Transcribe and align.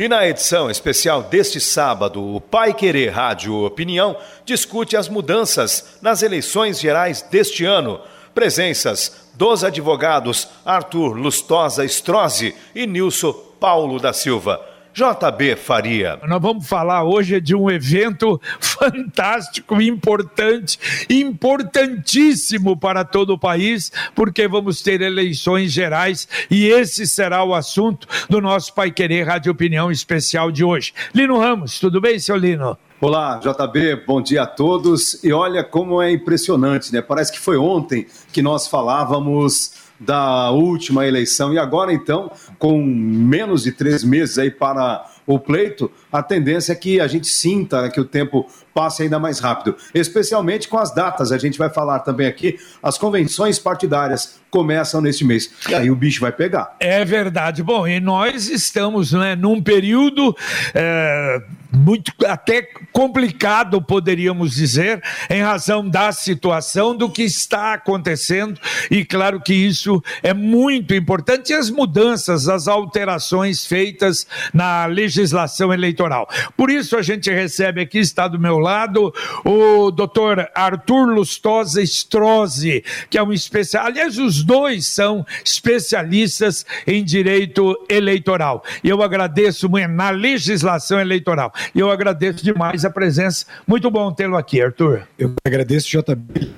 E 0.00 0.08
na 0.08 0.26
edição 0.26 0.70
especial 0.70 1.24
deste 1.24 1.60
sábado, 1.60 2.34
o 2.34 2.40
Pai 2.40 2.72
Querer 2.72 3.10
Rádio 3.10 3.54
Opinião 3.66 4.16
discute 4.46 4.96
as 4.96 5.10
mudanças 5.10 5.98
nas 6.00 6.22
eleições 6.22 6.80
gerais 6.80 7.20
deste 7.20 7.66
ano. 7.66 8.00
Presenças 8.34 9.28
dos 9.34 9.62
advogados 9.62 10.48
Arthur 10.64 11.12
Lustosa 11.12 11.84
Strozzi 11.84 12.54
e 12.74 12.86
Nilson 12.86 13.34
Paulo 13.60 14.00
da 14.00 14.14
Silva. 14.14 14.69
JB 14.92 15.56
Faria. 15.56 16.18
Nós 16.26 16.42
vamos 16.42 16.66
falar 16.66 17.04
hoje 17.04 17.40
de 17.40 17.54
um 17.54 17.70
evento 17.70 18.40
fantástico, 18.60 19.80
importante, 19.80 20.78
importantíssimo 21.08 22.76
para 22.76 23.04
todo 23.04 23.34
o 23.34 23.38
país, 23.38 23.92
porque 24.14 24.48
vamos 24.48 24.82
ter 24.82 25.00
eleições 25.00 25.72
gerais 25.72 26.28
e 26.50 26.66
esse 26.66 27.06
será 27.06 27.44
o 27.44 27.54
assunto 27.54 28.06
do 28.28 28.40
nosso 28.40 28.74
Pai 28.74 28.90
Querer 28.90 29.26
Rádio 29.26 29.52
Opinião 29.52 29.90
especial 29.90 30.50
de 30.50 30.64
hoje. 30.64 30.92
Lino 31.14 31.38
Ramos, 31.38 31.78
tudo 31.78 32.00
bem, 32.00 32.18
seu 32.18 32.36
Lino? 32.36 32.76
Olá, 33.00 33.40
JB, 33.42 34.04
bom 34.06 34.20
dia 34.20 34.42
a 34.42 34.46
todos. 34.46 35.24
E 35.24 35.32
olha 35.32 35.64
como 35.64 36.02
é 36.02 36.12
impressionante, 36.12 36.92
né? 36.92 37.00
Parece 37.00 37.32
que 37.32 37.38
foi 37.38 37.56
ontem 37.56 38.06
que 38.30 38.42
nós 38.42 38.66
falávamos 38.68 39.72
da 40.00 40.50
última 40.50 41.06
eleição. 41.06 41.52
E 41.52 41.58
agora, 41.58 41.92
então, 41.92 42.32
com 42.58 42.82
menos 42.82 43.62
de 43.62 43.72
três 43.72 44.02
meses 44.02 44.38
aí 44.38 44.50
para 44.50 45.06
o 45.26 45.38
pleito, 45.38 45.90
a 46.10 46.22
tendência 46.22 46.72
é 46.72 46.74
que 46.76 46.98
a 46.98 47.06
gente 47.06 47.28
sinta 47.28 47.88
que 47.90 48.00
o 48.00 48.04
tempo 48.04 48.46
passe 48.74 49.02
ainda 49.02 49.18
mais 49.18 49.38
rápido, 49.38 49.76
especialmente 49.94 50.68
com 50.68 50.78
as 50.78 50.94
datas. 50.94 51.32
A 51.32 51.38
gente 51.38 51.58
vai 51.58 51.70
falar 51.70 52.00
também 52.00 52.26
aqui, 52.26 52.58
as 52.82 52.98
convenções 52.98 53.58
partidárias 53.58 54.40
começam 54.50 55.00
neste 55.00 55.24
mês. 55.24 55.50
E 55.68 55.74
aí 55.74 55.90
o 55.90 55.96
bicho 55.96 56.20
vai 56.20 56.32
pegar. 56.32 56.76
É 56.80 57.04
verdade. 57.04 57.62
Bom, 57.62 57.86
e 57.86 58.00
nós 58.00 58.48
estamos 58.48 59.12
né, 59.12 59.36
num 59.36 59.62
período 59.62 60.36
é, 60.74 61.40
muito 61.72 62.12
até 62.26 62.68
complicado, 62.92 63.80
poderíamos 63.80 64.52
dizer, 64.52 65.02
em 65.28 65.40
razão 65.40 65.88
da 65.88 66.10
situação 66.10 66.96
do 66.96 67.08
que 67.08 67.22
está 67.22 67.74
acontecendo. 67.74 68.60
E 68.90 69.04
claro 69.04 69.40
que 69.40 69.54
isso 69.54 70.02
é 70.22 70.34
muito 70.34 70.94
importante. 70.94 71.52
E 71.52 71.54
as 71.54 71.70
mudanças, 71.70 72.48
as 72.48 72.66
alterações 72.66 73.64
feitas 73.64 74.26
na 74.52 74.86
legislação 74.86 75.72
eleitoral. 75.72 76.28
Por 76.56 76.70
isso 76.70 76.96
a 76.96 77.02
gente 77.02 77.30
recebe 77.30 77.80
aqui, 77.80 77.98
está 77.98 78.26
do 78.26 78.38
meu 78.38 78.58
lado, 78.60 79.12
o 79.44 79.90
doutor 79.90 80.48
Arthur 80.54 81.06
Lustosa 81.06 81.82
Strozzi, 81.82 82.84
que 83.08 83.18
é 83.18 83.22
um 83.22 83.32
especial. 83.32 83.86
Aliás, 83.86 84.18
os 84.18 84.42
dois 84.42 84.86
são 84.86 85.24
especialistas 85.44 86.64
em 86.86 87.04
direito 87.04 87.76
eleitoral. 87.88 88.62
E 88.84 88.88
eu 88.88 89.02
agradeço 89.02 89.68
na 89.68 90.10
legislação 90.10 91.00
eleitoral. 91.00 91.52
E 91.74 91.80
eu 91.80 91.90
agradeço 91.90 92.44
demais 92.44 92.84
a 92.84 92.90
presença. 92.90 93.46
Muito 93.66 93.90
bom 93.90 94.12
tê-lo 94.12 94.36
aqui, 94.36 94.60
Arthur. 94.60 95.02
Eu 95.18 95.34
agradeço, 95.44 95.88
JB. 95.88 96.52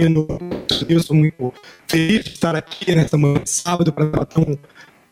Eu 0.89 1.01
sou 1.01 1.17
muito 1.17 1.55
feliz 1.87 2.25
de 2.25 2.31
estar 2.31 2.55
aqui 2.57 2.95
nesta 2.95 3.17
manhã 3.17 3.41
de 3.43 3.51
sábado 3.51 3.93
para 3.93 4.07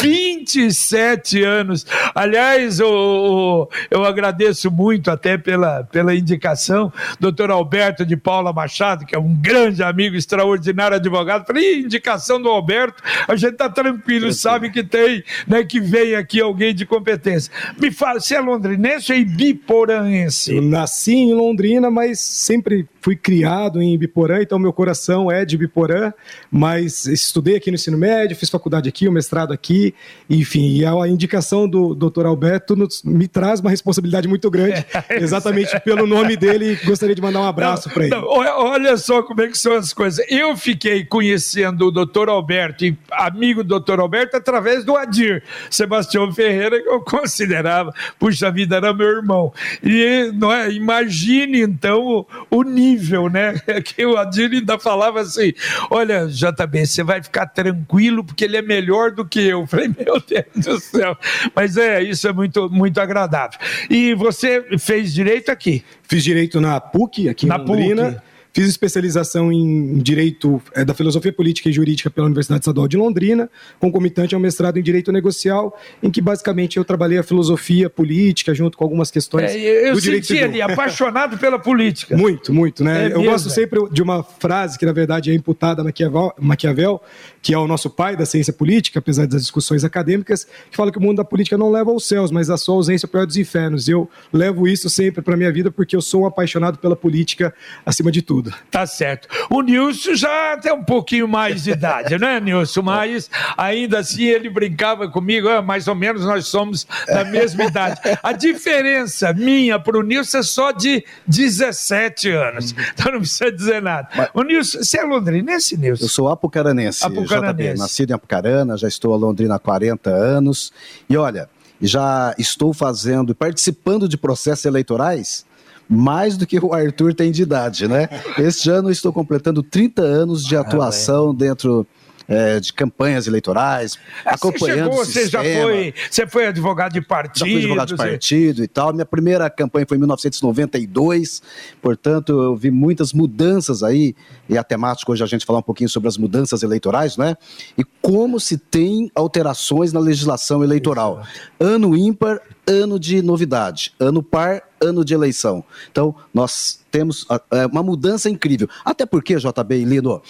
27 0.00 1.42
anos! 1.42 1.86
Aliás, 2.14 2.78
eu, 2.80 3.68
eu 3.90 4.04
agradeço 4.04 4.70
muito 4.70 5.10
até 5.10 5.38
pela, 5.38 5.84
pela 5.84 6.14
indicação, 6.14 6.92
doutor 7.18 7.50
Alberto 7.50 8.04
de 8.04 8.16
Paula 8.20 8.52
Machado, 8.52 9.04
que 9.04 9.14
é 9.14 9.18
um 9.18 9.34
grande 9.34 9.82
amigo, 9.82 10.16
extraordinário 10.16 10.96
advogado. 10.96 11.46
Falei, 11.46 11.80
indicação 11.80 12.40
do 12.40 12.48
Alberto, 12.48 13.02
a 13.26 13.34
gente 13.36 13.54
tá 13.54 13.68
tranquilo, 13.68 14.32
sabe 14.32 14.70
que 14.70 14.84
tem, 14.84 15.24
né, 15.46 15.64
que 15.64 15.80
vem 15.80 16.14
aqui 16.14 16.40
alguém 16.40 16.74
de 16.74 16.86
competência. 16.86 17.52
Me 17.78 17.90
fala, 17.90 18.20
você 18.20 18.36
é 18.36 18.40
londrinense 18.40 19.12
ou 19.12 19.18
é 19.18 19.24
biporanense? 19.24 20.54
Eu 20.54 20.62
nasci 20.62 21.14
em 21.14 21.34
Londrina, 21.34 21.90
mas 21.90 22.20
sempre 22.20 22.86
fui 23.00 23.16
criado 23.16 23.80
em 23.80 23.96
Biporã, 23.96 24.42
então 24.42 24.58
meu 24.58 24.72
coração 24.72 25.30
é 25.30 25.44
de 25.44 25.56
Biporã, 25.56 26.12
mas 26.50 27.06
estudei 27.06 27.56
aqui 27.56 27.70
no 27.70 27.74
ensino 27.74 27.96
médio, 27.96 28.36
fiz 28.36 28.50
faculdade 28.50 28.88
aqui, 28.88 29.08
o 29.08 29.12
mestrado 29.12 29.52
aqui, 29.52 29.94
enfim, 30.28 30.76
e 30.76 30.84
a 30.84 31.08
indicação 31.08 31.68
do 31.68 31.94
doutor 31.94 32.26
Alberto 32.26 32.76
me 33.04 33.26
traz 33.26 33.60
uma 33.60 33.70
responsabilidade 33.70 34.28
muito 34.28 34.50
grande, 34.50 34.84
exatamente 35.10 35.78
pelo 35.80 36.06
nome 36.06 36.36
dele, 36.36 36.78
gostaria 36.84 37.14
de 37.14 37.22
mandar 37.22 37.40
um 37.40 37.44
abraço 37.44 37.88
para 37.90 38.02
ele. 38.04 38.09
Não, 38.10 38.24
olha 38.26 38.96
só 38.96 39.22
como 39.22 39.40
é 39.42 39.48
que 39.48 39.56
são 39.56 39.74
as 39.74 39.92
coisas. 39.92 40.24
Eu 40.28 40.56
fiquei 40.56 41.04
conhecendo 41.04 41.86
o 41.86 41.90
doutor 41.90 42.28
Alberto 42.28 42.84
amigo 43.12 43.62
do 43.62 43.68
doutor 43.68 44.00
Alberto 44.00 44.36
através 44.36 44.84
do 44.84 44.96
Adir 44.96 45.42
Sebastião 45.70 46.32
Ferreira, 46.32 46.82
que 46.82 46.88
eu 46.88 47.00
considerava, 47.04 47.92
puxa 48.18 48.50
vida, 48.50 48.76
era 48.76 48.92
meu 48.92 49.08
irmão. 49.08 49.52
E 49.82 50.30
não 50.34 50.52
é, 50.52 50.70
imagine 50.70 51.60
então 51.60 52.26
o, 52.50 52.58
o 52.58 52.62
nível 52.62 53.28
né? 53.28 53.54
Que 53.84 54.04
o 54.04 54.16
Adílio 54.16 54.58
ainda 54.58 54.78
falava 54.78 55.20
assim: 55.20 55.52
olha, 55.90 56.26
JB, 56.26 56.86
você 56.86 57.02
vai 57.02 57.22
ficar 57.22 57.46
tranquilo 57.46 58.24
porque 58.24 58.44
ele 58.44 58.56
é 58.56 58.62
melhor 58.62 59.10
do 59.10 59.24
que 59.24 59.40
eu. 59.40 59.60
eu 59.60 59.66
falei, 59.66 59.88
meu 59.88 60.20
Deus 60.20 60.64
do 60.64 60.80
céu. 60.80 61.16
Mas 61.54 61.76
é, 61.76 62.02
isso 62.02 62.26
é 62.28 62.32
muito, 62.32 62.68
muito 62.70 63.00
agradável. 63.00 63.58
E 63.88 64.14
você 64.14 64.64
fez 64.78 65.12
direito 65.12 65.50
aqui? 65.50 65.84
Fiz 66.02 66.24
direito 66.24 66.60
na 66.60 66.80
PUC, 66.80 67.28
aqui 67.28 67.46
na 67.46 67.56
em 67.56 67.58
Londrina. 67.58 67.99
PUC 67.99 67.99
exactly. 68.08 68.29
Fiz 68.52 68.68
especialização 68.68 69.52
em 69.52 69.98
Direito 69.98 70.60
é, 70.74 70.84
da 70.84 70.92
Filosofia 70.92 71.32
Política 71.32 71.68
e 71.68 71.72
Jurídica 71.72 72.10
pela 72.10 72.26
Universidade 72.26 72.62
Estadual 72.62 72.88
de 72.88 72.96
Londrina, 72.96 73.48
concomitante 73.78 74.34
ao 74.34 74.40
mestrado 74.40 74.78
em 74.78 74.82
Direito 74.82 75.12
Negocial, 75.12 75.78
em 76.02 76.10
que 76.10 76.20
basicamente 76.20 76.76
eu 76.76 76.84
trabalhei 76.84 77.18
a 77.18 77.22
filosofia 77.22 77.88
política 77.88 78.52
junto 78.54 78.76
com 78.76 78.84
algumas 78.84 79.10
questões 79.10 79.52
é, 79.52 79.90
eu 79.90 79.94
do 79.94 80.00
direito 80.00 80.26
senti 80.26 80.42
ali, 80.42 80.62
apaixonado 80.62 81.38
pela 81.38 81.58
política. 81.58 82.16
Muito, 82.16 82.52
muito, 82.52 82.82
né? 82.82 83.04
É 83.04 83.12
eu 83.12 83.18
mesmo, 83.18 83.32
gosto 83.32 83.50
sempre 83.50 83.88
de 83.90 84.02
uma 84.02 84.22
frase 84.22 84.78
que, 84.78 84.86
na 84.86 84.92
verdade, 84.92 85.30
é 85.30 85.34
imputada 85.34 85.82
a 85.82 85.84
Maquiavel, 85.84 86.32
Maquiavel, 86.38 87.00
que 87.42 87.54
é 87.54 87.58
o 87.58 87.66
nosso 87.66 87.88
pai 87.88 88.16
da 88.16 88.26
ciência 88.26 88.52
política, 88.52 88.98
apesar 88.98 89.26
das 89.26 89.42
discussões 89.42 89.84
acadêmicas, 89.84 90.44
que 90.70 90.76
fala 90.76 90.90
que 90.90 90.98
o 90.98 91.00
mundo 91.00 91.18
da 91.18 91.24
política 91.24 91.56
não 91.56 91.70
leva 91.70 91.90
aos 91.90 92.06
céus, 92.06 92.30
mas 92.30 92.50
a 92.50 92.56
sua 92.56 92.74
ausência 92.74 93.06
é 93.06 93.08
o 93.08 93.10
pior 93.10 93.26
dos 93.26 93.36
infernos. 93.36 93.88
Eu 93.88 94.08
levo 94.32 94.66
isso 94.66 94.90
sempre 94.90 95.22
para 95.22 95.36
minha 95.36 95.52
vida 95.52 95.70
porque 95.70 95.94
eu 95.94 96.02
sou 96.02 96.22
um 96.22 96.26
apaixonado 96.26 96.78
pela 96.78 96.96
política 96.96 97.54
acima 97.84 98.10
de 98.10 98.22
tudo. 98.22 98.39
Tá 98.70 98.86
certo. 98.86 99.28
O 99.50 99.62
Nilson 99.62 100.14
já 100.14 100.56
tem 100.56 100.72
um 100.72 100.84
pouquinho 100.84 101.26
mais 101.28 101.64
de 101.64 101.72
idade, 101.72 102.18
né, 102.18 102.40
Nilson? 102.40 102.82
Mas 102.82 103.30
ainda 103.56 103.98
assim 103.98 104.24
ele 104.24 104.48
brincava 104.48 105.08
comigo, 105.08 105.48
ah, 105.48 105.62
mais 105.62 105.88
ou 105.88 105.94
menos 105.94 106.24
nós 106.24 106.46
somos 106.46 106.86
da 107.06 107.24
mesma 107.24 107.64
idade. 107.64 108.00
A 108.22 108.32
diferença 108.32 109.32
minha 109.32 109.78
para 109.78 109.98
o 109.98 110.02
Nilson 110.02 110.38
é 110.38 110.42
só 110.42 110.72
de 110.72 111.04
17 111.26 112.30
anos. 112.30 112.74
Então 112.94 113.12
não 113.12 113.20
precisa 113.20 113.50
dizer 113.50 113.82
nada. 113.82 114.08
O 114.34 114.42
Nilson, 114.42 114.78
você 114.78 114.98
é 114.98 115.04
londrinense, 115.04 115.76
Nilson? 115.76 116.04
Eu 116.04 116.08
sou 116.08 116.28
apucaranense, 116.28 117.04
Apucaranense. 117.04 117.72
JB, 117.72 117.78
nascido 117.78 118.10
em 118.10 118.14
Apucarana, 118.14 118.76
já 118.76 118.88
estou 118.88 119.12
a 119.12 119.16
Londrina 119.16 119.56
há 119.56 119.58
40 119.58 120.10
anos. 120.10 120.72
E 121.08 121.16
olha, 121.16 121.48
já 121.80 122.34
estou 122.38 122.72
fazendo, 122.74 123.34
participando 123.34 124.08
de 124.08 124.16
processos 124.16 124.64
eleitorais 124.64 125.44
mais 125.90 126.36
do 126.36 126.46
que 126.46 126.64
o 126.64 126.72
Arthur 126.72 127.12
tem 127.12 127.32
de 127.32 127.42
idade, 127.42 127.88
né? 127.88 128.08
Este 128.38 128.70
ano 128.70 128.88
eu 128.88 128.92
estou 128.92 129.12
completando 129.12 129.60
30 129.60 130.00
anos 130.00 130.44
de 130.44 130.56
atuação 130.56 131.34
dentro 131.34 131.84
é, 132.30 132.60
de 132.60 132.72
campanhas 132.72 133.26
eleitorais, 133.26 133.98
Ah, 134.24 134.34
acompanhando 134.34 134.92
você 134.92 134.94
chegou, 134.94 135.00
o 135.00 135.04
você 135.04 135.28
já 135.28 135.42
sistema. 135.42 135.62
foi, 135.62 135.94
você 136.08 136.26
foi 136.28 136.46
advogado 136.46 136.92
de 136.92 137.00
partido. 137.00 137.38
Já 137.40 137.46
fui 137.46 137.56
advogado 137.56 137.88
de 137.88 137.96
partido 137.96 138.62
e 138.62 138.68
tal. 138.68 138.92
Minha 138.92 139.04
primeira 139.04 139.50
campanha 139.50 139.84
foi 139.86 139.96
em 139.96 140.00
1992, 140.00 141.42
portanto, 141.82 142.30
eu 142.40 142.56
vi 142.56 142.70
muitas 142.70 143.12
mudanças 143.12 143.82
aí, 143.82 144.14
e 144.48 144.56
a 144.56 144.62
temática 144.62 145.10
hoje 145.10 145.24
a 145.24 145.26
gente 145.26 145.44
falar 145.44 145.58
um 145.58 145.62
pouquinho 145.62 145.90
sobre 145.90 146.08
as 146.08 146.16
mudanças 146.16 146.62
eleitorais, 146.62 147.16
né? 147.16 147.36
E 147.76 147.82
como 148.00 148.38
se 148.38 148.56
tem 148.56 149.10
alterações 149.14 149.92
na 149.92 149.98
legislação 149.98 150.62
eleitoral. 150.62 151.24
Ano 151.58 151.96
ímpar, 151.96 152.40
ano 152.64 152.98
de 153.00 153.20
novidade. 153.22 153.92
Ano 153.98 154.22
par, 154.22 154.62
ano 154.80 155.04
de 155.04 155.12
eleição. 155.14 155.64
Então, 155.90 156.14
nós 156.32 156.80
temos 156.90 157.26
ah, 157.28 157.40
é, 157.50 157.66
uma 157.66 157.82
mudança 157.82 158.30
incrível. 158.30 158.68
Até 158.84 159.04
porque, 159.04 159.36
JB 159.36 159.76
e 159.76 159.84
Lino, 159.84 160.22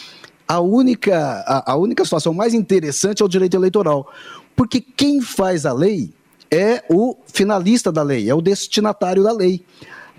a 0.54 0.60
única, 0.60 1.16
a, 1.46 1.72
a 1.72 1.76
única 1.76 2.04
situação 2.04 2.34
mais 2.34 2.54
interessante 2.54 3.22
é 3.22 3.24
o 3.24 3.28
direito 3.28 3.56
eleitoral. 3.56 4.10
Porque 4.56 4.80
quem 4.80 5.20
faz 5.20 5.64
a 5.64 5.72
lei 5.72 6.10
é 6.50 6.82
o 6.90 7.16
finalista 7.32 7.92
da 7.92 8.02
lei, 8.02 8.28
é 8.28 8.34
o 8.34 8.40
destinatário 8.40 9.22
da 9.22 9.32
lei. 9.32 9.64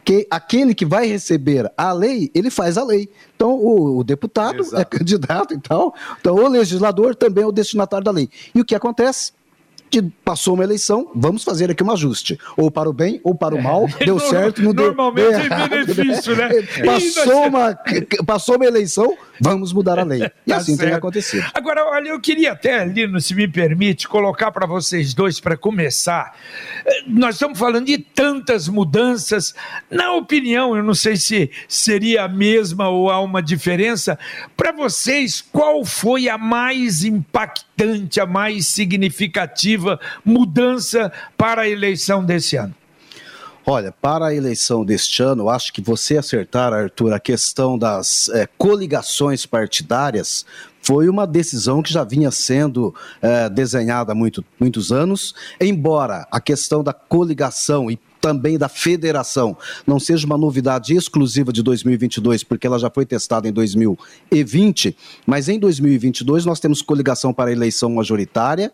Que 0.03 0.25
aquele 0.31 0.73
que 0.73 0.85
vai 0.85 1.05
receber 1.05 1.71
a 1.77 1.91
lei, 1.93 2.31
ele 2.33 2.49
faz 2.49 2.77
a 2.77 2.83
lei. 2.83 3.09
Então, 3.35 3.51
o, 3.51 3.97
o 3.99 4.03
deputado 4.03 4.61
Exato. 4.61 4.81
é 4.81 4.85
candidato 4.85 5.53
e 5.53 5.59
tal. 5.59 5.93
Então, 6.19 6.33
o 6.35 6.47
legislador 6.47 7.13
também 7.13 7.43
é 7.43 7.47
o 7.47 7.51
destinatário 7.51 8.03
da 8.05 8.11
lei. 8.11 8.27
E 8.55 8.61
o 8.61 8.65
que 8.65 8.73
acontece? 8.73 9.33
De- 9.91 10.01
passou 10.23 10.53
uma 10.55 10.63
eleição, 10.63 11.11
vamos 11.13 11.43
fazer 11.43 11.69
aqui 11.69 11.83
um 11.83 11.91
ajuste. 11.91 12.39
Ou 12.57 12.71
para 12.71 12.89
o 12.89 12.93
bem, 12.93 13.19
ou 13.23 13.35
para 13.35 13.53
o 13.53 13.61
mal. 13.61 13.85
Deu 13.99 14.15
Norma- 14.15 14.29
certo, 14.29 14.61
não 14.63 14.73
deu. 14.73 14.85
normalmente 14.87 15.27
deu 15.29 15.39
é 15.39 15.45
errado, 15.45 15.69
benefício, 15.69 16.35
né? 16.37 16.49
Passou 16.85 17.47
uma, 17.47 17.77
passou 18.25 18.55
uma 18.55 18.65
eleição, 18.65 19.13
vamos 19.41 19.73
mudar 19.73 19.99
a 19.99 20.03
lei. 20.03 20.21
E 20.45 20.51
Tá 20.51 20.57
assim 20.57 20.77
tem 20.77 20.87
certo. 20.87 20.97
acontecido. 20.97 21.45
Agora, 21.53 21.85
olha, 21.85 22.09
eu 22.09 22.19
queria 22.19 22.51
até, 22.53 22.85
Lino, 22.85 23.19
se 23.19 23.33
me 23.35 23.47
permite, 23.47 24.07
colocar 24.07 24.51
para 24.51 24.65
vocês 24.65 25.13
dois 25.13 25.39
para 25.39 25.57
começar. 25.57 26.35
Eh, 26.85 27.03
Nós 27.07 27.35
estamos 27.35 27.57
falando 27.59 27.85
de 27.85 27.97
tantas 27.97 28.67
mudanças. 28.67 29.53
Na 29.89 30.13
opinião, 30.13 30.75
eu 30.75 30.83
não 30.83 30.93
sei 30.93 31.15
se 31.15 31.49
seria 31.67 32.23
a 32.23 32.27
mesma 32.27 32.87
ou 32.89 33.09
há 33.09 33.19
uma 33.19 33.41
diferença. 33.41 34.17
Para 34.55 34.71
vocês, 34.71 35.41
qual 35.51 35.83
foi 35.83 36.29
a 36.29 36.37
mais 36.37 37.03
impactante, 37.03 38.19
a 38.19 38.25
mais 38.25 38.67
significativa 38.67 39.99
mudança 40.23 41.11
para 41.37 41.61
a 41.63 41.69
eleição 41.69 42.23
desse 42.23 42.55
ano? 42.55 42.73
Olha, 43.65 43.91
para 43.91 44.27
a 44.27 44.33
eleição 44.33 44.83
deste 44.83 45.21
ano, 45.21 45.47
acho 45.47 45.71
que 45.71 45.81
você 45.81 46.17
acertar, 46.17 46.73
Arthur, 46.73 47.13
a 47.13 47.19
questão 47.19 47.77
das 47.77 48.27
eh, 48.29 48.47
coligações 48.57 49.45
partidárias 49.45 50.43
foi 50.81 51.07
uma 51.07 51.27
decisão 51.27 51.83
que 51.83 51.93
já 51.93 52.03
vinha 52.03 52.31
sendo 52.31 52.93
eh, 53.21 53.49
desenhada 53.49 54.13
há 54.13 54.15
muito, 54.15 54.43
muitos 54.59 54.91
anos, 54.91 55.35
embora 55.59 56.27
a 56.31 56.41
questão 56.41 56.83
da 56.83 56.91
coligação 56.91 57.91
e 57.91 57.99
também 58.19 58.57
da 58.57 58.67
federação 58.67 59.55
não 59.85 59.99
seja 59.99 60.25
uma 60.25 60.37
novidade 60.37 60.95
exclusiva 60.95 61.53
de 61.53 61.61
2022, 61.61 62.43
porque 62.43 62.65
ela 62.65 62.79
já 62.79 62.89
foi 62.89 63.05
testada 63.05 63.47
em 63.47 63.51
2020, 63.51 64.95
mas 65.25 65.49
em 65.49 65.59
2022 65.59 66.45
nós 66.45 66.59
temos 66.59 66.81
coligação 66.81 67.31
para 67.31 67.51
a 67.51 67.53
eleição 67.53 67.91
majoritária 67.91 68.71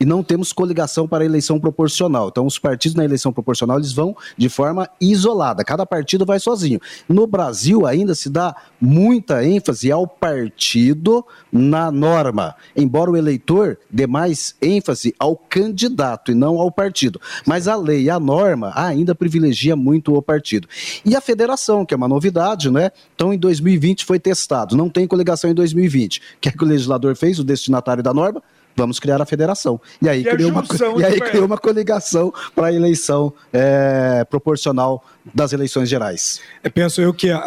e 0.00 0.04
não 0.04 0.22
temos 0.22 0.52
coligação 0.52 1.06
para 1.06 1.24
a 1.24 1.26
eleição 1.26 1.58
proporcional. 1.58 2.28
Então, 2.28 2.46
os 2.46 2.58
partidos 2.58 2.94
na 2.94 3.04
eleição 3.04 3.32
proporcional 3.32 3.78
eles 3.78 3.92
vão 3.92 4.16
de 4.36 4.48
forma 4.48 4.88
isolada. 5.00 5.64
Cada 5.64 5.84
partido 5.84 6.24
vai 6.24 6.38
sozinho. 6.38 6.80
No 7.08 7.26
Brasil, 7.26 7.86
ainda 7.86 8.14
se 8.14 8.28
dá 8.28 8.54
muita 8.80 9.44
ênfase 9.44 9.90
ao 9.90 10.06
partido 10.06 11.24
na 11.52 11.90
norma, 11.90 12.54
embora 12.76 13.10
o 13.10 13.16
eleitor 13.16 13.78
dê 13.90 14.06
mais 14.06 14.54
ênfase 14.60 15.14
ao 15.18 15.36
candidato 15.36 16.30
e 16.30 16.34
não 16.34 16.58
ao 16.58 16.70
partido. 16.70 17.20
Mas 17.46 17.66
a 17.68 17.76
lei 17.76 18.10
a 18.10 18.20
norma 18.20 18.72
ainda 18.74 19.14
privilegia 19.14 19.74
muito 19.74 20.14
o 20.14 20.22
partido. 20.22 20.68
E 21.04 21.16
a 21.16 21.20
federação, 21.20 21.84
que 21.84 21.94
é 21.94 21.96
uma 21.96 22.08
novidade, 22.08 22.70
né? 22.70 22.90
Então, 23.14 23.32
em 23.32 23.38
2020 23.38 24.04
foi 24.04 24.18
testado. 24.18 24.76
Não 24.76 24.88
tem 24.88 25.06
coligação 25.06 25.50
em 25.50 25.54
2020. 25.54 26.18
O 26.18 26.22
que 26.40 26.48
é 26.48 26.52
que 26.52 26.62
o 26.62 26.66
legislador 26.66 27.16
fez, 27.16 27.38
o 27.38 27.44
destinatário 27.44 28.02
da 28.02 28.12
norma? 28.12 28.42
Vamos 28.78 29.00
criar 29.00 29.20
a 29.20 29.26
federação. 29.26 29.80
E 30.00 30.08
aí, 30.08 30.20
E 30.20 30.24
criou, 30.24 30.52
uma, 30.52 30.62
e 31.00 31.04
aí 31.04 31.20
criou 31.20 31.44
uma 31.46 31.58
coligação 31.58 32.32
para 32.54 32.68
a 32.68 32.72
eleição 32.72 33.32
é, 33.52 34.24
proporcional 34.30 35.04
das 35.34 35.52
eleições 35.52 35.88
gerais. 35.88 36.40
É, 36.62 36.68
penso 36.68 37.00
eu 37.00 37.12
que 37.12 37.28
a, 37.28 37.38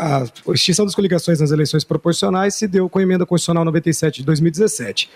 a 0.47 0.53
extinção 0.53 0.85
das 0.85 0.93
coligações 0.93 1.39
nas 1.39 1.49
eleições 1.51 1.85
proporcionais 1.85 2.55
se 2.55 2.67
deu 2.67 2.89
com 2.89 2.99
a 2.99 3.01
emenda 3.01 3.25
constitucional 3.25 3.63
97 3.63 4.17
de 4.19 4.25
2017. 4.25 5.09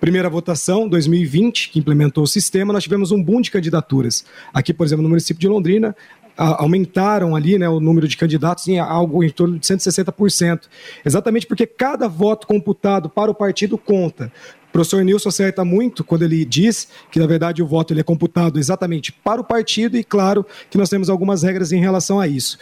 Primeira 0.00 0.28
votação, 0.28 0.88
2020, 0.88 1.68
que 1.70 1.78
implementou 1.78 2.24
o 2.24 2.26
sistema, 2.26 2.72
nós 2.72 2.82
tivemos 2.82 3.12
um 3.12 3.22
boom 3.22 3.40
de 3.40 3.50
candidaturas. 3.52 4.24
Aqui, 4.52 4.72
por 4.74 4.84
exemplo, 4.84 5.02
no 5.04 5.08
município 5.08 5.40
de 5.40 5.46
Londrina, 5.46 5.94
a- 6.36 6.62
aumentaram 6.62 7.36
ali 7.36 7.58
né, 7.58 7.68
o 7.68 7.78
número 7.80 8.08
de 8.08 8.16
candidatos 8.16 8.66
em 8.66 8.78
algo 8.78 9.22
em 9.22 9.28
torno 9.28 9.58
de 9.58 9.66
160%. 9.66 10.62
Exatamente 11.04 11.46
porque 11.46 11.66
cada 11.66 12.08
voto 12.08 12.46
computado 12.46 13.10
para 13.10 13.30
o 13.30 13.34
partido 13.34 13.76
conta. 13.76 14.32
O 14.70 14.72
professor 14.72 15.04
Nilson 15.04 15.28
acerta 15.28 15.64
muito 15.64 16.04
quando 16.04 16.22
ele 16.22 16.44
diz 16.44 16.88
que, 17.10 17.18
na 17.18 17.26
verdade, 17.26 17.60
o 17.60 17.66
voto 17.66 17.92
ele 17.92 18.00
é 18.00 18.04
computado 18.04 18.56
exatamente 18.56 19.12
para 19.12 19.40
o 19.40 19.44
partido 19.44 19.96
e, 19.96 20.04
claro, 20.04 20.46
que 20.70 20.78
nós 20.78 20.88
temos 20.88 21.10
algumas 21.10 21.42
regras 21.42 21.72
em 21.72 21.80
relação 21.80 22.20
a 22.20 22.28
isso. 22.28 22.56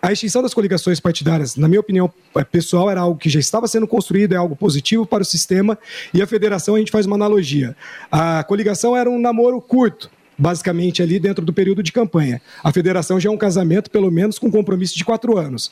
A 0.00 0.12
extinção 0.12 0.42
das 0.42 0.54
coligações 0.54 1.00
partidárias, 1.00 1.56
na 1.56 1.66
minha 1.66 1.80
opinião 1.80 2.12
eh, 2.36 2.44
pessoal, 2.44 2.90
era 2.90 3.00
algo 3.00 3.18
que 3.18 3.30
já 3.30 3.40
estava 3.40 3.66
sendo 3.66 3.88
construído, 3.88 4.34
é 4.34 4.36
algo 4.36 4.54
positivo 4.54 5.06
para 5.06 5.22
o 5.22 5.24
sistema, 5.24 5.78
e 6.12 6.22
a 6.22 6.26
federação 6.26 6.74
a 6.74 6.78
gente 6.78 6.92
faz 6.92 7.06
uma 7.06 7.16
analogia. 7.16 7.74
A 8.12 8.44
coligação 8.44 8.94
era 8.94 9.10
um 9.10 9.18
namoro 9.18 9.60
curto, 9.60 10.10
basicamente 10.36 11.02
ali 11.02 11.18
dentro 11.18 11.44
do 11.44 11.52
período 11.52 11.82
de 11.82 11.92
campanha. 11.92 12.40
A 12.62 12.72
federação 12.72 13.18
já 13.20 13.28
é 13.28 13.32
um 13.32 13.36
casamento, 13.36 13.90
pelo 13.90 14.10
menos, 14.10 14.38
com 14.38 14.50
compromisso 14.50 14.96
de 14.96 15.04
quatro 15.04 15.38
anos. 15.38 15.70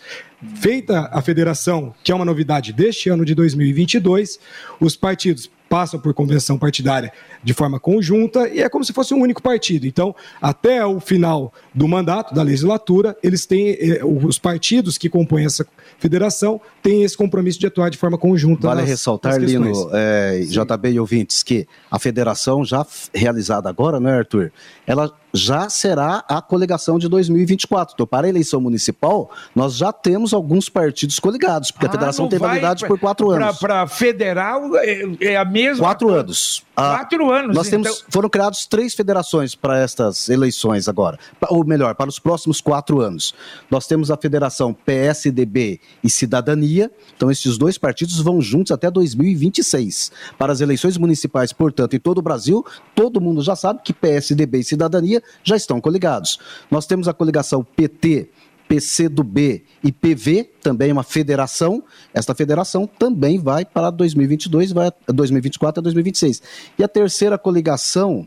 Feita 0.57 1.09
a 1.13 1.21
federação, 1.21 1.95
que 2.03 2.13
é 2.13 2.15
uma 2.15 2.25
novidade 2.25 2.73
deste 2.73 3.09
ano 3.09 3.25
de 3.25 3.35
2022, 3.35 4.39
os 4.81 4.97
partidos 4.97 5.51
passam 5.73 5.99
por 5.99 6.13
convenção 6.13 6.59
partidária 6.59 7.11
de 7.43 7.55
forma 7.55 7.81
conjunta 7.81 8.47
e 8.47 8.61
é 8.61 8.69
como 8.69 8.85
se 8.85 8.93
fosse 8.93 9.15
um 9.15 9.21
único 9.23 9.43
partido. 9.43 9.87
Então, 9.87 10.15
até 10.39 10.85
o 10.85 11.01
final 11.01 11.51
do 11.73 11.89
mandato 11.89 12.35
da 12.35 12.43
legislatura, 12.43 13.17
eles 13.23 13.47
têm 13.47 13.71
eh, 13.81 14.05
os 14.05 14.39
partidos 14.39 14.99
que 14.99 15.09
compõem 15.09 15.47
essa 15.47 15.67
federação 15.99 16.61
têm 16.83 17.05
esse 17.05 17.17
compromisso 17.17 17.59
de 17.59 17.67
atuar 17.67 17.89
de 17.89 17.97
forma 17.97 18.19
conjunta. 18.19 18.67
Vale 18.67 18.83
nas- 18.83 18.91
ressaltar, 18.91 19.41
nas. 19.41 19.51
Lino, 19.51 19.89
é, 19.95 20.41
JB 20.41 20.91
e 20.91 21.01
ouvintes, 21.01 21.43
que 21.43 21.67
a 21.91 21.99
federação 21.99 22.63
já 22.67 22.87
realizada 23.15 23.71
agora, 23.71 23.99
né, 23.99 24.13
Arthur? 24.19 24.53
Ela 24.87 25.11
já 25.33 25.69
será 25.69 26.25
a 26.29 26.43
coligação 26.43 26.99
de 26.99 27.09
2024. 27.09 27.95
Então, 27.95 28.07
para 28.07 28.27
a 28.27 28.31
eleição 28.31 28.61
municipal, 28.61 29.31
nós 29.55 29.77
já 29.77 29.93
temos 29.93 30.35
alguns 30.35 30.69
partidos 30.69 31.19
coligados, 31.19 31.71
porque 31.71 31.87
ah, 31.87 31.89
a 31.89 31.93
federação 31.93 32.29
tem 32.29 32.39
validade 32.39 32.81
pra, 32.81 32.89
por 32.89 32.99
quatro 32.99 33.31
anos. 33.31 33.59
Para 33.59 33.87
federal 33.87 34.77
é, 34.77 35.03
é, 35.21 35.37
a 35.37 35.45
mesma. 35.45 35.85
Quatro 35.85 36.09
coisa. 36.09 36.21
anos. 36.23 36.65
Ah, 36.77 36.99
quatro 36.99 37.31
anos. 37.31 37.57
Nós 37.57 37.69
então... 37.69 37.83
temos, 37.83 38.05
foram 38.09 38.29
criados 38.29 38.67
três 38.67 38.95
federações 38.95 39.55
para 39.55 39.79
estas 39.79 40.29
eleições 40.29 40.89
agora, 40.89 41.19
ou 41.49 41.65
melhor, 41.65 41.95
para 41.95 42.09
os 42.09 42.19
próximos 42.19 42.61
quatro 42.61 43.01
anos. 43.01 43.35
Nós 43.71 43.87
temos 43.87 44.11
a 44.11 44.17
federação 44.17 44.73
PSDB 44.73 45.81
e 46.03 46.11
Cidadania. 46.11 46.91
Então, 47.17 47.31
esses 47.31 47.57
dois 47.57 47.79
partidos 47.79 48.21
vão 48.21 48.41
juntos 48.41 48.73
até 48.73 48.91
2026 48.91 50.13
para 50.39 50.53
as 50.53 50.61
eleições 50.61 50.97
municipais. 50.97 51.53
Portanto, 51.53 51.95
em 51.95 52.01
todo 52.01 52.19
o 52.19 52.23
Brasil, 52.23 52.65
todo 52.95 53.21
mundo 53.21 53.43
já 53.43 53.57
sabe 53.57 53.81
que 53.83 53.93
PSDB 53.93 54.59
e 54.59 54.65
Cidadania 54.65 55.22
já 55.43 55.57
estão 55.57 55.81
coligados. 55.81 56.39
Nós 56.71 56.87
temos 56.87 57.09
a 57.09 57.13
coligação 57.13 57.65
PT, 57.65 58.29
PCdoB 58.73 59.63
e 59.85 59.93
PV, 59.93 60.51
também 60.63 60.91
uma 60.91 61.03
federação. 61.03 61.85
Esta 62.15 62.35
federação 62.35 62.87
também 62.87 63.39
vai 63.39 63.67
para 63.67 63.91
2022, 63.91 64.73
vai 64.73 64.91
2024 65.07 65.81
a 65.81 65.83
2026. 65.83 66.43
E 66.79 66.83
a 66.83 66.89
terceira 66.89 67.37
coligação, 67.37 68.27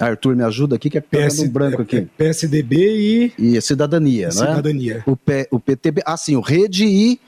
Arthur, 0.00 0.34
me 0.34 0.42
ajuda 0.42 0.74
aqui, 0.74 0.90
que 0.90 0.98
é 0.98 1.00
PS, 1.00 1.38
um 1.38 1.48
branco 1.48 1.82
aqui. 1.82 2.08
PSDB 2.18 3.32
e... 3.38 3.56
E 3.56 3.62
Cidadania, 3.62 4.26
né? 4.26 4.32
Cidadania. 4.32 5.04
O, 5.06 5.16
P, 5.16 5.46
o 5.52 5.60
PTB... 5.60 6.02
Ah, 6.04 6.16
sim, 6.16 6.34
o 6.34 6.40
Rede 6.40 6.84
e... 6.84 7.20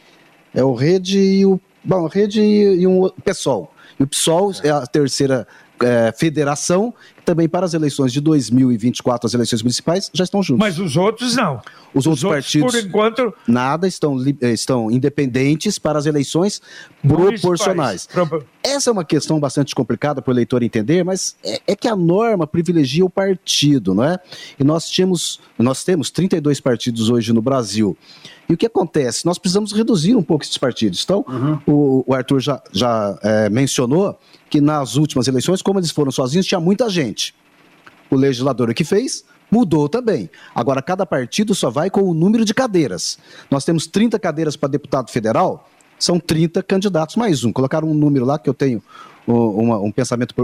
É 0.53 0.65
o 0.65 0.75
Rede 0.75 1.19
e 1.19 1.47
o... 1.47 1.61
Bom, 1.85 2.09
Rede 2.09 2.41
e, 2.41 2.81
e 2.81 2.87
um 2.89 3.09
PSOL. 3.25 3.73
E 4.01 4.03
o 4.03 4.07
PSOL 4.07 4.53
é 4.65 4.71
a 4.71 4.85
terceira 4.85 5.47
é, 5.81 6.13
federação, 6.13 6.93
também 7.29 7.47
para 7.47 7.67
as 7.67 7.75
eleições 7.75 8.11
de 8.11 8.23
2024, 8.23 9.27
as 9.27 9.35
eleições 9.35 9.63
municipais, 9.63 10.11
já 10.15 10.25
estão 10.25 10.43
juntos. 10.43 10.67
Mas 10.67 10.79
os 10.79 10.97
outros 10.97 11.37
não. 11.37 11.61
Os, 11.93 12.07
os 12.07 12.07
outros, 12.07 12.25
outros, 12.25 12.45
partidos, 12.45 12.73
por 12.73 12.89
enquanto, 12.89 13.35
nada 13.47 13.87
estão, 13.87 14.17
eh, 14.41 14.51
estão 14.51 14.91
independentes 14.91 15.79
para 15.79 15.99
as 15.99 16.07
eleições 16.07 16.63
proporcionais. 17.07 18.09
Essa 18.63 18.89
é 18.89 18.93
uma 18.93 19.05
questão 19.05 19.39
bastante 19.39 19.75
complicada 19.75 20.23
para 20.23 20.31
o 20.31 20.35
eleitor 20.35 20.63
entender, 20.63 21.05
mas 21.05 21.37
é, 21.45 21.61
é, 21.67 21.77
que 21.77 21.87
a 21.87 21.95
norma 21.95 22.47
privilegia 22.47 23.05
o 23.05 23.11
partido, 23.11 23.95
não 23.95 24.05
é? 24.05 24.19
E 24.59 24.65
nós 24.65 24.89
tínhamos, 24.89 25.39
nós 25.59 25.85
temos 25.85 26.11
32 26.11 26.61
partidos 26.61 27.11
hoje 27.11 27.31
no 27.35 27.43
Brasil. 27.43 27.95
E 28.49 28.55
o 28.55 28.57
que 28.57 28.65
acontece? 28.65 29.27
Nós 29.27 29.39
precisamos 29.39 29.73
reduzir 29.73 30.15
um 30.15 30.23
pouco 30.23 30.43
esses 30.43 30.57
partidos. 30.57 31.03
Então, 31.05 31.25
uhum. 31.29 31.59
o, 31.67 32.05
o, 32.07 32.15
Arthur 32.15 32.41
já, 32.41 32.63
já 32.73 33.19
é, 33.23 33.51
mencionou 33.51 34.19
que 34.49 34.61
nas 34.61 34.97
últimas 34.97 35.29
eleições, 35.29 35.61
como 35.61 35.79
eles 35.79 35.91
foram 35.91 36.11
sozinhos, 36.11 36.47
tinha 36.47 36.59
muita 36.59 36.89
gente. 36.89 37.18
O 38.11 38.17
legislador 38.17 38.73
que 38.73 38.85
fez 38.85 39.25
mudou 39.51 39.89
também. 39.89 40.31
Agora, 40.55 40.83
cada 40.83 41.07
partido 41.07 41.55
só 41.55 41.71
vai 41.71 41.91
com 41.91 42.03
o 42.03 42.15
número 42.15 42.45
de 42.45 42.55
cadeiras. 42.55 43.19
Nós 43.51 43.65
temos 43.65 43.87
30 43.87 44.19
cadeiras 44.19 44.57
para 44.57 44.69
deputado 44.69 45.11
federal, 45.11 45.69
são 45.99 46.21
30 46.21 46.63
candidatos 46.63 47.17
mais 47.17 47.45
um. 47.45 47.53
Colocaram 47.53 47.89
um 47.89 47.95
número 47.95 48.25
lá 48.25 48.39
que 48.39 48.49
eu 48.49 48.55
tenho 48.55 48.83
uma, 49.27 49.79
um 49.79 49.91
pensamento 49.91 50.35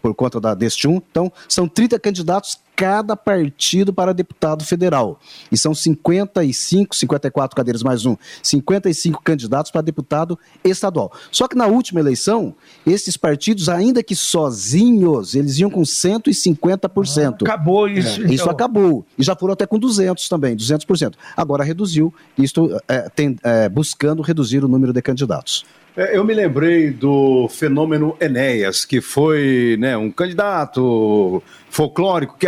por, 0.00 0.14
conta 0.14 0.40
da, 0.40 0.54
deste 0.54 0.88
um. 0.88 0.96
Então, 0.96 1.32
são 1.48 1.68
30 1.68 1.98
candidatos 1.98 2.58
cada 2.74 3.14
partido 3.14 3.92
para 3.92 4.12
deputado 4.12 4.64
federal. 4.64 5.20
E 5.50 5.58
são 5.58 5.74
55, 5.74 6.96
54 6.96 7.54
cadeiras 7.54 7.82
mais 7.82 8.06
um, 8.06 8.16
55 8.42 9.22
candidatos 9.22 9.70
para 9.70 9.82
deputado 9.82 10.38
estadual. 10.64 11.12
Só 11.30 11.46
que 11.46 11.56
na 11.56 11.66
última 11.66 12.00
eleição, 12.00 12.54
esses 12.86 13.16
partidos, 13.16 13.68
ainda 13.68 14.02
que 14.02 14.16
sozinhos, 14.16 15.34
eles 15.34 15.58
iam 15.58 15.70
com 15.70 15.82
150%. 15.82 17.24
Ah, 17.24 17.28
acabou 17.42 17.88
isso. 17.88 18.20
É, 18.20 18.24
então. 18.24 18.34
Isso 18.34 18.50
acabou. 18.50 19.06
E 19.18 19.22
já 19.22 19.36
foram 19.36 19.52
até 19.52 19.66
com 19.66 19.78
200 19.78 20.28
também, 20.28 20.56
200%. 20.56 21.14
Agora 21.36 21.62
reduziu, 21.62 22.12
isto 22.38 22.76
é, 22.88 23.08
tem, 23.10 23.36
é, 23.42 23.68
buscando 23.68 24.22
reduzir 24.22 24.64
o 24.64 24.68
número 24.68 24.92
de 24.92 25.02
candidatos. 25.02 25.64
É, 25.94 26.16
eu 26.16 26.24
me 26.24 26.32
lembrei 26.32 26.90
do 26.90 27.46
fenômeno 27.50 28.16
Enéas, 28.18 28.82
que 28.84 29.02
foi 29.02 29.76
né, 29.78 29.94
um 29.94 30.10
candidato 30.10 31.42
folclórico 31.68 32.36
que 32.38 32.46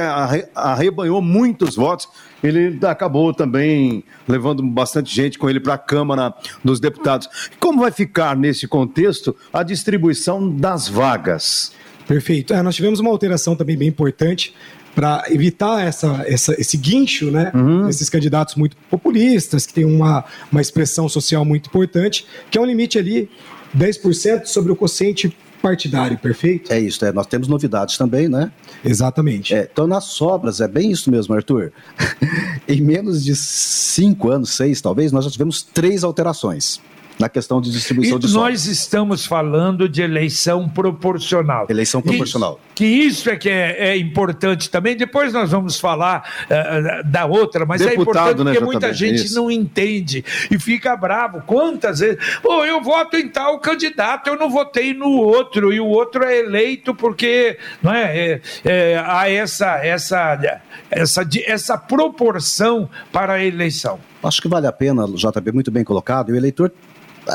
arrebanhou 0.54 1.20
muitos 1.20 1.76
votos. 1.76 2.08
Ele 2.42 2.78
acabou 2.86 3.34
também 3.34 4.02
levando 4.26 4.62
bastante 4.62 5.14
gente 5.14 5.38
com 5.38 5.48
ele 5.50 5.60
para 5.60 5.74
a 5.74 5.78
Câmara 5.78 6.32
dos 6.64 6.80
Deputados. 6.80 7.28
Como 7.60 7.80
vai 7.82 7.90
ficar 7.90 8.34
nesse 8.34 8.66
contexto 8.66 9.36
a 9.52 9.62
distribuição 9.62 10.50
das 10.50 10.88
vagas? 10.88 11.72
Perfeito. 12.06 12.52
É, 12.52 12.62
nós 12.62 12.74
tivemos 12.74 13.00
uma 13.00 13.10
alteração 13.10 13.56
também 13.56 13.76
bem 13.76 13.88
importante 13.88 14.54
para 14.94 15.24
evitar 15.28 15.84
essa, 15.84 16.24
essa, 16.26 16.54
esse 16.58 16.76
guincho, 16.76 17.30
né? 17.30 17.50
Uhum. 17.54 17.88
Esses 17.88 18.08
candidatos 18.08 18.54
muito 18.54 18.76
populistas, 18.88 19.66
que 19.66 19.74
têm 19.74 19.84
uma, 19.84 20.24
uma 20.52 20.60
expressão 20.60 21.08
social 21.08 21.44
muito 21.44 21.66
importante, 21.66 22.26
que 22.50 22.56
é 22.56 22.60
um 22.60 22.64
limite 22.64 22.98
ali, 22.98 23.28
10% 23.76 24.46
sobre 24.46 24.70
o 24.70 24.76
quociente 24.76 25.36
partidário, 25.60 26.18
perfeito? 26.18 26.72
É 26.72 26.78
isso, 26.78 27.04
é, 27.04 27.12
nós 27.12 27.26
temos 27.26 27.48
novidades 27.48 27.96
também, 27.96 28.28
né? 28.28 28.52
Exatamente. 28.84 29.54
É, 29.54 29.68
então, 29.70 29.86
nas 29.86 30.04
sobras, 30.04 30.60
é 30.60 30.68
bem 30.68 30.90
isso 30.90 31.10
mesmo, 31.10 31.34
Arthur. 31.34 31.72
em 32.68 32.80
menos 32.82 33.24
de 33.24 33.34
cinco 33.34 34.30
anos, 34.30 34.50
seis 34.50 34.80
talvez, 34.80 35.10
nós 35.10 35.24
já 35.24 35.30
tivemos 35.30 35.62
três 35.62 36.04
alterações 36.04 36.80
na 37.18 37.28
questão 37.28 37.60
de 37.60 37.70
distribuição 37.70 38.18
e 38.18 38.20
de 38.20 38.32
Nós 38.32 38.66
estamos 38.66 39.24
falando 39.24 39.88
de 39.88 40.02
eleição 40.02 40.68
proporcional. 40.68 41.66
Eleição 41.68 42.02
proporcional. 42.02 42.60
Que, 42.74 42.84
que 42.84 42.84
isso 42.84 43.30
é 43.30 43.36
que 43.36 43.48
é, 43.48 43.90
é, 43.90 43.96
importante 43.96 44.68
também. 44.68 44.96
Depois 44.96 45.32
nós 45.32 45.50
vamos 45.50 45.78
falar 45.78 46.28
uh, 46.44 47.08
da 47.08 47.24
outra, 47.26 47.64
mas 47.64 47.80
é 47.80 47.90
Deputado, 47.90 48.18
é 48.18 48.30
importante 48.30 48.44
né, 48.44 48.52
porque 48.52 48.64
muita 48.64 48.92
gente 48.92 49.24
isso. 49.24 49.36
não 49.36 49.50
entende 49.50 50.24
e 50.50 50.58
fica 50.58 50.96
bravo. 50.96 51.42
Quantas 51.46 52.00
vezes? 52.00 52.18
Pô, 52.42 52.64
eu 52.64 52.82
voto 52.82 53.16
em 53.16 53.28
tal 53.28 53.58
candidato, 53.60 54.28
eu 54.28 54.36
não 54.36 54.50
votei 54.50 54.92
no 54.92 55.10
outro, 55.10 55.72
e 55.72 55.80
o 55.80 55.86
outro 55.86 56.24
é 56.24 56.38
eleito 56.38 56.94
porque 56.94 57.58
não 57.82 57.92
é, 57.92 58.16
é, 58.16 58.40
é 58.64 59.04
há 59.04 59.30
essa, 59.30 59.76
essa, 59.84 60.60
essa, 60.90 61.28
essa 61.46 61.78
proporção 61.78 62.88
para 63.12 63.34
a 63.34 63.44
eleição. 63.44 63.98
Acho 64.22 64.40
que 64.40 64.48
vale 64.48 64.66
a 64.66 64.72
pena, 64.72 65.06
JB, 65.06 65.52
muito 65.52 65.70
bem 65.70 65.84
colocado, 65.84 66.30
e 66.30 66.32
o 66.32 66.36
eleitor 66.36 66.72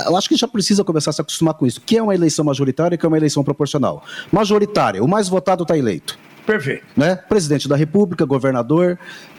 eu 0.05 0.15
acho 0.15 0.29
que 0.29 0.35
já 0.35 0.47
precisa 0.47 0.83
começar 0.83 1.11
a 1.11 1.13
se 1.13 1.21
acostumar 1.21 1.53
com 1.53 1.65
isso. 1.65 1.79
O 1.79 1.81
que 1.81 1.97
é 1.97 2.03
uma 2.03 2.13
eleição 2.13 2.45
majoritária 2.45 2.95
e 2.95 2.97
o 2.97 2.99
que 2.99 3.05
é 3.05 3.09
uma 3.09 3.17
eleição 3.17 3.43
proporcional? 3.43 4.03
Majoritária, 4.31 5.03
o 5.03 5.07
mais 5.07 5.27
votado 5.27 5.63
está 5.63 5.77
eleito. 5.77 6.17
Perfeito. 6.45 6.85
Né? 6.95 7.15
Presidente 7.15 7.67
da 7.67 7.75
República, 7.75 8.25
governador, 8.25 8.97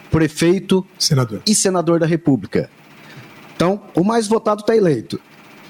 prefeito 0.09 0.85
senador. 0.97 1.41
e 1.45 1.55
senador 1.55 1.99
da 1.99 2.05
República. 2.05 2.69
Então, 3.55 3.81
o 3.95 4.03
mais 4.03 4.27
votado 4.27 4.61
está 4.61 4.75
eleito. 4.75 5.19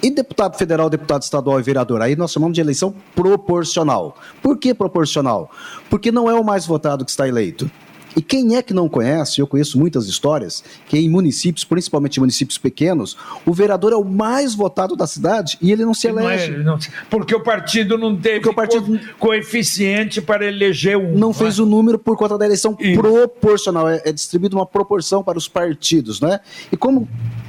E 0.04 0.10
deputado 0.10 0.58
federal, 0.58 0.90
deputado 0.90 1.22
estadual 1.22 1.60
e 1.60 1.64
vereador? 1.64 2.02
Aí 2.02 2.16
nós 2.16 2.32
chamamos 2.32 2.56
de 2.56 2.62
eleição 2.62 2.94
proporcional. 3.16 4.18
Por 4.42 4.58
que 4.58 4.74
proporcional? 4.74 5.52
Porque 5.90 6.12
não 6.12 6.30
é 6.30 6.34
o 6.34 6.44
mais 6.44 6.66
votado 6.66 7.06
que 7.06 7.12
está 7.12 7.28
eleito. 7.28 7.70
E 8.16 8.22
quem 8.22 8.56
é 8.56 8.62
que 8.62 8.74
não 8.74 8.88
conhece, 8.88 9.42
eu 9.42 9.48
conheço 9.48 9.80
muitas 9.80 10.06
histórias, 10.06 10.64
que 10.88 10.98
em 10.98 11.10
municípios, 11.10 11.64
principalmente 11.64 12.20
municípios 12.20 12.58
pequenos, 12.58 13.18
o 13.46 13.54
vereador 13.54 13.94
é 13.94 13.96
o 13.96 14.04
mais 14.04 14.54
votado 14.54 14.96
da 14.96 15.08
cidade 15.08 15.58
e 15.62 15.72
ele 15.72 15.84
não 15.84 15.94
se 15.94 16.08
elege. 16.08 16.52
Não 16.52 16.60
é, 16.60 16.64
não, 16.64 16.80
porque 17.10 17.34
o 17.34 17.42
partido 17.42 17.98
não 17.98 18.16
teve 18.16 18.48
o 18.48 18.54
partido, 18.54 19.00
co 19.18 19.32
coeficiente 19.32 20.22
para 20.22 20.46
eleger 20.46 20.98
um. 20.98 21.18
Não 21.18 21.34
fez 21.34 21.58
é? 21.58 21.62
o 21.62 21.66
número 21.66 21.98
por 21.98 22.18
conta 22.18 22.38
da 22.38 22.46
eleição 22.46 22.76
Isso. 22.80 23.00
proporcional, 23.00 23.88
é, 23.90 24.02
é 24.06 24.12
distribuído 24.12 24.58
uma 24.58 24.66
proporção 24.66 25.24
para 25.24 25.38
os 25.38 25.48
partidos, 25.48 26.20
né? 26.20 26.40
E 26.72 26.78
como. 26.78 27.08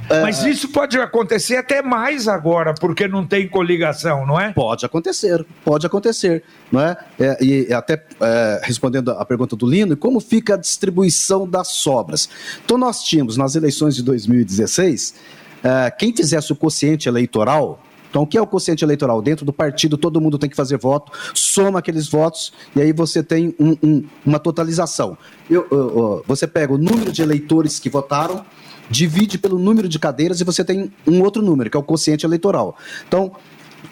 Mas 0.09 0.43
isso 0.43 0.69
pode 0.69 0.97
acontecer 0.97 1.57
até 1.57 1.81
mais 1.81 2.27
agora, 2.27 2.73
porque 2.73 3.07
não 3.07 3.25
tem 3.25 3.47
coligação, 3.47 4.25
não 4.25 4.39
é? 4.39 4.51
Pode 4.53 4.85
acontecer, 4.85 5.45
pode 5.63 5.85
acontecer, 5.85 6.43
não 6.71 6.81
é? 6.81 6.97
é 7.19 7.43
e 7.43 7.73
até 7.73 8.03
é, 8.21 8.61
respondendo 8.63 9.11
a 9.11 9.25
pergunta 9.25 9.55
do 9.55 9.65
Lino, 9.65 9.95
como 9.95 10.19
fica 10.19 10.55
a 10.55 10.57
distribuição 10.57 11.47
das 11.47 11.69
sobras? 11.69 12.29
Então 12.63 12.77
nós 12.77 13.03
tínhamos 13.03 13.37
nas 13.37 13.55
eleições 13.55 13.95
de 13.95 14.03
2016, 14.03 15.15
é, 15.63 15.91
quem 15.91 16.15
fizesse 16.15 16.51
o 16.51 16.55
quociente 16.55 17.07
eleitoral, 17.07 17.79
então, 18.13 18.21
o 18.21 18.27
que 18.27 18.37
é 18.37 18.41
o 18.41 18.45
quociente 18.45 18.85
eleitoral? 18.85 19.23
Dentro 19.23 19.43
do 19.43 19.51
partido, 19.51 19.97
todo 19.97 20.21
mundo 20.21 20.37
tem 20.37 20.47
que 20.47 20.55
fazer 20.55 20.77
voto, 20.77 21.11
soma 21.33 21.79
aqueles 21.79 22.07
votos 22.07 22.53
e 22.75 22.79
aí 22.79 22.93
você 22.93 23.23
tem 23.23 23.55
um, 23.59 23.75
um, 23.81 24.03
uma 24.23 24.37
totalização. 24.37 25.17
Eu, 25.49 25.65
eu, 25.71 25.77
eu, 25.79 26.23
você 26.27 26.45
pega 26.45 26.71
o 26.71 26.77
número 26.77 27.11
de 27.11 27.23
eleitores 27.23 27.79
que 27.79 27.89
votaram, 27.89 28.45
divide 28.89 29.37
pelo 29.37 29.57
número 29.57 29.87
de 29.87 29.99
cadeiras 29.99 30.39
e 30.41 30.43
você 30.43 30.63
tem 30.63 30.91
um 31.07 31.21
outro 31.21 31.41
número, 31.41 31.69
que 31.69 31.77
é 31.77 31.79
o 31.79 31.83
quociente 31.83 32.25
eleitoral. 32.25 32.77
Então, 33.07 33.31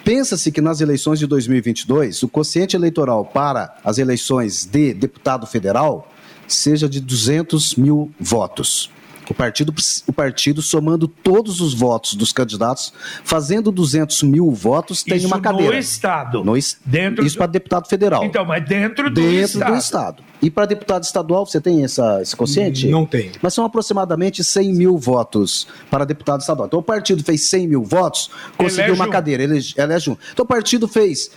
pensa-se 0.03 0.51
que 0.51 0.61
nas 0.61 0.81
eleições 0.81 1.19
de 1.19 1.27
2022, 1.27 2.23
o 2.23 2.29
quociente 2.29 2.75
eleitoral 2.75 3.25
para 3.25 3.77
as 3.83 3.97
eleições 3.97 4.65
de 4.65 4.93
deputado 4.93 5.45
federal 5.47 6.11
seja 6.47 6.87
de 6.87 6.99
200 6.99 7.75
mil 7.75 8.11
votos. 8.19 8.89
O 9.29 9.33
partido, 9.33 9.73
o 10.07 10.13
partido, 10.13 10.61
somando 10.61 11.07
todos 11.07 11.61
os 11.61 11.73
votos 11.73 12.15
dos 12.15 12.33
candidatos, 12.33 12.93
fazendo 13.23 13.71
200 13.71 14.23
mil 14.23 14.51
votos, 14.51 15.03
tem 15.03 15.17
isso 15.17 15.27
uma 15.27 15.39
cadeira. 15.39 15.73
no 15.73 15.79
Estado. 15.79 16.43
No, 16.43 16.53
dentro 16.85 17.25
isso 17.25 17.35
do... 17.35 17.37
para 17.37 17.47
deputado 17.47 17.87
federal. 17.87 18.25
Então, 18.25 18.43
mas 18.43 18.65
dentro 18.65 19.09
do 19.09 19.21
dentro 19.21 19.39
Estado. 19.39 19.71
do 19.71 19.77
Estado. 19.77 20.23
E 20.41 20.49
para 20.49 20.65
deputado 20.65 21.03
estadual, 21.03 21.45
você 21.45 21.61
tem 21.61 21.83
essa, 21.83 22.19
esse 22.21 22.35
consciente? 22.35 22.87
Não 22.87 23.05
tem. 23.05 23.31
Mas 23.41 23.53
são 23.53 23.63
aproximadamente 23.63 24.43
100 24.43 24.73
mil 24.73 24.97
votos 24.97 25.67
para 25.89 26.03
deputado 26.03 26.41
estadual. 26.41 26.67
Então 26.67 26.79
o 26.79 26.83
partido 26.83 27.23
fez 27.23 27.43
100 27.43 27.67
mil 27.67 27.83
votos, 27.83 28.31
conseguiu 28.57 28.85
Elege 28.85 28.99
uma 28.99 29.07
um. 29.07 29.11
cadeira, 29.11 29.43
elege, 29.43 29.75
elege 29.77 30.09
um. 30.09 30.17
Então 30.33 30.43
o 30.43 30.47
partido 30.47 30.87
fez 30.87 31.29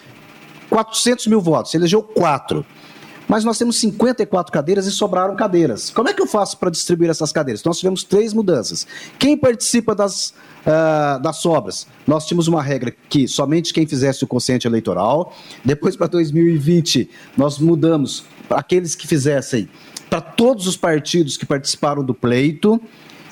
400 0.71 1.27
mil 1.27 1.41
votos, 1.41 1.75
elegeu 1.75 2.03
quatro. 2.03 2.65
Mas 3.35 3.45
nós 3.45 3.59
temos 3.59 3.81
54 3.81 4.53
cadeiras 4.53 4.87
e 4.87 4.93
sobraram 4.93 5.35
cadeiras. 5.35 5.91
Como 5.91 6.09
é 6.09 6.15
que 6.15 6.23
eu 6.23 6.27
faço 6.29 6.57
para 6.57 6.71
distribuir 6.71 7.11
essas 7.11 7.33
cadeiras? 7.33 7.65
Nós 7.65 7.81
tivemos 7.81 8.05
três 8.05 8.33
mudanças. 8.33 8.87
Quem 9.19 9.37
participa 9.37 9.93
das, 9.93 10.33
ah, 10.65 11.19
das 11.21 11.39
sobras? 11.39 11.85
Nós 12.07 12.29
tínhamos 12.29 12.47
uma 12.47 12.63
regra 12.63 12.95
que 13.09 13.27
somente 13.27 13.75
quem 13.75 13.89
fizesse 13.89 14.23
o 14.23 14.29
consciente 14.29 14.69
eleitoral. 14.69 15.35
Depois, 15.65 15.97
para 15.97 16.07
2020, 16.07 17.11
nós 17.37 17.59
mudamos 17.59 18.25
aqueles 18.49 18.95
que 18.95 19.05
fizessem 19.05 19.69
para 20.09 20.21
todos 20.21 20.69
os 20.69 20.77
partidos 20.77 21.37
que 21.37 21.45
participaram 21.45 22.05
do 22.05 22.15
pleito. 22.15 22.81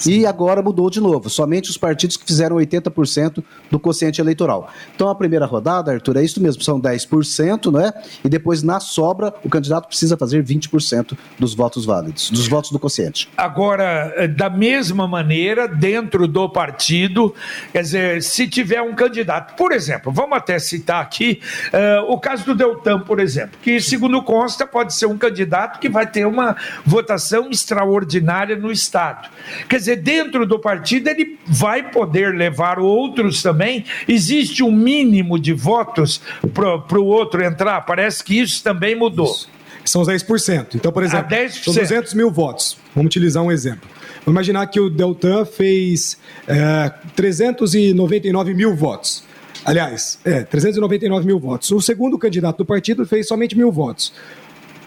E 0.06 0.26
agora 0.26 0.62
mudou 0.62 0.90
de 0.90 1.00
novo, 1.00 1.28
somente 1.30 1.70
os 1.70 1.76
partidos 1.76 2.16
que 2.16 2.26
fizeram 2.26 2.56
80% 2.56 3.42
do 3.70 3.78
quociente 3.78 4.20
eleitoral. 4.20 4.68
Então 4.94 5.08
a 5.08 5.14
primeira 5.14 5.46
rodada, 5.46 5.92
Arthur, 5.92 6.16
é 6.16 6.24
isso 6.24 6.42
mesmo, 6.42 6.62
são 6.62 6.80
10%, 6.80 7.72
né? 7.72 7.92
E 8.24 8.28
depois 8.28 8.62
na 8.62 8.80
sobra 8.80 9.32
o 9.44 9.48
candidato 9.48 9.88
precisa 9.88 10.16
fazer 10.16 10.42
20% 10.42 11.16
dos 11.38 11.54
votos 11.54 11.84
válidos, 11.84 12.30
dos 12.30 12.48
votos 12.48 12.70
do 12.70 12.78
quociente. 12.78 13.28
Agora, 13.36 14.12
eh, 14.16 14.28
da 14.28 14.50
mesma 14.50 15.06
maneira, 15.06 15.68
dentro 15.68 16.26
do 16.26 16.48
partido, 16.48 17.34
quer 17.72 17.82
dizer, 17.82 18.22
se 18.22 18.46
tiver 18.48 18.82
um 18.82 18.94
candidato, 18.94 19.54
por 19.56 19.72
exemplo, 19.72 20.12
vamos 20.12 20.36
até 20.36 20.58
citar 20.58 21.02
aqui 21.02 21.40
eh, 21.72 22.00
o 22.08 22.18
caso 22.18 22.44
do 22.44 22.54
Deltan, 22.54 23.00
por 23.00 23.20
exemplo, 23.20 23.58
que, 23.62 23.80
segundo 23.80 24.22
consta, 24.22 24.66
pode 24.66 24.94
ser 24.94 25.06
um 25.06 25.18
candidato 25.18 25.78
que 25.78 25.88
vai 25.88 26.06
ter 26.06 26.26
uma 26.26 26.56
votação 26.84 27.50
extraordinária 27.50 28.56
no 28.56 28.70
Estado. 28.70 29.28
Quer 29.68 29.76
dizer, 29.76 29.91
dentro 29.96 30.46
do 30.46 30.58
partido 30.58 31.08
ele 31.08 31.38
vai 31.46 31.90
poder 31.90 32.34
levar 32.34 32.78
outros 32.78 33.42
também. 33.42 33.84
Existe 34.08 34.62
um 34.62 34.72
mínimo 34.72 35.38
de 35.38 35.52
votos 35.52 36.20
para 36.54 36.98
o 37.00 37.04
outro 37.06 37.42
entrar? 37.44 37.80
Parece 37.82 38.22
que 38.22 38.40
isso 38.40 38.62
também 38.62 38.94
mudou. 38.94 39.26
Isso. 39.30 39.50
São 39.84 40.02
os 40.02 40.08
10%. 40.08 40.76
Então, 40.76 40.92
por 40.92 41.02
exemplo, 41.02 41.26
Ah, 41.26 41.28
10%. 41.28 41.64
são 41.64 41.74
200 41.74 42.14
mil 42.14 42.30
votos. 42.30 42.78
Vamos 42.94 43.08
utilizar 43.08 43.42
um 43.42 43.50
exemplo. 43.50 43.88
Vamos 44.24 44.36
imaginar 44.36 44.66
que 44.68 44.78
o 44.78 44.88
Deltan 44.88 45.44
fez 45.44 46.16
é, 46.46 46.92
399 47.16 48.54
mil 48.54 48.74
votos. 48.76 49.24
Aliás, 49.64 50.18
é, 50.24 50.42
399 50.42 51.26
mil 51.26 51.38
votos. 51.38 51.70
O 51.70 51.80
segundo 51.80 52.18
candidato 52.18 52.58
do 52.58 52.64
partido 52.64 53.06
fez 53.06 53.28
somente 53.28 53.56
mil 53.56 53.70
votos. 53.70 54.12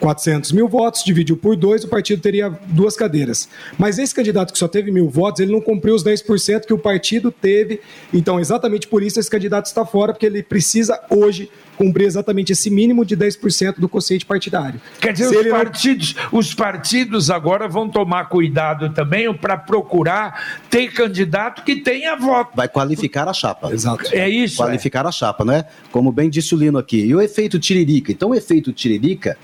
400 0.00 0.52
mil 0.52 0.68
votos, 0.68 1.02
dividiu 1.04 1.36
por 1.36 1.56
dois, 1.56 1.84
o 1.84 1.88
partido 1.88 2.20
teria 2.20 2.50
duas 2.68 2.96
cadeiras. 2.96 3.48
Mas 3.78 3.98
esse 3.98 4.14
candidato 4.14 4.52
que 4.52 4.58
só 4.58 4.68
teve 4.68 4.90
mil 4.90 5.08
votos, 5.08 5.40
ele 5.40 5.52
não 5.52 5.60
cumpriu 5.60 5.94
os 5.94 6.04
10% 6.04 6.66
que 6.66 6.72
o 6.72 6.78
partido 6.78 7.30
teve. 7.32 7.80
Então, 8.12 8.38
exatamente 8.38 8.86
por 8.86 9.02
isso, 9.02 9.18
esse 9.18 9.30
candidato 9.30 9.66
está 9.66 9.84
fora, 9.86 10.12
porque 10.12 10.26
ele 10.26 10.42
precisa 10.42 11.00
hoje 11.10 11.50
cumprir 11.76 12.06
exatamente 12.06 12.52
esse 12.52 12.70
mínimo 12.70 13.04
de 13.04 13.16
10% 13.16 13.78
do 13.78 13.88
quociente 13.88 14.24
partidário. 14.24 14.80
Quer 15.00 15.12
dizer, 15.12 15.28
Se 15.28 15.34
os 15.34 15.40
ele 15.40 15.50
não- 15.50 15.56
partidos, 15.58 16.14
os 16.32 16.54
partidos 16.54 17.30
agora 17.30 17.68
vão 17.68 17.88
tomar 17.88 18.28
cuidado 18.28 18.90
também 18.94 19.32
para 19.34 19.56
procurar 19.58 20.60
ter 20.70 20.90
candidato 20.92 21.64
que 21.64 21.76
tenha 21.76 22.16
voto. 22.16 22.52
Vai 22.54 22.68
qualificar 22.68 23.28
a 23.28 23.32
chapa. 23.34 23.72
Exato. 23.72 24.04
É 24.12 24.28
isso. 24.28 24.62
é. 24.62 24.66
qualificar 24.66 25.06
a 25.06 25.12
chapa, 25.12 25.44
né? 25.44 25.64
Como 25.92 26.10
bem 26.10 26.30
disse 26.30 26.54
o 26.54 26.58
Lino 26.58 26.78
aqui. 26.78 26.98
E 27.04 27.14
o 27.14 27.20
efeito 27.20 27.58
tiririca? 27.58 28.10
Então, 28.10 28.30
o 28.30 28.34
efeito 28.34 28.72
tiririca 28.72 29.36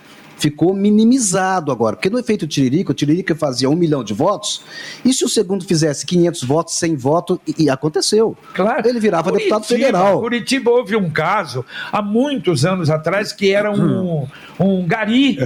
ficou 0.42 0.74
minimizado 0.74 1.70
agora. 1.70 1.94
Porque 1.94 2.10
no 2.10 2.18
efeito 2.18 2.48
tiririca, 2.48 2.90
o 2.90 2.94
tiririca 2.94 3.34
fazia 3.36 3.70
um 3.70 3.76
milhão 3.76 4.02
de 4.02 4.12
votos, 4.12 4.62
e 5.04 5.12
se 5.12 5.24
o 5.24 5.28
segundo 5.28 5.64
fizesse 5.64 6.04
500 6.04 6.42
votos, 6.42 6.74
100 6.74 6.96
votos, 6.96 7.38
e, 7.46 7.64
e 7.64 7.70
aconteceu. 7.70 8.36
Claro. 8.52 8.88
Ele 8.88 8.98
virava 8.98 9.30
Curitiba, 9.30 9.56
deputado 9.60 9.68
federal. 9.68 10.20
Curitiba 10.20 10.70
houve 10.70 10.96
um 10.96 11.08
caso 11.08 11.64
há 11.92 12.02
muitos 12.02 12.64
anos 12.64 12.90
atrás 12.90 13.32
que 13.32 13.52
era 13.52 13.70
um, 13.70 14.26
um 14.58 14.84
gari. 14.84 15.38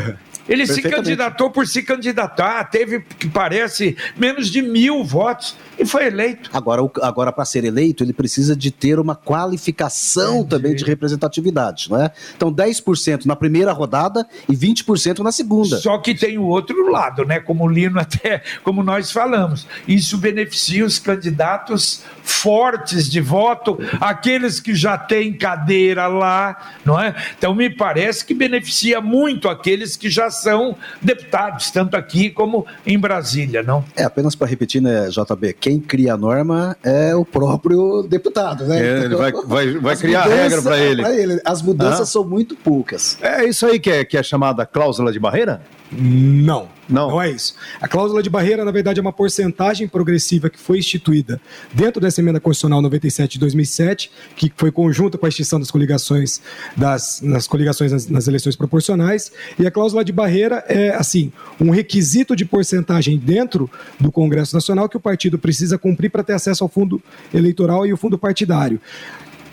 Ele 0.48 0.66
se 0.66 0.82
candidatou 0.82 1.50
por 1.50 1.66
se 1.66 1.82
candidatar, 1.82 2.64
teve, 2.64 3.00
que 3.00 3.28
parece, 3.28 3.96
menos 4.16 4.48
de 4.48 4.62
mil 4.62 5.04
votos 5.04 5.56
e 5.78 5.84
foi 5.84 6.06
eleito. 6.06 6.50
Agora, 6.52 6.82
agora 7.02 7.32
para 7.32 7.44
ser 7.44 7.64
eleito, 7.64 8.02
ele 8.02 8.12
precisa 8.12 8.56
de 8.56 8.70
ter 8.70 8.98
uma 8.98 9.14
qualificação 9.14 10.44
também 10.44 10.74
de 10.74 10.84
representatividade, 10.84 11.90
não 11.90 12.00
é? 12.00 12.10
Então, 12.36 12.52
10% 12.52 13.26
na 13.26 13.36
primeira 13.36 13.72
rodada 13.72 14.26
e 14.48 14.54
20% 14.54 15.18
na 15.18 15.32
segunda. 15.32 15.78
Só 15.78 15.98
que 15.98 16.14
tem 16.14 16.38
o 16.38 16.44
outro 16.44 16.90
lado, 16.90 17.24
né? 17.24 17.40
Como 17.40 17.64
o 17.64 17.68
Lino 17.68 17.98
até, 18.00 18.42
como 18.62 18.82
nós 18.82 19.10
falamos, 19.10 19.66
isso 19.86 20.16
beneficia 20.16 20.84
os 20.84 20.98
candidatos 20.98 22.04
fortes 22.22 23.08
de 23.08 23.20
voto, 23.20 23.78
aqueles 24.00 24.60
que 24.60 24.74
já 24.74 24.98
têm 24.98 25.32
cadeira 25.32 26.06
lá, 26.06 26.74
não 26.84 27.00
é? 27.00 27.14
Então 27.36 27.54
me 27.54 27.70
parece 27.70 28.24
que 28.24 28.34
beneficia 28.34 29.00
muito 29.00 29.48
aqueles 29.48 29.96
que 29.96 30.10
já 30.10 30.30
são 30.42 30.74
deputados, 31.02 31.70
tanto 31.70 31.96
aqui 31.96 32.30
como 32.30 32.66
em 32.86 32.98
Brasília, 32.98 33.62
não? 33.62 33.84
É, 33.96 34.04
apenas 34.04 34.34
para 34.34 34.46
repetir, 34.46 34.80
né, 34.82 35.08
JB, 35.08 35.52
quem 35.54 35.80
cria 35.80 36.14
a 36.14 36.16
norma 36.16 36.76
é 36.84 37.14
o 37.14 37.24
próprio 37.24 38.02
deputado, 38.08 38.64
né? 38.64 38.78
É, 38.80 39.04
ele 39.04 39.14
vai, 39.16 39.32
vai, 39.32 39.72
vai 39.78 39.92
As 39.94 40.00
criar 40.00 40.22
a 40.22 40.24
mudanças- 40.24 40.42
regra 40.52 40.62
para 40.62 40.78
ele. 40.78 41.40
As 41.44 41.62
mudanças 41.62 42.00
Ah. 42.00 42.06
são 42.06 42.24
muito 42.24 42.54
poucas. 42.56 43.18
É 43.22 43.44
isso 43.44 43.66
aí 43.66 43.78
que 43.78 43.90
é, 43.90 44.04
que 44.04 44.16
é 44.16 44.22
chamada 44.22 44.64
cláusula 44.66 45.12
de 45.12 45.18
barreira? 45.18 45.60
Não. 45.92 46.68
Não. 46.88 47.08
Não 47.10 47.22
é 47.22 47.30
isso. 47.30 47.54
A 47.80 47.88
cláusula 47.88 48.22
de 48.22 48.30
barreira, 48.30 48.64
na 48.64 48.70
verdade, 48.70 49.00
é 49.00 49.02
uma 49.02 49.12
porcentagem 49.12 49.88
progressiva 49.88 50.48
que 50.48 50.58
foi 50.58 50.78
instituída 50.78 51.40
dentro 51.72 52.00
dessa 52.00 52.20
emenda 52.20 52.38
constitucional 52.38 52.80
97 52.80 53.32
de 53.32 53.38
2007, 53.40 54.10
que 54.36 54.52
foi 54.56 54.70
conjunta 54.70 55.18
com 55.18 55.26
a 55.26 55.28
extinção 55.28 55.58
das 55.58 55.70
coligações, 55.70 56.40
das, 56.76 57.20
nas 57.22 57.46
coligações 57.46 57.90
nas, 57.90 58.06
nas 58.06 58.28
eleições 58.28 58.54
proporcionais. 58.54 59.32
E 59.58 59.66
a 59.66 59.70
cláusula 59.70 60.04
de 60.04 60.12
barreira 60.12 60.64
é, 60.68 60.90
assim, 60.90 61.32
um 61.60 61.70
requisito 61.70 62.36
de 62.36 62.44
porcentagem 62.44 63.18
dentro 63.18 63.68
do 63.98 64.12
Congresso 64.12 64.54
Nacional 64.54 64.88
que 64.88 64.96
o 64.96 65.00
partido 65.00 65.38
precisa 65.38 65.76
cumprir 65.76 66.10
para 66.10 66.22
ter 66.22 66.34
acesso 66.34 66.62
ao 66.62 66.68
fundo 66.68 67.02
eleitoral 67.34 67.84
e 67.84 67.92
o 67.92 67.96
fundo 67.96 68.16
partidário. 68.16 68.80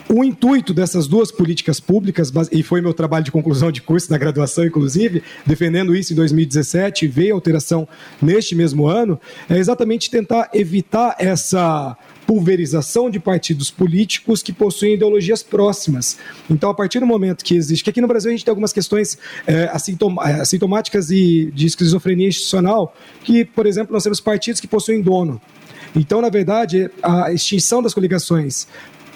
O 0.10 0.24
intuito 0.24 0.74
dessas 0.74 1.08
duas 1.08 1.32
políticas 1.32 1.80
públicas, 1.80 2.32
e 2.52 2.62
foi 2.62 2.82
meu 2.82 2.94
trabalho 2.94 3.24
de 3.24 3.32
conclusão 3.32 3.72
de 3.72 3.82
curso 3.82 4.10
da 4.10 4.18
graduação, 4.18 4.66
inclusive, 4.66 5.24
defendendo 5.46 5.96
isso 5.96 6.14
em 6.14 6.16
2017, 6.16 7.06
e 7.06 7.08
veio 7.08 7.34
alteração 7.34 7.88
neste 8.22 8.56
mesmo 8.56 8.88
ano, 8.88 9.20
é 9.50 9.58
exatamente 9.58 10.12
tentar 10.12 10.50
evitar 10.54 11.16
essa 11.18 11.98
pulverização 12.28 13.10
de 13.10 13.20
partidos 13.20 13.70
políticos 13.70 14.42
que 14.42 14.54
possuem 14.54 14.94
ideologias 14.94 15.44
próximas. 15.44 16.18
Então, 16.50 16.70
a 16.70 16.74
partir 16.74 17.00
do 17.00 17.06
momento 17.06 17.44
que 17.44 17.56
existe, 17.56 17.84
que 17.84 17.90
aqui 17.90 18.02
no 18.02 18.08
Brasil 18.08 18.30
a 18.30 18.34
gente 18.34 18.46
tem 18.46 18.52
algumas 18.52 18.74
questões 18.74 19.18
é, 19.46 19.64
é, 19.64 19.72
assintomáticas 20.42 21.12
e 21.12 21.52
de 21.54 21.66
esquizofrenia 21.66 22.28
institucional, 22.28 22.96
que, 23.24 23.46
por 23.46 23.66
exemplo, 23.66 23.94
nós 23.94 24.04
temos 24.04 24.20
partidos 24.20 24.60
que 24.60 24.68
possuem 24.68 25.02
dono. 25.02 25.42
Então, 25.96 26.22
na 26.22 26.30
verdade, 26.30 26.90
a 27.04 27.32
extinção 27.32 27.82
das 27.82 27.94
coligações 27.94 28.68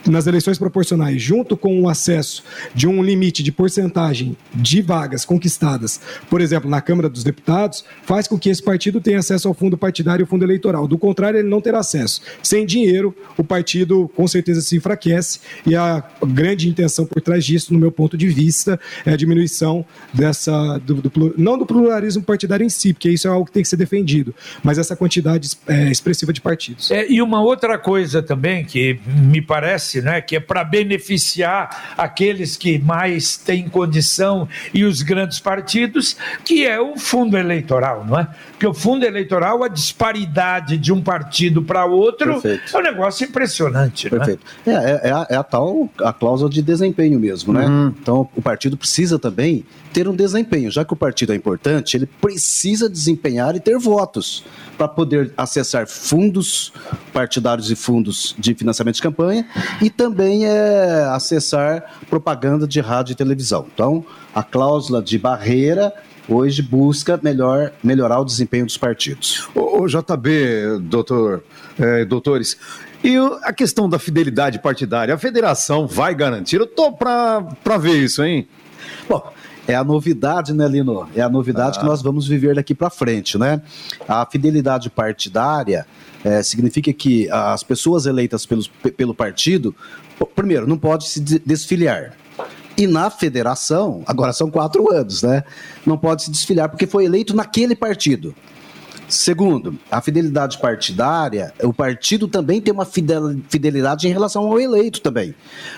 nas 0.05 0.27
eleições 0.27 0.57
proporcionais, 0.57 1.21
junto 1.21 1.57
com 1.57 1.81
o 1.81 1.89
acesso 1.89 2.43
de 2.73 2.87
um 2.87 3.03
limite 3.03 3.43
de 3.43 3.51
porcentagem 3.51 4.37
de 4.53 4.81
vagas 4.81 5.25
conquistadas, 5.25 5.99
por 6.29 6.41
exemplo, 6.41 6.69
na 6.69 6.81
Câmara 6.81 7.09
dos 7.09 7.23
Deputados, 7.23 7.83
faz 8.03 8.27
com 8.27 8.37
que 8.37 8.49
esse 8.49 8.61
partido 8.61 9.01
tenha 9.01 9.19
acesso 9.19 9.47
ao 9.47 9.53
fundo 9.53 9.77
partidário 9.77 10.23
e 10.23 10.25
ao 10.25 10.27
fundo 10.27 10.45
eleitoral. 10.45 10.87
Do 10.87 10.97
contrário, 10.97 11.39
ele 11.39 11.49
não 11.49 11.61
terá 11.61 11.79
acesso. 11.79 12.21
Sem 12.41 12.65
dinheiro, 12.65 13.15
o 13.37 13.43
partido 13.43 14.09
com 14.15 14.27
certeza 14.27 14.61
se 14.61 14.75
enfraquece 14.75 15.39
e 15.65 15.75
a 15.75 16.03
grande 16.25 16.69
intenção 16.69 17.05
por 17.05 17.21
trás 17.21 17.45
disso, 17.45 17.73
no 17.73 17.79
meu 17.79 17.91
ponto 17.91 18.17
de 18.17 18.27
vista, 18.27 18.79
é 19.05 19.11
a 19.11 19.17
diminuição 19.17 19.85
dessa, 20.13 20.77
do, 20.79 20.95
do 20.95 21.33
não 21.37 21.57
do 21.57 21.65
pluralismo 21.65 22.23
partidário 22.23 22.65
em 22.65 22.69
si, 22.69 22.93
porque 22.93 23.09
isso 23.09 23.27
é 23.27 23.31
algo 23.31 23.45
que 23.45 23.51
tem 23.51 23.63
que 23.63 23.69
ser 23.69 23.77
defendido, 23.77 24.33
mas 24.63 24.77
essa 24.77 24.95
quantidade 24.95 25.49
é, 25.67 25.89
expressiva 25.89 26.31
de 26.31 26.41
partidos. 26.41 26.91
É, 26.91 27.09
e 27.09 27.21
uma 27.21 27.41
outra 27.41 27.77
coisa 27.77 28.21
também 28.21 28.65
que 28.65 28.99
me 29.05 29.41
parece 29.41 29.86
né, 29.95 30.21
que 30.21 30.35
é 30.35 30.39
para 30.39 30.63
beneficiar 30.63 31.95
aqueles 31.97 32.55
que 32.57 32.77
mais 32.79 33.37
têm 33.37 33.67
condição 33.67 34.47
e 34.73 34.83
os 34.83 35.01
grandes 35.01 35.39
partidos, 35.39 36.17
que 36.43 36.65
é 36.65 36.79
o 36.79 36.97
fundo 36.97 37.37
eleitoral, 37.37 38.05
não 38.05 38.19
é? 38.19 38.27
Porque 38.51 38.67
o 38.67 38.73
fundo 38.73 39.05
eleitoral, 39.05 39.63
a 39.63 39.67
disparidade 39.67 40.77
de 40.77 40.91
um 40.91 41.01
partido 41.01 41.61
para 41.61 41.85
outro 41.85 42.41
Perfeito. 42.41 42.75
é 42.75 42.79
um 42.79 42.81
negócio 42.81 43.25
impressionante. 43.25 44.09
Perfeito. 44.09 44.45
Né? 44.65 44.73
É, 44.73 45.09
é, 45.09 45.11
a, 45.11 45.27
é, 45.29 45.35
a, 45.35 45.43
tal 45.43 45.89
a 45.99 46.11
cláusula 46.11 46.49
de 46.49 46.61
desempenho 46.61 47.19
mesmo, 47.19 47.53
né? 47.53 47.65
Uhum. 47.65 47.93
Então 48.01 48.29
o 48.35 48.41
partido 48.41 48.75
precisa 48.75 49.19
também 49.19 49.63
ter 49.93 50.07
um 50.07 50.15
desempenho. 50.15 50.69
Já 50.71 50.83
que 50.83 50.93
o 50.93 50.95
partido 50.95 51.33
é 51.33 51.35
importante, 51.35 51.97
ele 51.97 52.05
precisa 52.05 52.89
desempenhar 52.89 53.55
e 53.55 53.59
ter 53.59 53.77
votos 53.77 54.43
para 54.77 54.87
poder 54.87 55.33
acessar 55.35 55.87
fundos 55.87 56.71
partidários 57.11 57.71
e 57.71 57.75
fundos 57.75 58.35
de 58.37 58.53
financiamento 58.53 58.95
de 58.95 59.01
campanha 59.01 59.47
e 59.81 59.89
também 59.89 60.45
é, 60.45 61.05
acessar 61.11 61.83
propaganda 62.09 62.67
de 62.67 62.79
rádio 62.79 63.13
e 63.13 63.15
televisão. 63.15 63.67
Então, 63.73 64.05
a 64.33 64.43
cláusula 64.43 65.01
de 65.01 65.17
barreira 65.17 65.93
hoje 66.27 66.61
busca 66.61 67.19
melhor, 67.21 67.71
melhorar 67.83 68.19
o 68.19 68.25
desempenho 68.25 68.65
dos 68.65 68.77
partidos. 68.77 69.47
O, 69.55 69.83
o 69.83 69.87
JB, 69.87 70.79
doutor, 70.81 71.43
é, 71.79 72.03
doutores, 72.05 72.57
e 73.03 73.15
a 73.43 73.53
questão 73.53 73.87
da 73.87 73.99
fidelidade 73.99 74.59
partidária, 74.59 75.13
a 75.13 75.17
federação 75.17 75.87
vai 75.87 76.13
garantir? 76.15 76.57
Eu 76.57 76.67
tô 76.67 76.91
para 76.91 77.77
ver 77.79 78.03
isso, 78.03 78.23
hein? 78.23 78.47
Bom, 79.07 79.31
é 79.67 79.75
a 79.75 79.83
novidade, 79.83 80.53
né, 80.53 80.67
Lino? 80.67 81.07
É 81.15 81.21
a 81.21 81.29
novidade 81.29 81.77
ah. 81.77 81.81
que 81.81 81.85
nós 81.85 82.01
vamos 82.01 82.27
viver 82.27 82.55
daqui 82.55 82.73
para 82.73 82.89
frente, 82.89 83.37
né? 83.37 83.61
A 84.07 84.25
fidelidade 84.25 84.89
partidária 84.89 85.85
é, 86.23 86.41
significa 86.41 86.91
que 86.93 87.29
as 87.29 87.63
pessoas 87.63 88.05
eleitas 88.05 88.45
pelos, 88.45 88.67
pelo 88.67 89.13
partido, 89.13 89.75
primeiro, 90.35 90.65
não 90.65 90.77
pode 90.77 91.07
se 91.07 91.19
desfiliar. 91.19 92.13
E 92.77 92.85
na 92.85 93.09
federação, 93.09 94.03
agora 94.05 94.31
são 94.31 94.49
quatro 94.51 94.93
anos, 94.93 95.23
né? 95.23 95.43
Não 95.85 95.97
pode 95.97 96.23
se 96.23 96.31
desfiliar 96.31 96.69
porque 96.69 96.85
foi 96.85 97.05
eleito 97.05 97.35
naquele 97.35 97.75
partido. 97.75 98.35
Segundo, 99.07 99.77
a 99.89 100.01
fidelidade 100.01 100.57
partidária, 100.57 101.53
o 101.63 101.73
partido 101.73 102.27
também 102.27 102.59
tem 102.59 102.73
uma 102.73 102.85
fidelidade 102.85 104.07
em 104.07 104.11
relação 104.11 104.45
ao 104.45 104.59
eleito 104.59 104.99
também. 104.99 105.33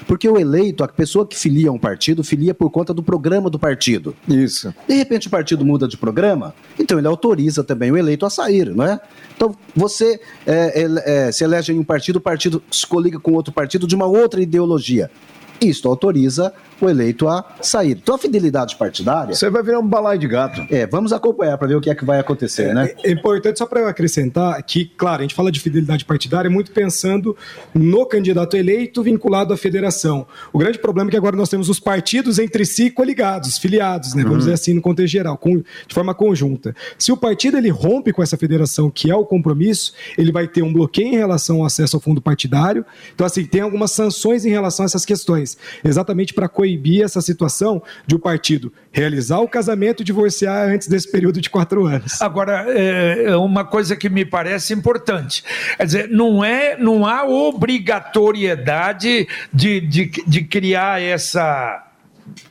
Porque 0.07 0.27
o 0.27 0.37
eleito, 0.37 0.83
a 0.83 0.87
pessoa 0.87 1.27
que 1.27 1.37
filia 1.37 1.71
um 1.71 1.77
partido, 1.77 2.23
filia 2.23 2.53
por 2.53 2.71
conta 2.71 2.93
do 2.93 3.03
programa 3.03 3.49
do 3.49 3.59
partido. 3.59 4.15
Isso. 4.27 4.73
De 4.87 4.95
repente 4.95 5.27
o 5.27 5.29
partido 5.29 5.63
muda 5.63 5.87
de 5.87 5.95
programa, 5.95 6.55
então 6.77 6.97
ele 6.97 7.07
autoriza 7.07 7.63
também 7.63 7.91
o 7.91 7.97
eleito 7.97 8.25
a 8.25 8.29
sair, 8.29 8.73
não 8.73 8.85
é? 8.85 8.99
Então 9.35 9.55
você 9.75 10.19
é, 10.47 10.87
é, 11.05 11.31
se 11.31 11.43
elege 11.43 11.71
em 11.71 11.79
um 11.79 11.83
partido, 11.83 12.15
o 12.15 12.21
partido 12.21 12.63
se 12.71 12.85
coliga 12.85 13.19
com 13.19 13.33
outro 13.33 13.53
partido 13.53 13.85
de 13.85 13.95
uma 13.95 14.05
outra 14.05 14.41
ideologia. 14.41 15.09
Isto 15.61 15.89
autoriza 15.89 16.53
o 16.81 16.89
eleito 16.89 17.27
a 17.27 17.45
sair. 17.61 17.97
Então 18.01 18.15
a 18.15 18.17
fidelidade 18.17 18.75
partidária. 18.75 19.33
Você 19.33 19.49
vai 19.49 19.63
virar 19.63 19.79
um 19.79 19.87
balai 19.87 20.17
de 20.17 20.27
gato. 20.27 20.65
É, 20.69 20.85
vamos 20.87 21.13
acompanhar 21.13 21.57
para 21.57 21.67
ver 21.67 21.75
o 21.75 21.81
que 21.81 21.89
é 21.89 21.95
que 21.95 22.05
vai 22.05 22.19
acontecer, 22.19 22.69
é, 22.69 22.73
né? 22.73 22.91
É 23.03 23.11
importante 23.11 23.59
só 23.59 23.65
para 23.65 23.81
eu 23.81 23.87
acrescentar 23.87 24.61
que, 24.63 24.85
claro, 24.85 25.19
a 25.19 25.21
gente 25.21 25.35
fala 25.35 25.51
de 25.51 25.59
fidelidade 25.59 26.05
partidária 26.05 26.49
muito 26.49 26.71
pensando 26.71 27.35
no 27.73 28.05
candidato 28.05 28.55
eleito 28.55 29.03
vinculado 29.03 29.53
à 29.53 29.57
federação. 29.57 30.25
O 30.51 30.59
grande 30.59 30.79
problema 30.79 31.09
é 31.09 31.11
que 31.11 31.17
agora 31.17 31.35
nós 31.35 31.49
temos 31.49 31.69
os 31.69 31.79
partidos 31.79 32.39
entre 32.39 32.65
si 32.65 32.89
coligados, 32.89 33.57
filiados, 33.57 34.13
né? 34.13 34.23
Vamos 34.23 34.33
uhum. 34.33 34.39
dizer 34.39 34.53
assim, 34.53 34.73
no 34.73 34.81
contexto 34.81 35.11
geral, 35.11 35.37
com, 35.37 35.57
de 35.57 35.93
forma 35.93 36.13
conjunta. 36.13 36.75
Se 36.97 37.11
o 37.11 37.17
partido 37.17 37.57
ele 37.57 37.69
rompe 37.69 38.11
com 38.11 38.23
essa 38.23 38.37
federação, 38.37 38.89
que 38.89 39.09
é 39.11 39.15
o 39.15 39.25
compromisso, 39.25 39.93
ele 40.17 40.31
vai 40.31 40.47
ter 40.47 40.61
um 40.61 40.71
bloqueio 40.71 41.07
em 41.07 41.17
relação 41.17 41.57
ao 41.57 41.65
acesso 41.65 41.97
ao 41.97 42.01
fundo 42.01 42.21
partidário. 42.21 42.85
Então, 43.13 43.25
assim, 43.25 43.45
tem 43.45 43.61
algumas 43.61 43.91
sanções 43.91 44.45
em 44.45 44.49
relação 44.49 44.83
a 44.83 44.87
essas 44.87 45.05
questões, 45.05 45.57
exatamente 45.83 46.33
para 46.33 46.47
coibir 46.47 46.68
proibir 46.69 47.03
essa 47.03 47.21
situação 47.21 47.81
de 48.05 48.15
o 48.15 48.19
partido 48.19 48.71
realizar 48.91 49.39
o 49.39 49.47
casamento 49.47 50.01
e 50.01 50.05
divorciar 50.05 50.69
antes 50.69 50.87
desse 50.87 51.11
período 51.11 51.41
de 51.41 51.49
quatro 51.49 51.85
anos. 51.85 52.21
Agora, 52.21 52.65
é, 52.67 53.23
é 53.25 53.35
uma 53.35 53.65
coisa 53.65 53.95
que 53.95 54.09
me 54.09 54.25
parece 54.25 54.73
importante, 54.73 55.43
quer 55.77 55.85
dizer, 55.85 56.09
não, 56.09 56.43
é, 56.43 56.77
não 56.77 57.05
há 57.05 57.25
obrigatoriedade 57.25 59.27
de, 59.53 59.81
de, 59.81 60.11
de 60.27 60.43
criar 60.43 61.01
essa 61.01 61.85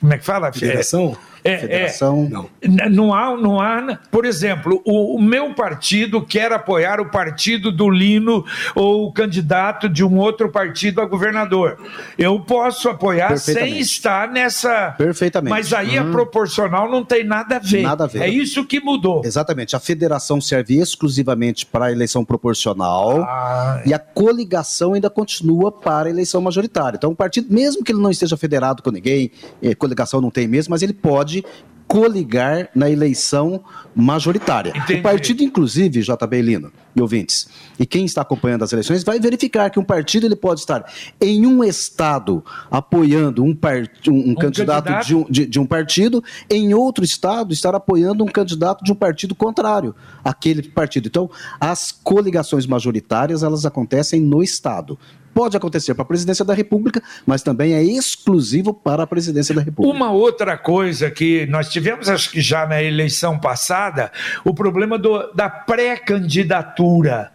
como 0.00 0.12
é 0.12 0.18
que 0.18 0.24
fala? 0.24 0.52
Federação? 0.52 1.16
É, 1.44 1.52
é, 1.52 1.58
Federação. 1.58 2.48
É, 2.60 2.68
não. 2.68 2.90
não 2.90 3.14
há, 3.14 3.36
não 3.36 3.60
há. 3.60 3.98
Por 4.10 4.24
exemplo, 4.24 4.82
o, 4.84 5.16
o, 5.16 5.22
meu 5.22 5.54
partido 5.54 6.22
quer 6.22 6.52
apoiar 6.52 7.00
o 7.00 7.10
partido 7.10 7.70
do 7.70 7.88
Lino 7.88 8.44
ou 8.74 9.06
o 9.06 9.12
candidato 9.12 9.88
de 9.88 10.04
um 10.04 10.18
outro 10.18 10.50
partido 10.50 11.00
a 11.00 11.06
governador. 11.06 11.78
Eu 12.18 12.40
posso 12.40 12.88
apoiar 12.88 13.36
sem 13.38 13.78
estar 13.78 14.28
nessa. 14.30 14.94
Perfeitamente. 14.98 15.50
Mas 15.50 15.72
aí 15.72 15.98
hum. 15.98 16.08
a 16.08 16.10
proporcional 16.10 16.90
não 16.90 17.04
tem 17.04 17.24
nada 17.24 17.56
a 17.56 17.58
ver. 17.58 17.82
Nada 17.82 18.04
a 18.04 18.06
ver. 18.06 18.22
É 18.22 18.28
isso 18.28 18.64
que 18.64 18.80
mudou. 18.80 19.22
Exatamente. 19.24 19.76
A 19.76 19.80
federação 19.80 20.40
serve 20.40 20.78
exclusivamente 20.78 21.66
para 21.66 21.86
a 21.86 21.92
eleição 21.92 22.24
proporcional 22.24 23.22
ah, 23.22 23.82
e 23.84 23.94
a 23.94 23.98
coligação 23.98 24.94
ainda 24.94 25.10
continua 25.10 25.70
para 25.70 26.08
a 26.08 26.10
eleição 26.10 26.40
majoritária. 26.40 26.96
Então, 26.96 27.10
o 27.10 27.16
partido, 27.16 27.52
mesmo 27.52 27.84
que 27.84 27.92
ele 27.92 28.00
não 28.00 28.10
esteja 28.10 28.36
federado 28.36 28.82
com 28.82 28.90
ninguém, 28.90 29.30
eh, 29.62 29.74
coligação 29.74 30.20
não 30.20 30.30
tem 30.30 30.46
mesmo, 30.46 30.70
mas 30.70 30.82
ele 30.82 30.92
pode 30.92 31.27
pode 31.28 31.44
coligar 31.86 32.68
na 32.74 32.90
eleição 32.90 33.64
majoritária. 33.96 34.74
Entendi. 34.76 35.00
O 35.00 35.02
partido, 35.02 35.42
inclusive, 35.42 36.02
JB 36.02 36.42
Lino 36.42 36.70
e 36.94 37.00
ouvintes, 37.00 37.48
e 37.78 37.86
quem 37.86 38.04
está 38.04 38.20
acompanhando 38.20 38.62
as 38.62 38.72
eleições, 38.72 39.02
vai 39.02 39.18
verificar 39.18 39.70
que 39.70 39.78
um 39.78 39.84
partido 39.84 40.26
ele 40.26 40.36
pode 40.36 40.60
estar 40.60 40.84
em 41.18 41.46
um 41.46 41.64
estado 41.64 42.44
apoiando 42.70 43.42
um, 43.42 43.54
part... 43.54 44.10
um, 44.10 44.32
um 44.32 44.34
candidato, 44.34 44.84
candidato? 44.84 45.06
De, 45.06 45.14
um, 45.14 45.24
de, 45.30 45.46
de, 45.46 45.58
um, 45.58 45.64
partido, 45.64 46.22
em 46.50 46.74
outro 46.74 47.02
estado 47.02 47.54
estar 47.54 47.74
apoiando 47.74 48.22
um 48.22 48.28
candidato 48.28 48.84
de 48.84 48.92
um 48.92 48.96
partido 48.96 49.34
contrário 49.34 49.94
àquele 50.22 50.62
partido. 50.62 51.08
Então, 51.08 51.30
as 51.58 51.90
coligações 51.90 52.66
majoritárias, 52.66 53.42
elas 53.42 53.64
acontecem 53.64 54.20
no 54.20 54.42
estado 54.42 54.98
pode 55.38 55.56
acontecer 55.56 55.94
para 55.94 56.02
a 56.02 56.04
presidência 56.04 56.44
da 56.44 56.52
República, 56.52 57.00
mas 57.24 57.42
também 57.42 57.72
é 57.72 57.80
exclusivo 57.80 58.74
para 58.74 59.04
a 59.04 59.06
presidência 59.06 59.54
da 59.54 59.62
República. 59.62 59.96
Uma 59.96 60.10
outra 60.10 60.58
coisa 60.58 61.12
que 61.12 61.46
nós 61.46 61.68
tivemos, 61.68 62.08
acho 62.08 62.32
que 62.32 62.40
já 62.40 62.66
na 62.66 62.82
eleição 62.82 63.38
passada, 63.38 64.10
o 64.44 64.52
problema 64.52 64.98
do, 64.98 65.32
da 65.32 65.48
pré-candidatura. 65.48 67.30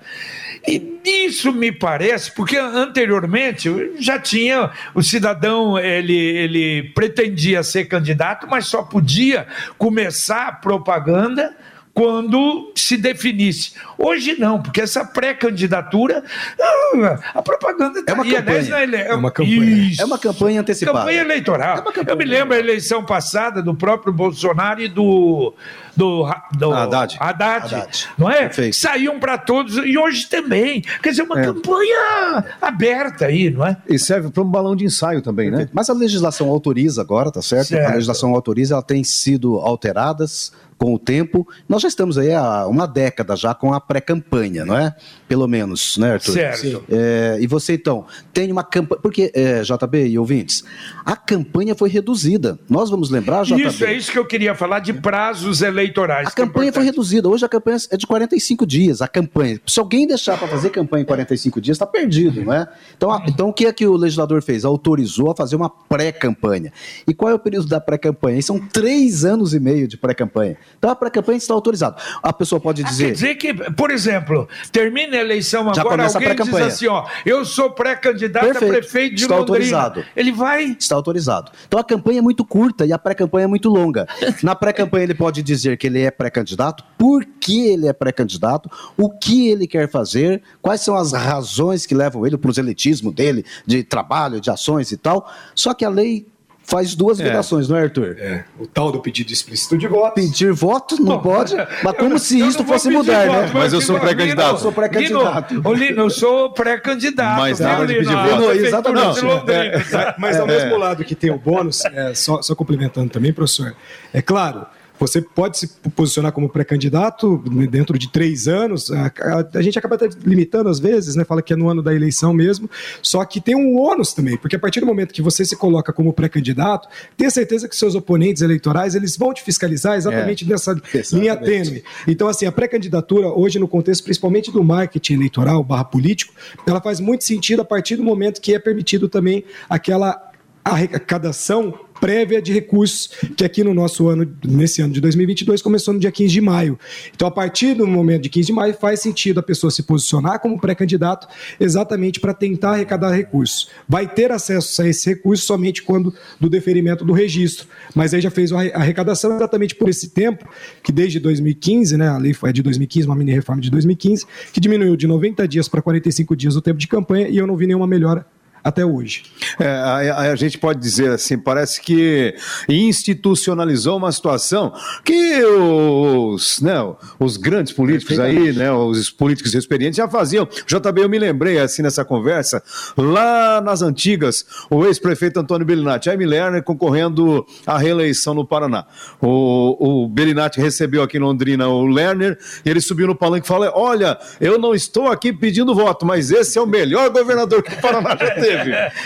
E 0.67 0.99
isso 1.05 1.53
me 1.53 1.71
parece, 1.71 2.29
porque 2.33 2.57
anteriormente 2.57 3.69
já 3.97 4.19
tinha 4.19 4.71
o 4.93 5.01
cidadão, 5.01 5.79
ele, 5.79 6.13
ele 6.13 6.83
pretendia 6.93 7.63
ser 7.63 7.85
candidato, 7.85 8.47
mas 8.49 8.67
só 8.67 8.83
podia 8.83 9.47
começar 9.77 10.49
a 10.49 10.51
propaganda 10.51 11.55
quando 11.93 12.71
se 12.75 12.97
definisse. 12.97 13.73
Hoje 13.97 14.35
não, 14.39 14.61
porque 14.61 14.81
essa 14.81 15.05
pré-candidatura, 15.05 16.23
ah, 16.59 17.19
a 17.35 17.41
propaganda 17.41 18.03
é 18.05 18.13
uma, 18.13 18.25
campanha. 18.25 18.87
Né? 18.87 19.07
é 19.07 19.15
uma 19.15 19.31
campanha. 19.31 19.87
Isso. 19.89 20.01
É 20.01 20.05
uma 20.05 20.17
campanha 20.17 20.61
antecipada. 20.61 20.99
Campanha 20.99 21.21
eleitoral. 21.21 21.77
É 21.77 21.81
campanha 21.81 22.05
Eu 22.09 22.17
me 22.17 22.25
lembro 22.25 22.55
a 22.55 22.59
eleição 22.59 23.05
passada 23.05 23.61
do 23.61 23.75
próprio 23.75 24.11
Bolsonaro 24.11 24.81
e 24.81 24.87
do, 24.87 25.53
do, 25.95 26.27
do 26.57 26.73
Haddad. 26.73 27.15
Haddad, 27.19 27.75
Haddad. 27.75 28.09
Não 28.17 28.29
é? 28.29 28.39
Perfeito. 28.39 28.75
Saíam 28.75 29.19
para 29.19 29.37
todos 29.37 29.77
e 29.77 29.95
hoje 29.95 30.27
também. 30.27 30.81
Quer 30.81 31.11
dizer, 31.11 31.21
uma 31.21 31.39
é. 31.39 31.45
campanha 31.45 32.43
aberta 32.59 33.27
aí, 33.27 33.51
não 33.51 33.65
é? 33.65 33.77
E 33.87 33.99
serve 33.99 34.31
para 34.31 34.41
um 34.41 34.49
balão 34.49 34.75
de 34.75 34.83
ensaio 34.83 35.21
também, 35.21 35.51
né? 35.51 35.69
Mas 35.71 35.91
a 35.91 35.93
legislação 35.93 36.49
autoriza 36.49 37.01
agora, 37.01 37.31
tá 37.31 37.41
certo? 37.41 37.67
certo? 37.67 37.91
A 37.91 37.93
legislação 37.93 38.33
autoriza, 38.33 38.73
ela 38.73 38.83
tem 38.83 39.03
sido 39.03 39.59
alteradas 39.59 40.51
com 40.83 40.93
o 40.93 40.99
tempo. 40.99 41.47
Nós 41.69 41.81
já 41.81 41.87
estamos 41.87 42.17
aí 42.17 42.33
há 42.33 42.67
uma 42.67 42.85
década 42.85 43.37
já 43.37 43.55
com 43.55 43.73
a 43.73 43.79
pré-campanha, 43.79 44.65
não 44.65 44.77
é? 44.77 44.93
Pelo 45.29 45.47
menos, 45.47 45.97
né, 45.97 46.15
Arthur? 46.15 46.33
Certo. 46.33 46.83
É, 46.91 47.37
e 47.39 47.47
você, 47.47 47.75
então, 47.75 48.05
tem 48.33 48.51
uma 48.51 48.65
campanha. 48.65 48.99
Porque, 49.01 49.31
é, 49.33 49.61
JB 49.61 50.07
e 50.07 50.19
ouvintes, 50.19 50.61
a 51.05 51.15
campanha 51.15 51.73
foi 51.73 51.87
reduzida. 51.87 52.59
Nós 52.69 52.89
vamos 52.89 53.09
lembrar, 53.09 53.45
JB. 53.45 53.65
Isso, 53.65 53.85
é 53.85 53.93
isso 53.93 54.11
que 54.11 54.19
eu 54.19 54.25
queria 54.25 54.53
falar 54.53 54.79
de 54.79 54.91
prazos 54.91 55.61
eleitorais. 55.61 56.27
A 56.27 56.31
é 56.31 56.33
campanha 56.33 56.69
é 56.69 56.73
foi 56.73 56.83
reduzida. 56.83 57.29
Hoje 57.29 57.45
a 57.45 57.49
campanha 57.49 57.77
é 57.89 57.95
de 57.95 58.05
45 58.05 58.65
dias. 58.65 59.01
A 59.01 59.07
campanha. 59.07 59.61
Se 59.65 59.79
alguém 59.79 60.05
deixar 60.05 60.37
para 60.37 60.49
fazer 60.49 60.69
campanha 60.69 61.03
em 61.03 61.05
45 61.05 61.61
dias, 61.61 61.75
está 61.75 61.87
perdido, 61.87 62.43
não 62.43 62.51
é? 62.51 62.67
Então, 62.97 63.09
a, 63.09 63.23
então, 63.25 63.47
o 63.47 63.53
que 63.53 63.67
é 63.67 63.71
que 63.71 63.87
o 63.87 63.95
legislador 63.95 64.41
fez? 64.41 64.65
Autorizou 64.65 65.31
a 65.31 65.35
fazer 65.35 65.55
uma 65.55 65.69
pré-campanha. 65.69 66.73
E 67.07 67.13
qual 67.13 67.31
é 67.31 67.33
o 67.33 67.39
período 67.39 67.69
da 67.69 67.79
pré-campanha? 67.79 68.41
São 68.41 68.59
três 68.59 69.23
anos 69.23 69.53
e 69.53 69.61
meio 69.61 69.87
de 69.87 69.95
pré-campanha. 69.95 70.57
Então 70.77 70.89
a 70.89 70.95
pré-campanha 70.95 71.37
está 71.37 71.53
autorizada. 71.53 71.95
A 72.21 72.33
pessoa 72.33 72.59
pode 72.59 72.83
dizer. 72.83 73.05
Quer 73.05 73.11
dizer 73.11 73.35
que, 73.35 73.53
por 73.53 73.91
exemplo, 73.91 74.47
termina 74.71 75.17
a 75.17 75.19
eleição 75.21 75.73
Já 75.73 75.81
agora, 75.81 76.05
alguém 76.05 76.35
diz 76.35 76.53
assim: 76.53 76.87
ó, 76.87 77.05
eu 77.25 77.45
sou 77.45 77.71
pré-candidato 77.71 78.49
a 78.49 78.59
prefeito 78.59 79.15
de 79.15 79.23
Está 79.23 79.35
Londrina. 79.35 79.77
autorizado. 79.77 80.05
Ele 80.15 80.31
vai. 80.31 80.75
Está 80.79 80.95
autorizado. 80.95 81.51
Então 81.67 81.79
a 81.79 81.83
campanha 81.83 82.19
é 82.19 82.21
muito 82.21 82.43
curta 82.45 82.85
e 82.85 82.93
a 82.93 82.99
pré-campanha 82.99 83.45
é 83.45 83.47
muito 83.47 83.69
longa. 83.69 84.07
Na 84.43 84.55
pré-campanha 84.55 85.03
ele 85.03 85.13
pode 85.13 85.41
dizer 85.41 85.77
que 85.77 85.87
ele 85.87 86.01
é 86.01 86.11
pré-candidato, 86.11 86.83
por 86.97 87.25
que 87.39 87.67
ele 87.67 87.87
é 87.87 87.93
pré-candidato, 87.93 88.69
o 88.97 89.09
que 89.09 89.49
ele 89.49 89.67
quer 89.67 89.89
fazer, 89.89 90.41
quais 90.61 90.81
são 90.81 90.95
as 90.95 91.11
razões 91.11 91.85
que 91.85 91.95
levam 91.95 92.25
ele 92.25 92.37
para 92.37 92.43
o 92.43 92.53
proselitismo 92.53 93.11
dele, 93.11 93.45
de 93.65 93.83
trabalho, 93.83 94.39
de 94.39 94.49
ações 94.49 94.91
e 94.91 94.97
tal. 94.97 95.29
Só 95.55 95.73
que 95.73 95.85
a 95.85 95.89
lei 95.89 96.27
faz 96.63 96.95
duas 96.95 97.19
vedações, 97.19 97.67
não 97.67 97.77
é, 97.77 97.83
Arthur? 97.83 98.15
É, 98.17 98.43
o 98.59 98.65
tal 98.65 98.91
do 98.91 98.99
pedido 98.99 99.31
explícito 99.31 99.77
de 99.77 99.87
voto. 99.87 100.15
Pedir 100.15 100.51
voto 100.53 101.01
não 101.01 101.21
pode, 101.21 101.55
mas 101.83 101.97
como 101.97 102.13
eu 102.15 102.19
se 102.19 102.39
não 102.39 102.47
isto 102.47 102.63
fosse 102.63 102.89
mudar, 102.89 103.27
voto, 103.27 103.39
né? 103.39 103.51
Mas 103.53 103.73
eu 103.73 103.81
sou 103.81 103.99
pré-candidato. 103.99 104.47
Lino, 104.47 104.59
Sou 104.59 104.71
pré-candidato. 104.71 105.61
Ô, 105.63 105.73
Lino, 105.73 106.01
eu 106.03 106.09
sou 106.09 106.51
pré-candidato. 106.51 107.39
Mas 107.39 107.59
viu, 107.59 107.67
nada 107.67 107.85
de 107.85 107.93
pedir 107.95 108.05
voto. 108.05 108.23
prefeitura 108.23 108.67
Exatamente. 108.67 109.15
de 109.15 109.25
Londrina. 109.25 109.63
É, 109.63 110.15
mas 110.17 110.39
ao 110.39 110.47
mesmo 110.47 110.77
lado 110.77 111.03
que 111.03 111.15
tem 111.15 111.31
o 111.31 111.37
bônus, 111.37 111.83
é, 111.85 112.13
só, 112.13 112.41
só 112.41 112.55
complementando 112.55 113.09
também, 113.09 113.33
professor, 113.33 113.75
é 114.13 114.21
claro, 114.21 114.65
você 114.99 115.21
pode 115.21 115.57
se 115.57 115.67
posicionar 115.95 116.31
como 116.31 116.47
pré-candidato 116.47 117.43
né, 117.51 117.67
dentro 117.67 117.97
de 117.97 118.09
três 118.11 118.47
anos. 118.47 118.89
A, 118.91 119.07
a- 119.07 119.49
a 119.55 119.61
gente 119.61 119.77
acaba 119.77 119.95
até 119.95 120.07
limitando 120.23 120.69
às 120.69 120.79
vezes, 120.79 121.15
né? 121.15 121.25
Fala 121.25 121.41
que 121.41 121.51
é 121.51 121.55
no 121.55 121.67
ano 121.69 121.81
da 121.81 121.93
eleição 121.93 122.33
mesmo. 122.33 122.69
Só 123.01 123.23
que 123.25 123.41
tem 123.41 123.55
um 123.55 123.77
ônus 123.77 124.13
também, 124.13 124.37
porque 124.37 124.55
a 124.55 124.59
partir 124.59 124.79
do 124.79 124.85
momento 124.85 125.13
que 125.13 125.21
você 125.21 125.43
se 125.43 125.55
coloca 125.55 125.91
como 125.91 126.13
pré-candidato, 126.13 126.87
tenha 127.17 127.29
certeza 127.31 127.67
que 127.67 127.75
seus 127.75 127.95
oponentes 127.95 128.41
eleitorais 128.41 128.95
eles 128.95 129.17
vão 129.17 129.33
te 129.33 129.41
fiscalizar 129.41 129.97
exatamente 129.97 130.45
nessa 130.47 130.73
linha 131.17 131.33
tênue. 131.35 131.83
Então, 132.07 132.27
assim, 132.27 132.45
a 132.45 132.51
pré-candidatura, 132.51 133.27
hoje, 133.27 133.59
no 133.59 133.67
contexto 133.67 134.03
principalmente 134.03 134.51
do 134.51 134.63
marketing 134.63 135.15
eleitoral 135.15 135.63
barra 135.63 135.83
político, 135.85 136.33
ela 136.65 136.79
faz 136.79 136.99
muito 136.99 137.23
sentido 137.23 137.61
a 137.61 137.65
partir 137.65 137.95
do 137.95 138.03
momento 138.03 138.39
que 138.39 138.53
é 138.53 138.59
permitido 138.59 139.09
também 139.09 139.43
aquela 139.69 140.31
arrecadação 140.63 141.73
prévia 141.99 142.41
de 142.41 142.51
recursos, 142.51 143.09
que 143.35 143.43
aqui 143.43 143.63
no 143.63 143.73
nosso 143.73 144.07
ano, 144.07 144.31
nesse 144.45 144.81
ano 144.81 144.93
de 144.93 145.01
2022, 145.01 145.61
começou 145.61 145.93
no 145.93 145.99
dia 145.99 146.11
15 146.11 146.31
de 146.31 146.41
maio. 146.41 146.77
Então, 147.13 147.27
a 147.27 147.31
partir 147.31 147.73
do 147.73 147.87
momento 147.87 148.23
de 148.23 148.29
15 148.29 148.47
de 148.47 148.53
maio, 148.53 148.73
faz 148.73 149.01
sentido 149.01 149.39
a 149.39 149.43
pessoa 149.43 149.71
se 149.71 149.83
posicionar 149.83 150.39
como 150.39 150.59
pré-candidato 150.59 151.27
exatamente 151.59 152.19
para 152.19 152.33
tentar 152.33 152.71
arrecadar 152.71 153.11
recursos. 153.11 153.69
Vai 153.87 154.07
ter 154.07 154.31
acesso 154.31 154.81
a 154.81 154.87
esse 154.87 155.09
recurso 155.09 155.45
somente 155.45 155.81
quando 155.83 156.13
do 156.39 156.49
deferimento 156.49 157.05
do 157.05 157.13
registro, 157.13 157.67
mas 157.95 158.13
aí 158.13 158.21
já 158.21 158.31
fez 158.31 158.51
a 158.51 158.59
arrecadação 158.59 159.35
exatamente 159.35 159.75
por 159.75 159.89
esse 159.89 160.09
tempo, 160.09 160.47
que 160.83 160.91
desde 160.91 161.19
2015, 161.19 161.97
né, 161.97 162.09
a 162.09 162.17
lei 162.17 162.33
foi 162.33 162.51
de 162.53 162.61
2015, 162.61 163.07
uma 163.07 163.15
mini-reforma 163.15 163.61
de 163.61 163.69
2015, 163.69 164.25
que 164.51 164.59
diminuiu 164.59 164.95
de 164.95 165.07
90 165.07 165.47
dias 165.47 165.67
para 165.67 165.81
45 165.81 166.35
dias 166.35 166.55
o 166.55 166.61
tempo 166.61 166.79
de 166.79 166.87
campanha 166.87 167.27
e 167.27 167.37
eu 167.37 167.47
não 167.47 167.55
vi 167.55 167.67
nenhuma 167.67 167.87
melhora 167.87 168.25
até 168.63 168.85
hoje. 168.85 169.23
É, 169.59 169.67
a, 169.67 170.17
a 170.31 170.35
gente 170.35 170.57
pode 170.57 170.79
dizer 170.79 171.11
assim, 171.11 171.37
parece 171.37 171.81
que 171.81 172.35
institucionalizou 172.69 173.97
uma 173.97 174.11
situação 174.11 174.73
que 175.03 175.43
os, 175.43 176.61
né, 176.61 176.75
os 177.19 177.37
grandes 177.37 177.73
políticos 177.73 178.19
aí, 178.19 178.53
né, 178.53 178.71
os 178.71 179.09
políticos 179.09 179.53
experientes 179.53 179.97
já 179.97 180.07
faziam. 180.07 180.47
JB, 180.65 181.03
eu 181.03 181.09
me 181.09 181.19
lembrei 181.19 181.59
assim 181.59 181.81
nessa 181.81 182.05
conversa, 182.05 182.63
lá 182.97 183.59
nas 183.61 183.81
antigas, 183.81 184.45
o 184.69 184.85
ex-prefeito 184.85 185.39
Antônio 185.39 185.65
Bellinati, 185.65 186.05
Jaime 186.05 186.25
Lerner 186.25 186.63
concorrendo 186.63 187.45
à 187.65 187.77
reeleição 187.77 188.33
no 188.33 188.45
Paraná. 188.45 188.85
O, 189.21 190.03
o 190.03 190.07
Bellinati 190.07 190.59
recebeu 190.59 191.03
aqui 191.03 191.17
em 191.17 191.21
Londrina 191.21 191.67
o 191.67 191.85
Lerner 191.85 192.37
e 192.65 192.69
ele 192.69 192.79
subiu 192.81 193.07
no 193.07 193.15
palanque 193.15 193.45
e 193.45 193.47
falou: 193.47 193.71
Olha, 193.75 194.17
eu 194.39 194.57
não 194.57 194.73
estou 194.73 195.07
aqui 195.07 195.33
pedindo 195.33 195.73
voto, 195.75 196.05
mas 196.05 196.31
esse 196.31 196.57
é 196.57 196.61
o 196.61 196.67
melhor 196.67 197.09
governador 197.09 197.61
que 197.63 197.73
o 197.73 197.81
Paraná 197.81 198.11
já 198.19 198.31
teve. 198.35 198.52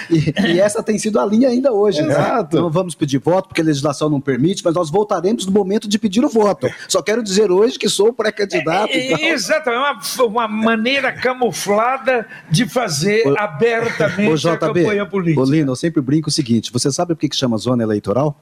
E, 0.10 0.54
e 0.54 0.60
essa 0.60 0.82
tem 0.82 0.98
sido 0.98 1.20
a 1.20 1.26
linha 1.26 1.50
ainda 1.50 1.72
hoje, 1.72 2.02
né? 2.02 2.14
Exato. 2.14 2.58
Não 2.58 2.70
vamos 2.70 2.96
pedir 2.96 3.20
voto 3.20 3.50
porque 3.50 3.62
a 3.62 3.64
legislação 3.64 4.10
não 4.10 4.22
permite, 4.22 4.64
mas 4.64 4.74
nós 4.74 4.90
voltaremos 4.90 5.46
no 5.46 5.52
momento 5.52 5.88
de 5.88 5.98
pedir 6.00 6.24
o 6.24 6.30
voto. 6.30 6.68
Só 6.88 7.02
quero 7.02 7.24
dizer 7.24 7.52
hoje 7.52 7.78
que 7.78 7.90
sou 7.90 8.14
pré-candidato. 8.14 8.92
tal. 9.10 9.20
É, 9.20 9.30
Exatamente, 9.30 10.22
uma, 10.22 10.26
uma 10.26 10.48
maneira 10.48 11.12
camuflada 11.12 12.28
de 12.50 12.68
fazer 12.68 13.28
Ô, 13.28 13.36
abertamente 13.38 14.48
a 14.48 14.58
campanha 14.58 15.06
política. 15.06 15.42
Ô 15.42 15.46
Lino, 15.46 15.72
eu 15.72 15.76
sempre 15.76 16.02
brinco 16.02 16.30
o 16.30 16.32
seguinte: 16.32 16.72
você 16.72 16.92
sabe 16.92 17.16
por 17.16 17.20
que 17.20 17.36
chama 17.36 17.58
zona 17.58 17.84
eleitoral? 17.84 18.40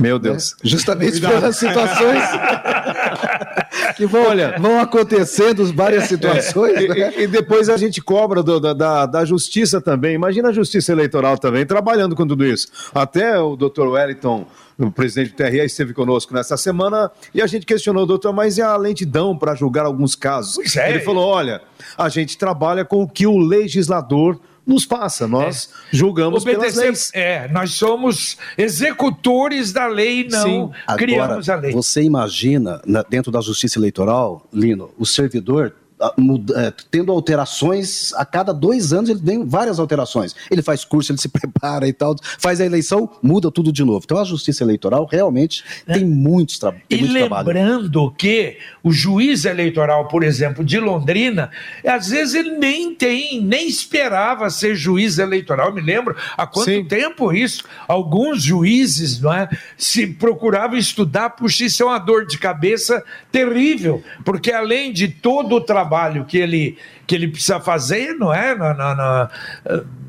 Meu 0.00 0.18
Deus. 0.18 0.54
Justamente 0.62 1.20
pelas 1.20 1.56
situações 1.56 2.22
que 3.96 4.06
vão, 4.06 4.24
vão 4.60 4.80
acontecendo, 4.80 5.64
várias 5.74 6.04
situações. 6.04 6.80
E, 6.80 6.88
né? 6.88 7.12
e- 7.16 7.22
e 7.22 7.26
depois 7.26 7.68
a 7.68 7.76
gente 7.76 8.00
cobra 8.00 8.42
do- 8.42 8.60
da, 8.60 8.72
da, 8.72 9.06
da 9.06 9.24
justiça 9.24 9.80
também. 9.80 10.14
Imagina 10.14 10.48
a 10.48 10.52
justiça 10.52 10.92
eleitoral 10.92 11.38
também, 11.38 11.64
trabalhando 11.66 12.14
com 12.16 12.26
tudo 12.26 12.44
isso. 12.44 12.68
Até 12.94 13.38
o 13.38 13.56
doutor 13.56 13.88
Wellington, 13.88 14.46
o 14.78 14.90
presidente 14.90 15.30
do 15.32 15.36
TRE, 15.36 15.58
esteve 15.64 15.92
conosco 15.92 16.32
nessa 16.34 16.56
semana 16.56 17.10
e 17.34 17.42
a 17.42 17.46
gente 17.46 17.66
questionou, 17.66 18.06
doutor, 18.06 18.32
mas 18.32 18.58
e 18.58 18.62
a 18.62 18.76
lentidão 18.76 19.36
para 19.36 19.54
julgar 19.54 19.84
alguns 19.86 20.14
casos? 20.14 20.54
Pois 20.56 20.76
é. 20.76 20.90
Ele 20.90 21.00
falou: 21.00 21.26
olha, 21.26 21.60
a 21.96 22.08
gente 22.08 22.36
trabalha 22.38 22.84
com 22.84 23.02
o 23.02 23.08
que 23.08 23.26
o 23.26 23.38
legislador 23.38 24.38
nos 24.66 24.86
passa, 24.86 25.26
nós 25.26 25.70
julgamos 25.90 26.44
pelas 26.44 26.58
Obedecer, 26.76 26.84
leis. 26.84 27.10
é, 27.14 27.48
nós 27.48 27.72
somos 27.74 28.36
executores 28.56 29.72
da 29.72 29.86
lei, 29.86 30.28
não 30.30 30.42
Sim. 30.42 30.70
criamos 30.96 31.48
a 31.48 31.54
lei. 31.56 31.72
Você 31.72 32.02
imagina, 32.02 32.80
na- 32.86 33.02
dentro 33.02 33.30
da 33.32 33.40
justiça 33.40 33.78
eleitoral, 33.78 34.46
Lino, 34.52 34.90
o 34.98 35.04
servidor 35.06 35.74
muda- 36.16 36.54
eh, 36.68 36.72
tendo 36.90 37.12
alterações, 37.12 38.12
a 38.14 38.24
cada 38.24 38.52
dois 38.52 38.92
anos 38.92 39.10
ele 39.10 39.20
tem 39.20 39.44
várias 39.46 39.78
alterações. 39.78 40.34
Ele 40.50 40.62
faz 40.62 40.84
curso, 40.84 41.12
ele 41.12 41.18
se 41.20 41.28
prepara 41.30 41.86
e 41.88 41.92
tal, 41.92 42.14
faz 42.38 42.60
a 42.60 42.66
eleição, 42.66 43.08
muda 43.22 43.50
tudo 43.50 43.72
de 43.72 43.84
novo. 43.84 44.00
Então 44.04 44.18
a 44.18 44.24
justiça 44.24 44.62
eleitoral 44.64 45.06
realmente 45.10 45.64
tem 45.86 46.04
muitos 46.04 46.58
tra 46.58 46.72
tem 46.72 46.80
É. 46.90 46.94
E 46.96 47.00
muito 47.04 47.18
trabalho. 47.18 47.46
lembrando 47.48 48.10
que 48.16 48.58
o 48.82 48.92
juiz 48.92 49.44
eleitoral, 49.44 50.08
por 50.08 50.22
exemplo, 50.22 50.64
de 50.64 50.78
Londrina, 50.78 51.50
às 51.86 52.08
vezes 52.08 52.34
ele 52.34 52.56
nem 52.58 52.94
tem, 52.94 53.40
nem 53.40 53.66
esperava 53.68 54.48
ser 54.50 54.74
juiz 54.74 55.18
eleitoral. 55.18 55.68
Eu 55.68 55.74
me 55.74 55.80
lembro 55.80 56.16
há 56.36 56.46
quanto 56.46 56.66
Sim. 56.70 56.84
tempo 56.84 57.32
isso? 57.32 57.64
Alguns 57.88 58.42
juízes 58.42 59.20
não 59.20 59.32
é, 59.32 59.48
se 59.76 60.06
procuravam 60.06 60.76
estudar, 60.78 61.30
puxa, 61.30 61.64
isso 61.64 61.82
é 61.82 61.86
uma 61.86 61.98
dor 61.98 62.26
de 62.26 62.38
cabeça 62.38 63.02
terrível, 63.30 64.02
porque 64.24 64.50
além 64.52 64.92
de 64.92 65.08
todo 65.08 65.56
o 65.56 65.60
trabalho 65.60 65.91
que 66.24 66.38
ele, 66.38 66.78
que 67.06 67.14
ele 67.14 67.28
precisa 67.28 67.58
fazer, 67.60 68.14
não 68.14 68.32
é? 68.32 68.54
Na, 68.54 68.74
na- 68.74 68.94
na- 68.94 69.30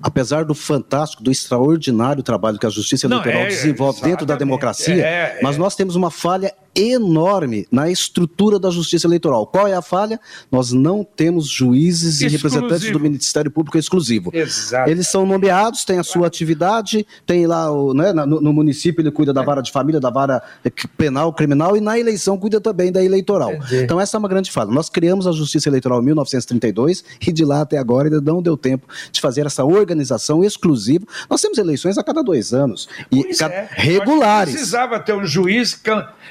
apesar 0.02 0.44
do 0.46 0.54
fantástico, 0.54 1.24
do 1.24 1.32
extraordinário 1.32 2.22
trabalho 2.22 2.60
que 2.60 2.66
a 2.66 2.70
Justiça 2.70 3.08
Não, 3.08 3.18
Eleitoral 3.18 3.42
é, 3.44 3.48
desenvolve 3.48 4.02
dentro 4.02 4.26
da 4.26 4.36
democracia, 4.36 4.96
É, 5.06 5.40
mas 5.42 5.56
é. 5.56 5.60
nós 5.60 5.76
temos 5.76 5.96
uma 5.96 6.12
falha 6.12 6.54
enorme 6.76 7.68
na 7.72 7.90
estrutura 7.90 8.58
da 8.60 8.70
Justiça 8.72 9.06
Eleitoral. 9.08 9.46
Qual 9.46 9.68
é 9.68 9.76
a 9.76 9.82
falha? 9.82 10.20
Nós 10.52 10.72
não 10.72 11.04
temos 11.04 11.48
juízes 11.48 12.20
e 12.22 12.26
Exclusivo. 12.26 12.50
representantes 12.66 12.92
do 12.92 13.00
Ministério 13.00 13.52
Público 13.52 13.78
exclusivo. 13.78 14.32
Exato. 14.34 14.90
Eles 14.90 15.08
são 15.08 15.24
nomeados, 15.26 15.86
têm 15.86 16.00
a 16.00 16.04
sua 16.04 16.26
atividade, 16.28 17.06
tem 17.28 17.46
lá 17.46 17.72
o, 17.72 17.94
né, 17.94 18.12
no, 18.12 18.42
no 18.42 18.52
município 18.52 19.02
ele 19.02 19.12
cuida 19.12 19.32
da 19.32 19.44
vara 19.44 19.62
de 19.62 19.72
família, 19.72 20.00
da 20.00 20.10
vara 20.10 20.42
eh, 20.66 20.72
penal, 20.98 21.32
criminal 21.32 21.78
e 21.78 21.82
na 21.82 21.98
eleição 22.00 22.38
cuida 22.38 22.60
também 22.60 22.92
da 22.92 23.04
eleitoral. 23.04 23.54
Entendi. 23.54 23.84
Então 23.84 24.02
essa 24.02 24.18
é 24.18 24.20
uma 24.20 24.28
grande 24.28 24.52
falha. 24.52 24.72
Nós 24.72 24.90
criamos 24.90 25.28
a 25.28 25.32
Justiça 25.32 25.70
Eleitoral 25.70 26.02
em 26.02 26.06
1932 26.06 26.83
e 26.89 27.32
de 27.32 27.46
lá 27.46 27.62
até 27.62 27.78
agora 27.78 28.08
ainda 28.08 28.22
não 28.22 28.41
deu 28.41 28.58
tempo 28.58 28.88
de 29.12 29.19
fazer 29.22 29.46
essa 29.46 29.63
organização 29.63 30.43
exclusiva. 30.43 31.06
Nós 31.30 31.41
temos 31.41 31.58
eleições 31.58 31.98
a 31.98 32.04
cada 32.04 32.22
dois 32.24 32.54
anos 32.54 32.88
e 33.12 33.22
é. 33.43 33.67
regulares. 33.72 34.54
Precisava 34.54 35.00
ter 35.00 35.13
um 35.13 35.26
juiz 35.26 35.80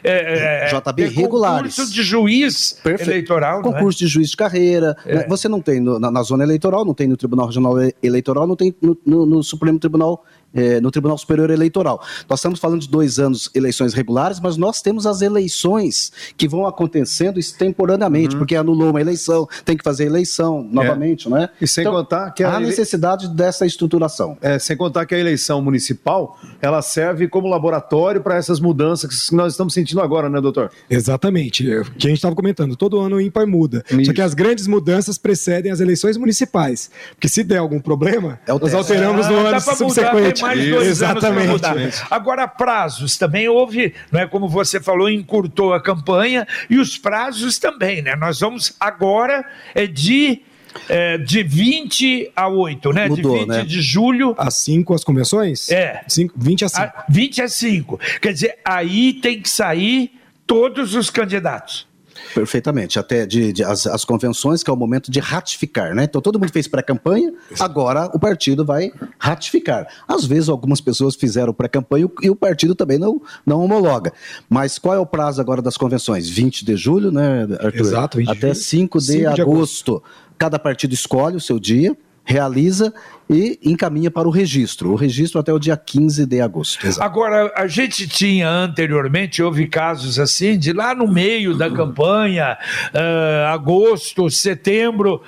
é, 0.04 0.66
é, 0.66 0.68
JB 0.68 0.92
ter 0.94 1.08
regulares. 1.10 1.74
concurso 1.76 1.92
de 1.92 2.02
juiz 2.02 2.72
Perfeito. 2.82 3.10
eleitoral. 3.10 3.60
é? 3.60 3.62
Concurso 3.62 3.98
de 3.98 4.06
juiz 4.06 4.30
de 4.30 4.36
carreira. 4.36 4.96
né? 5.06 5.26
Você 5.28 5.48
não 5.48 5.60
tem 5.60 5.80
no- 5.80 5.98
na, 5.98 6.10
na 6.10 6.22
zona 6.22 6.42
eleitoral, 6.44 6.84
não 6.84 6.94
tem 6.94 7.06
no 7.08 7.16
Tribunal 7.16 7.46
Regional 7.46 7.74
Eleitoral, 8.02 8.46
não 8.46 8.56
tem 8.56 8.74
no, 8.80 8.96
no- 9.04 9.26
no 9.26 9.42
Supremo 9.42 9.78
Tribunal. 9.78 10.24
Eh, 10.54 10.80
no 10.80 10.90
Tribunal 10.90 11.16
Superior 11.18 11.50
Eleitoral. 11.50 12.02
Nós 12.28 12.38
estamos 12.40 12.58
falando 12.60 12.80
de 12.80 12.88
dois 12.88 13.18
anos 13.18 13.50
eleições 13.54 13.94
regulares, 13.94 14.40
mas 14.40 14.56
nós 14.56 14.80
temos 14.82 15.06
as 15.06 15.22
eleições 15.22 16.12
que 16.36 16.48
vão 16.48 16.66
acontecendo 16.66 17.38
extemporaneamente, 17.38 18.36
porque 18.36 18.54
anulou 18.56 18.90
uma 18.90 19.00
eleição, 19.00 19.48
tem 19.64 19.76
que 19.76 19.84
fazer 19.84 20.04
eleição 20.06 20.66
novamente, 20.70 21.28
não 21.28 21.36
é? 21.36 21.48
E 21.60 21.66
sem 21.68 21.84
contar 21.84 22.30
que 22.32 22.42
a 22.42 22.54
há 22.54 22.56
ele- 22.58 22.66
necessidade 22.66 23.28
dessa 23.28 23.64
estruturação. 23.66 24.36
É, 24.40 24.58
sem 24.58 24.76
contar 24.76 25.06
que 25.06 25.14
a 25.14 25.18
eleição 25.18 25.60
municipal 25.62 26.38
ela 26.60 26.82
serve 26.82 27.28
como 27.28 27.48
laboratório 27.48 28.20
para 28.22 28.36
essas 28.36 28.60
mudanças 28.60 29.28
que 29.28 29.34
nós 29.34 29.52
estamos 29.52 29.74
sentindo 29.74 30.00
agora, 30.00 30.28
né, 30.28 30.40
doutor? 30.40 30.70
Exatamente. 30.88 31.70
É 31.70 31.80
o 31.80 31.84
Que 31.84 32.06
a 32.06 32.10
gente 32.10 32.18
estava 32.18 32.34
comentando, 32.34 32.76
todo 32.76 32.98
ano 33.00 33.16
o 33.16 33.20
ímpar 33.20 33.46
muda. 33.46 33.84
Isso. 33.90 34.06
Só 34.06 34.12
que 34.12 34.20
as 34.20 34.34
grandes 34.34 34.66
mudanças 34.66 35.18
precedem 35.18 35.70
as 35.72 35.80
eleições 35.80 36.16
municipais. 36.16 36.90
Porque 37.14 37.28
se 37.28 37.42
der 37.42 37.58
algum 37.58 37.80
problema, 37.80 38.38
É 38.46 38.52
nós 38.52 38.74
alteramos 38.74 39.26
no 39.28 39.34
Ah, 39.36 39.40
ano 39.40 39.48
pra 39.50 39.60
mudar 39.60 39.76
subsequente. 39.76 40.41
Mais 40.42 40.68
dois 40.68 40.88
Exatamente. 40.88 41.48
anos 41.48 41.60
para 41.60 41.74
mudar. 41.74 42.06
Agora, 42.10 42.46
prazos 42.48 43.16
também 43.16 43.48
houve, 43.48 43.94
não 44.10 44.20
é 44.20 44.26
como 44.26 44.48
você 44.48 44.80
falou, 44.80 45.08
encurtou 45.08 45.72
a 45.72 45.80
campanha 45.80 46.46
e 46.68 46.78
os 46.78 46.98
prazos 46.98 47.58
também, 47.58 48.02
né? 48.02 48.14
Nós 48.16 48.40
vamos 48.40 48.74
agora 48.78 49.44
é 49.74 49.86
de 49.86 50.42
é, 50.88 51.18
de 51.18 51.42
20 51.42 52.32
a 52.34 52.48
8, 52.48 52.92
né? 52.92 53.08
Mudou, 53.08 53.32
de 53.32 53.40
20 53.40 53.48
né? 53.48 53.64
de 53.64 53.82
julho 53.82 54.34
Às 54.38 54.54
5 54.56 54.94
as 54.94 55.04
convenções? 55.04 55.70
É. 55.70 56.02
Cinco, 56.08 56.34
20 56.36 56.64
a 56.64 56.68
5. 56.68 56.82
a 56.82 57.04
20 57.08 57.42
a 57.42 57.48
5. 57.48 58.00
Quer 58.20 58.32
dizer, 58.32 58.58
aí 58.64 59.14
tem 59.14 59.40
que 59.40 59.48
sair 59.48 60.12
todos 60.46 60.94
os 60.94 61.10
candidatos. 61.10 61.86
Perfeitamente, 62.34 62.98
até 62.98 63.26
de, 63.26 63.52
de- 63.52 63.64
as, 63.64 63.86
as 63.86 64.04
convenções, 64.04 64.62
que 64.62 64.70
é 64.70 64.72
o 64.72 64.76
momento 64.76 65.10
de 65.10 65.20
ratificar, 65.20 65.94
né? 65.94 66.04
Então 66.04 66.20
todo 66.20 66.38
mundo 66.38 66.52
fez 66.52 66.66
pré-campanha, 66.68 67.32
agora 67.60 68.10
o 68.14 68.18
partido 68.18 68.64
vai 68.64 68.90
ratificar. 69.18 69.86
Às 70.08 70.24
vezes 70.24 70.48
algumas 70.48 70.80
pessoas 70.80 71.14
fizeram 71.14 71.52
pré-campanha 71.52 72.08
e 72.22 72.30
o 72.30 72.36
partido 72.36 72.74
também 72.74 72.98
não, 72.98 73.20
não 73.44 73.62
homologa. 73.62 74.12
Mas 74.48 74.78
qual 74.78 74.94
é 74.94 74.98
o 74.98 75.06
prazo 75.06 75.40
agora 75.40 75.60
das 75.62 75.76
convenções? 75.76 76.28
20 76.28 76.64
de 76.64 76.76
julho, 76.76 77.10
né, 77.10 77.42
Arthur? 77.60 77.80
Exato, 77.80 78.18
20 78.18 78.26
de 78.26 78.32
Até 78.32 78.48
julho. 78.48 78.64
5 78.64 78.98
de, 78.98 79.04
5 79.04 79.34
de 79.34 79.40
agosto. 79.42 80.02
Cada 80.38 80.58
partido 80.58 80.92
escolhe 80.92 81.36
o 81.36 81.40
seu 81.40 81.58
dia, 81.58 81.96
realiza 82.24 82.92
e 83.32 83.58
encaminha 83.62 84.10
para 84.10 84.28
o 84.28 84.30
registro. 84.30 84.90
O 84.92 84.94
registro 84.94 85.40
até 85.40 85.52
o 85.52 85.58
dia 85.58 85.76
15 85.76 86.26
de 86.26 86.40
agosto. 86.40 86.86
Agora, 87.00 87.52
a 87.56 87.66
gente 87.66 88.06
tinha 88.06 88.48
anteriormente, 88.48 89.42
houve 89.42 89.66
casos 89.66 90.18
assim, 90.18 90.58
de 90.58 90.72
lá 90.72 90.94
no 90.94 91.06
meio 91.06 91.56
da 91.56 91.70
campanha, 91.70 92.56
ah, 92.94 93.52
agosto, 93.52 94.30
setembro, 94.30 95.22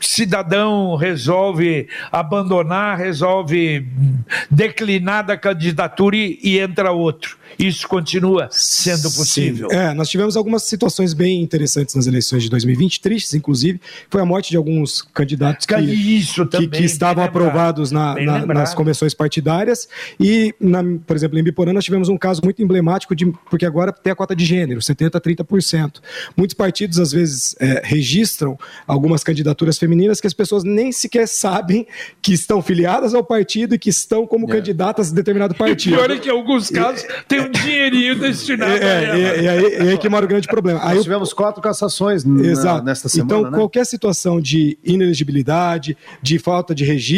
cidadão 0.00 0.96
resolve 0.96 1.88
abandonar, 2.10 2.98
resolve 2.98 3.86
declinar 4.50 5.24
da 5.24 5.36
candidatura 5.36 6.16
e, 6.16 6.38
e 6.42 6.58
entra 6.58 6.92
outro. 6.92 7.36
Isso 7.58 7.86
continua 7.86 8.48
sendo 8.50 9.10
possível. 9.10 9.68
Sim. 9.70 9.76
É, 9.76 9.94
nós 9.94 10.08
tivemos 10.08 10.36
algumas 10.36 10.62
situações 10.64 11.12
bem 11.12 11.42
interessantes 11.42 11.94
nas 11.94 12.06
eleições 12.06 12.42
de 12.42 12.50
2020, 12.50 13.00
tristes, 13.00 13.34
inclusive. 13.34 13.80
Foi 14.10 14.20
a 14.20 14.24
morte 14.24 14.50
de 14.50 14.56
alguns 14.56 15.02
candidatos 15.02 15.66
que, 15.66 15.74
Isso 15.76 16.44
que, 16.46 16.50
também. 16.50 16.70
que 16.70 16.84
estavam 16.84 17.24
bem 17.24 17.32
lembrado. 17.32 17.41
Aprovados 17.46 17.90
na- 17.90 18.14
na- 18.14 18.46
nas 18.46 18.74
convenções 18.74 19.14
partidárias. 19.14 19.88
E, 20.18 20.54
na- 20.60 20.82
por 21.06 21.16
exemplo, 21.16 21.38
em 21.38 21.42
Biporã, 21.42 21.72
nós 21.72 21.84
tivemos 21.84 22.08
um 22.08 22.16
caso 22.16 22.40
muito 22.44 22.62
emblemático, 22.62 23.14
de, 23.14 23.26
porque 23.50 23.66
agora 23.66 23.92
tem 23.92 24.12
a 24.12 24.16
cota 24.16 24.34
de 24.34 24.44
gênero, 24.44 24.80
70% 24.80 25.16
a 25.16 25.20
30%. 25.20 26.00
Muitos 26.36 26.54
partidos, 26.54 26.98
às 26.98 27.12
vezes, 27.12 27.54
é, 27.60 27.80
registram 27.84 28.58
algumas 28.86 29.22
candidaturas 29.24 29.78
femininas 29.78 30.20
que 30.20 30.26
as 30.26 30.32
pessoas 30.32 30.64
nem 30.64 30.92
sequer 30.92 31.26
sabem 31.28 31.86
que 32.20 32.32
estão 32.32 32.62
filiadas 32.62 33.14
ao 33.14 33.22
partido 33.24 33.74
e 33.74 33.78
que 33.78 33.90
estão 33.90 34.26
como 34.26 34.46
candidatas 34.48 35.10
a 35.10 35.14
determinado 35.14 35.54
E 35.54 35.58
partido. 35.58 35.96
pior 35.96 36.10
é 36.10 36.18
que 36.18 36.28
em 36.28 36.32
alguns 36.32 36.70
casos 36.70 37.04
tem 37.28 37.40
um 37.40 37.50
dinheirinho 37.50 38.18
destinado 38.18 38.72
a 38.72 38.76
É, 38.76 39.04
ela. 39.04 39.16
e, 39.18 39.42
e 39.44 39.48
aí, 39.48 39.62
e 39.86 39.88
aí 39.90 39.98
que 39.98 40.08
mora 40.08 40.24
o 40.24 40.28
grande 40.28 40.46
problema. 40.48 40.80
Aí 40.82 40.94
Nós 40.94 41.04
tivemos 41.04 41.32
quatro 41.32 41.60
cassações 41.62 42.24
na- 42.24 42.42
Exato. 42.46 42.84
nesta 42.84 43.08
semana, 43.08 43.38
então, 43.40 43.50
né? 43.50 43.56
qualquer 43.58 43.84
situação 43.86 44.40
de 44.40 44.78
inelegibilidade, 44.84 45.96
de 46.22 46.38
falta 46.38 46.74
de 46.74 46.84
registro, 46.84 47.12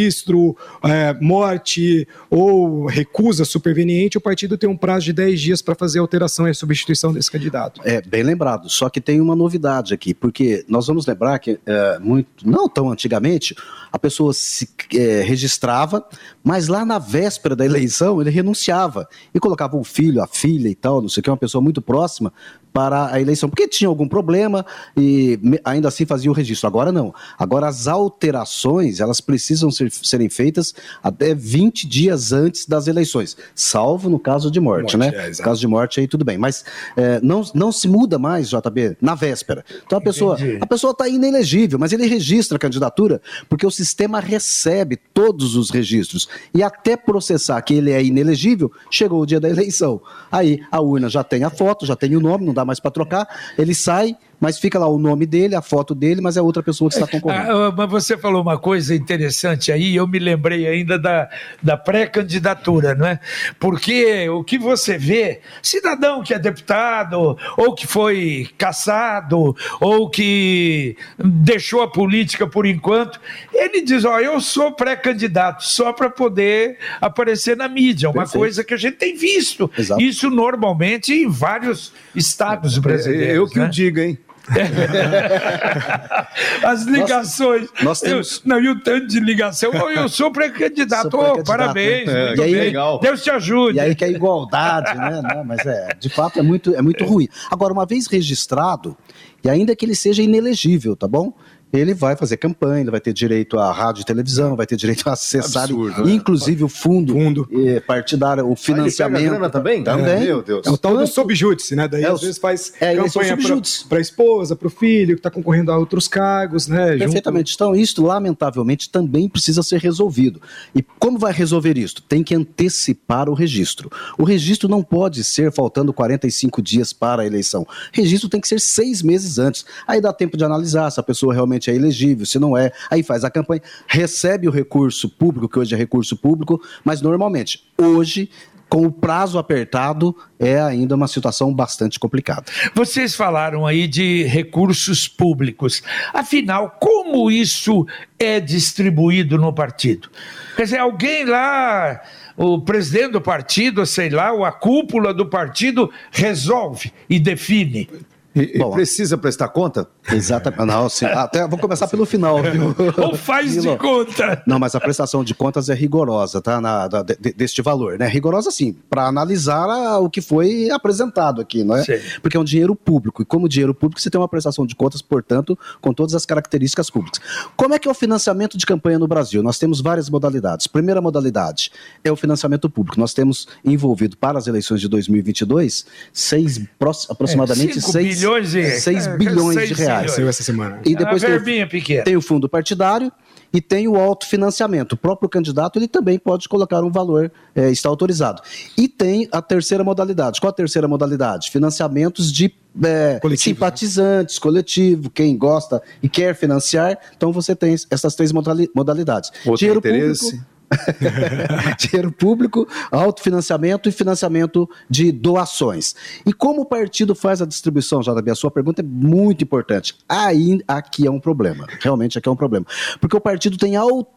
é, 0.84 1.14
morte 1.20 2.06
ou 2.30 2.86
recusa 2.86 3.44
superveniente, 3.44 4.18
o 4.18 4.20
partido 4.20 4.56
tem 4.56 4.68
um 4.68 4.76
prazo 4.76 5.06
de 5.06 5.12
10 5.12 5.40
dias 5.40 5.62
para 5.62 5.74
fazer 5.74 5.98
a 5.98 6.02
alteração 6.02 6.46
e 6.46 6.50
a 6.50 6.54
substituição 6.54 7.12
desse 7.12 7.30
candidato. 7.30 7.80
É, 7.84 8.00
bem 8.00 8.22
lembrado. 8.22 8.68
Só 8.68 8.88
que 8.88 9.00
tem 9.00 9.20
uma 9.20 9.34
novidade 9.34 9.94
aqui, 9.94 10.14
porque 10.14 10.64
nós 10.68 10.86
vamos 10.86 11.06
lembrar 11.06 11.38
que 11.38 11.58
é, 11.66 11.98
muito, 11.98 12.48
não 12.48 12.68
tão 12.68 12.90
antigamente, 12.90 13.54
a 13.90 13.98
pessoa 13.98 14.32
se 14.32 14.68
é, 14.94 15.22
registrava, 15.22 16.04
mas 16.42 16.68
lá 16.68 16.84
na 16.84 16.98
véspera 16.98 17.56
da 17.56 17.64
eleição 17.64 18.20
ele 18.20 18.30
renunciava 18.30 19.08
e 19.34 19.40
colocava 19.40 19.76
o 19.76 19.84
filho, 19.84 20.22
a 20.22 20.26
filha 20.26 20.68
e 20.68 20.74
tal, 20.74 21.00
não 21.00 21.08
sei 21.08 21.20
o 21.20 21.24
que, 21.24 21.30
uma 21.30 21.36
pessoa 21.36 21.62
muito 21.62 21.80
próxima 21.80 22.32
para 22.74 23.14
a 23.14 23.20
eleição, 23.20 23.48
porque 23.48 23.68
tinha 23.68 23.86
algum 23.86 24.08
problema 24.08 24.66
e 24.96 25.38
ainda 25.64 25.86
assim 25.86 26.04
fazia 26.04 26.28
o 26.28 26.34
registro. 26.34 26.66
Agora 26.66 26.90
não. 26.90 27.14
Agora 27.38 27.68
as 27.68 27.86
alterações, 27.86 28.98
elas 28.98 29.20
precisam 29.20 29.70
ser, 29.70 29.92
serem 29.92 30.28
feitas 30.28 30.74
até 31.00 31.32
20 31.36 31.86
dias 31.86 32.32
antes 32.32 32.66
das 32.66 32.88
eleições, 32.88 33.36
salvo 33.54 34.10
no 34.10 34.18
caso 34.18 34.50
de 34.50 34.58
morte, 34.58 34.96
Morte, 34.96 35.14
né? 35.14 35.28
é, 35.28 35.30
caso 35.40 35.60
de 35.60 35.68
morte 35.68 36.00
aí 36.00 36.08
tudo 36.08 36.24
bem, 36.24 36.36
mas 36.36 36.64
é, 36.96 37.20
não, 37.22 37.44
não 37.54 37.70
se 37.70 37.86
muda 37.86 38.18
mais, 38.18 38.50
JB, 38.50 38.96
na 39.00 39.14
véspera. 39.14 39.64
Então 39.86 39.96
a 39.96 40.02
pessoa 40.02 40.34
Entendi. 40.34 40.58
a 40.60 40.66
pessoa 40.66 40.90
está 40.90 41.08
inelegível, 41.08 41.78
mas 41.78 41.92
ele 41.92 42.08
registra 42.08 42.56
a 42.56 42.58
candidatura 42.58 43.22
porque 43.48 43.64
o 43.64 43.70
sistema 43.70 44.18
recebe 44.18 44.96
todos 44.96 45.54
os 45.54 45.70
registros 45.70 46.28
e 46.52 46.60
até 46.60 46.96
processar 46.96 47.62
que 47.62 47.74
ele 47.74 47.92
é 47.92 48.02
inelegível, 48.02 48.72
chegou 48.90 49.22
o 49.22 49.26
dia 49.26 49.38
da 49.38 49.48
eleição. 49.48 50.00
Aí 50.32 50.60
a 50.72 50.80
urna 50.80 51.08
já 51.08 51.22
tem 51.22 51.44
a 51.44 51.50
foto, 51.50 51.86
já 51.86 51.94
tem 51.94 52.16
o 52.16 52.20
nome, 52.20 52.44
não 52.44 52.52
dá 52.52 52.63
mais 52.64 52.80
para 52.80 52.90
trocar, 52.90 53.28
ele 53.58 53.74
sai, 53.74 54.16
mas 54.40 54.58
fica 54.58 54.78
lá 54.78 54.88
o 54.88 54.98
nome 54.98 55.26
dele, 55.26 55.54
a 55.54 55.62
foto 55.62 55.94
dele, 55.94 56.20
mas 56.20 56.36
é 56.36 56.42
outra 56.42 56.62
pessoa 56.62 56.88
que 56.90 56.96
está 56.96 57.06
concorrendo. 57.06 57.50
Ah, 57.50 57.74
mas 57.76 57.90
você 57.90 58.16
falou 58.16 58.42
uma 58.42 58.58
coisa 58.58 58.94
interessante 58.94 59.72
aí, 59.72 59.96
eu 59.96 60.06
me 60.06 60.18
lembrei 60.18 60.66
ainda 60.66 60.98
da, 60.98 61.28
da 61.62 61.76
pré-candidatura, 61.76 62.94
não 62.94 63.06
é? 63.06 63.18
Porque 63.58 64.28
o 64.28 64.42
que 64.44 64.58
você 64.58 64.98
vê, 64.98 65.40
cidadão 65.62 66.22
que 66.22 66.34
é 66.34 66.38
deputado, 66.38 67.36
ou 67.56 67.74
que 67.74 67.86
foi 67.86 68.48
caçado, 68.58 69.56
ou 69.80 70.10
que 70.10 70.96
deixou 71.18 71.82
a 71.82 71.90
política 71.90 72.46
por 72.46 72.66
enquanto, 72.66 73.20
ele 73.52 73.82
diz: 73.82 74.04
Ó, 74.04 74.18
eu 74.20 74.40
sou 74.40 74.72
pré-candidato 74.72 75.64
só 75.64 75.92
para 75.92 76.10
poder 76.10 76.78
aparecer 77.00 77.56
na 77.56 77.68
mídia, 77.68 78.08
uma 78.08 78.22
Perfeito. 78.22 78.38
coisa 78.38 78.64
que 78.64 78.74
a 78.74 78.76
gente 78.76 78.96
tem 78.96 79.16
visto. 79.16 79.70
Exato. 79.76 80.00
Isso 80.00 80.30
normalmente 80.30 81.12
em 81.12 81.28
vários 81.28 81.92
estados 82.14 82.78
brasileiros. 82.78 83.28
É, 83.28 83.36
Eu 83.36 83.48
que 83.48 83.58
né? 83.58 83.66
o 83.66 83.70
diga, 83.70 84.04
hein? 84.04 84.18
As 86.62 86.82
ligações. 86.84 87.68
nós 87.82 88.00
temos- 88.00 88.42
Eu, 88.44 88.48
não, 88.48 88.60
e 88.60 88.68
o 88.68 88.80
tanto 88.80 89.06
de 89.06 89.20
ligação. 89.20 89.70
Ô, 89.70 89.90
Eu 89.90 90.08
sou 90.08 90.30
pré-candidato. 90.30 91.06
Ô, 91.08 91.10
pré-candidato, 91.10 91.46
parabéns. 91.46 92.06
né? 92.06 92.32
É, 92.32 92.36
e 92.36 92.42
aí- 92.42 92.52
bem. 92.52 92.60
legal. 92.64 92.98
Deus 93.00 93.22
te 93.22 93.30
ajude. 93.30 93.76
E 93.76 93.80
aí 93.80 93.94
que 93.94 94.04
é 94.04 94.10
igualdade, 94.10 94.96
né? 94.96 95.20
Não, 95.22 95.44
mas 95.44 95.64
é, 95.66 95.88
de 95.98 96.08
fato 96.08 96.38
é 96.38 96.42
muito, 96.42 96.74
é 96.74 96.82
muito 96.82 97.04
ruim. 97.04 97.28
Agora, 97.50 97.72
uma 97.72 97.86
vez 97.86 98.06
registrado, 98.06 98.96
e 99.42 99.48
ainda 99.48 99.74
que 99.76 99.84
ele 99.84 99.94
seja 99.94 100.22
inelegível, 100.22 100.96
tá 100.96 101.06
bom? 101.08 101.32
Ele 101.76 101.92
vai 101.94 102.16
fazer 102.16 102.36
campanha, 102.36 102.80
ele 102.82 102.90
vai 102.90 103.00
ter 103.00 103.12
direito 103.12 103.58
à 103.58 103.72
rádio 103.72 104.02
e 104.02 104.04
televisão, 104.04 104.54
vai 104.56 104.66
ter 104.66 104.76
direito 104.76 105.08
a 105.08 105.12
acessar, 105.14 105.64
Absurdo, 105.64 106.04
né? 106.04 106.12
inclusive 106.12 106.62
o 106.64 106.68
fundo, 106.68 107.12
Fundo. 107.14 107.48
eh, 107.52 107.80
partidário, 107.80 108.44
o 108.44 108.46
Aí 108.46 108.52
ele 108.52 108.56
pega 108.56 108.72
a 108.72 108.76
financiamento. 108.76 109.24
grana 109.30 109.50
também? 109.50 109.82
Também. 109.84 110.20
Meu 110.24 110.42
Deus. 110.42 110.66
É 110.66 110.70
o 110.70 110.78
tal 110.78 110.96
do 110.96 111.06
subjúdice, 111.06 111.74
né? 111.74 111.88
Daí 111.88 112.04
É, 112.04 112.08
às 112.08 112.20
vezes 112.20 112.38
faz 112.38 112.72
é, 112.80 112.94
eleição 112.94 113.22
campanha 113.22 113.62
para 113.88 113.98
a 113.98 114.00
esposa, 114.00 114.54
para 114.56 114.68
o 114.68 114.70
filho, 114.70 115.14
que 115.14 115.20
está 115.20 115.30
concorrendo 115.30 115.72
a 115.72 115.78
outros 115.78 116.06
cargos, 116.08 116.68
né? 116.68 116.92
junto- 116.92 116.98
Perfeitamente. 117.00 117.54
Então, 117.54 117.74
isso, 117.74 118.02
lamentavelmente, 118.04 118.88
também 118.90 119.28
precisa 119.28 119.62
ser 119.62 119.80
resolvido. 119.80 120.40
E 120.74 120.82
como 120.98 121.18
vai 121.18 121.32
resolver 121.32 121.76
isso? 121.76 122.02
Tem 122.02 122.22
que 122.22 122.34
antecipar 122.34 123.28
o 123.28 123.34
registro. 123.34 123.90
O 124.18 124.24
registro 124.24 124.68
não 124.68 124.82
pode 124.82 125.22
ser 125.24 125.52
faltando 125.52 125.92
45 125.92 126.62
dias 126.62 126.92
para 126.92 127.22
a 127.22 127.26
eleição. 127.26 127.62
O 127.62 127.66
registro 127.92 128.28
tem 128.28 128.40
que 128.40 128.48
ser 128.48 128.60
seis 128.60 129.02
meses 129.02 129.38
antes. 129.38 129.64
Aí 129.86 130.00
dá 130.00 130.12
tempo 130.12 130.36
de 130.36 130.44
analisar 130.44 130.90
se 130.90 131.00
a 131.00 131.02
pessoa 131.02 131.32
realmente 131.34 131.63
é 131.70 131.74
elegível, 131.74 132.26
se 132.26 132.38
não 132.38 132.56
é. 132.56 132.72
Aí 132.90 133.02
faz 133.02 133.24
a 133.24 133.30
campanha, 133.30 133.62
recebe 133.86 134.48
o 134.48 134.50
recurso 134.50 135.08
público, 135.08 135.48
que 135.48 135.58
hoje 135.58 135.74
é 135.74 135.78
recurso 135.78 136.16
público, 136.16 136.60
mas 136.84 137.00
normalmente, 137.00 137.64
hoje. 137.78 138.30
Com 138.66 138.86
o 138.86 138.90
prazo 138.90 139.38
apertado, 139.38 140.16
é 140.36 140.60
ainda 140.60 140.96
uma 140.96 141.06
situação 141.06 141.54
bastante 141.54 142.00
complicada. 142.00 142.46
Vocês 142.74 143.14
falaram 143.14 143.64
aí 143.64 143.86
de 143.86 144.24
recursos 144.24 145.06
públicos. 145.06 145.80
Afinal, 146.12 146.76
como 146.80 147.30
isso 147.30 147.86
é 148.18 148.40
distribuído 148.40 149.38
no 149.38 149.52
partido? 149.52 150.08
Quer 150.56 150.64
dizer, 150.64 150.78
alguém 150.78 151.24
lá, 151.24 152.00
o 152.36 152.62
presidente 152.62 153.12
do 153.12 153.20
partido, 153.20 153.86
sei 153.86 154.10
lá, 154.10 154.32
ou 154.32 154.44
a 154.44 154.50
cúpula 154.50 155.14
do 155.14 155.26
partido 155.26 155.92
resolve 156.10 156.92
e 157.08 157.20
define. 157.20 157.88
E, 158.34 158.56
e 158.56 158.58
Bom, 158.58 158.70
precisa 158.72 159.16
prestar 159.16 159.48
conta? 159.48 159.86
Exatamente. 160.10 160.64
Não, 160.64 160.88
sim. 160.88 161.04
Até 161.14 161.46
vou 161.46 161.58
começar 161.58 161.86
pelo 161.88 162.04
final, 162.04 162.42
viu? 162.42 162.74
Ou 162.98 163.14
faz 163.16 163.60
de 163.62 163.76
conta. 163.76 164.42
Não, 164.46 164.58
mas 164.58 164.74
a 164.74 164.80
prestação 164.80 165.22
de 165.22 165.34
contas 165.34 165.68
é 165.68 165.74
rigorosa, 165.74 166.40
tá? 166.40 166.60
Na, 166.60 166.88
da- 166.88 167.02
de- 167.02 167.32
deste 167.32 167.62
valor, 167.62 167.98
né? 167.98 168.06
Rigorosa, 168.08 168.50
sim, 168.50 168.76
para 168.90 169.06
analisar 169.06 169.64
a- 169.68 169.98
o 169.98 170.10
que 170.10 170.20
foi 170.20 170.70
apresentado 170.70 171.40
aqui, 171.40 171.62
não 171.64 171.76
é? 171.76 171.84
Sim. 171.84 171.98
Porque 172.22 172.36
é 172.36 172.40
um 172.40 172.44
dinheiro 172.44 172.74
público, 172.74 173.22
e 173.22 173.24
como 173.24 173.48
dinheiro 173.48 173.74
público, 173.74 174.00
você 174.00 174.10
tem 174.10 174.20
uma 174.20 174.28
prestação 174.28 174.66
de 174.66 174.74
contas, 174.74 175.00
portanto, 175.00 175.58
com 175.80 175.92
todas 175.92 176.14
as 176.14 176.26
características 176.26 176.90
públicas. 176.90 177.20
Como 177.56 177.74
é 177.74 177.78
que 177.78 177.86
é 177.86 177.90
o 177.90 177.94
financiamento 177.94 178.58
de 178.58 178.66
campanha 178.66 178.98
no 178.98 179.06
Brasil? 179.06 179.42
Nós 179.42 179.58
temos 179.58 179.80
várias 179.80 180.10
modalidades. 180.10 180.66
Primeira 180.66 181.00
modalidade 181.00 181.70
é 182.02 182.10
o 182.10 182.16
financiamento 182.16 182.68
público. 182.68 182.98
Nós 182.98 183.14
temos 183.14 183.46
envolvido 183.64 184.16
para 184.16 184.38
as 184.38 184.46
eleições 184.46 184.80
de 184.80 184.88
2022 184.88 185.86
seis, 186.12 186.60
pró- 186.78 186.92
aproximadamente 187.08 187.70
É, 187.78 187.80
cinco 187.80 187.92
6 187.92 188.23
milhões 188.24 188.50
de 188.50 188.70
6 188.80 189.06
bilhões 189.18 189.68
de 189.68 189.74
6 189.74 189.78
reais. 189.78 190.00
milhões. 190.02 190.12
Saiu 190.16 190.28
essa 190.28 190.42
semana. 190.42 190.80
E 190.84 190.92
É 190.94 190.96
depois 190.96 191.22
uma 191.22 191.40
tem, 191.40 191.66
pequena. 191.68 192.04
tem 192.04 192.16
o 192.16 192.22
fundo 192.22 192.48
partidário 192.48 193.12
e 193.52 193.60
tem 193.60 193.86
o 193.86 193.96
autofinanciamento. 193.96 194.94
O 194.94 194.98
próprio 194.98 195.28
candidato 195.28 195.78
ele 195.78 195.86
também 195.86 196.18
pode 196.18 196.48
colocar 196.48 196.82
um 196.82 196.90
valor, 196.90 197.30
é, 197.54 197.70
está 197.70 197.88
autorizado. 197.88 198.42
E 198.76 198.88
tem 198.88 199.28
a 199.30 199.40
terceira 199.40 199.84
modalidade. 199.84 200.40
Qual 200.40 200.50
a 200.50 200.52
terceira 200.54 200.88
modalidade? 200.88 201.50
Financiamentos 201.50 202.32
de 202.32 202.52
é, 202.82 203.20
Coletivos, 203.20 203.44
simpatizantes, 203.44 204.36
coletivo, 204.38 205.08
quem 205.08 205.36
gosta 205.38 205.80
e 206.02 206.08
quer 206.08 206.34
financiar. 206.34 206.98
Então 207.16 207.30
você 207.32 207.54
tem 207.54 207.76
essas 207.90 208.14
três 208.16 208.32
modali- 208.32 208.68
modalidades. 208.74 209.30
Outro 209.46 209.66
interesse. 209.78 210.42
dinheiro 211.78 212.12
público, 212.12 212.66
autofinanciamento 212.90 213.88
e 213.88 213.92
financiamento 213.92 214.68
de 214.88 215.12
doações. 215.12 215.94
E 216.26 216.32
como 216.32 216.62
o 216.62 216.66
partido 216.66 217.14
faz 217.14 217.40
a 217.42 217.46
distribuição, 217.46 218.00
JB? 218.00 218.30
A 218.30 218.34
sua 218.34 218.50
pergunta 218.50 218.82
é 218.82 218.84
muito 218.84 219.44
importante. 219.44 219.96
Aí, 220.08 220.60
aqui 220.66 221.06
é 221.06 221.10
um 221.10 221.20
problema. 221.20 221.66
Realmente 221.80 222.18
aqui 222.18 222.28
é 222.28 222.32
um 222.32 222.36
problema. 222.36 222.66
Porque 223.00 223.16
o 223.16 223.20
partido 223.20 223.56
tem 223.56 223.76
autonomia 223.76 224.14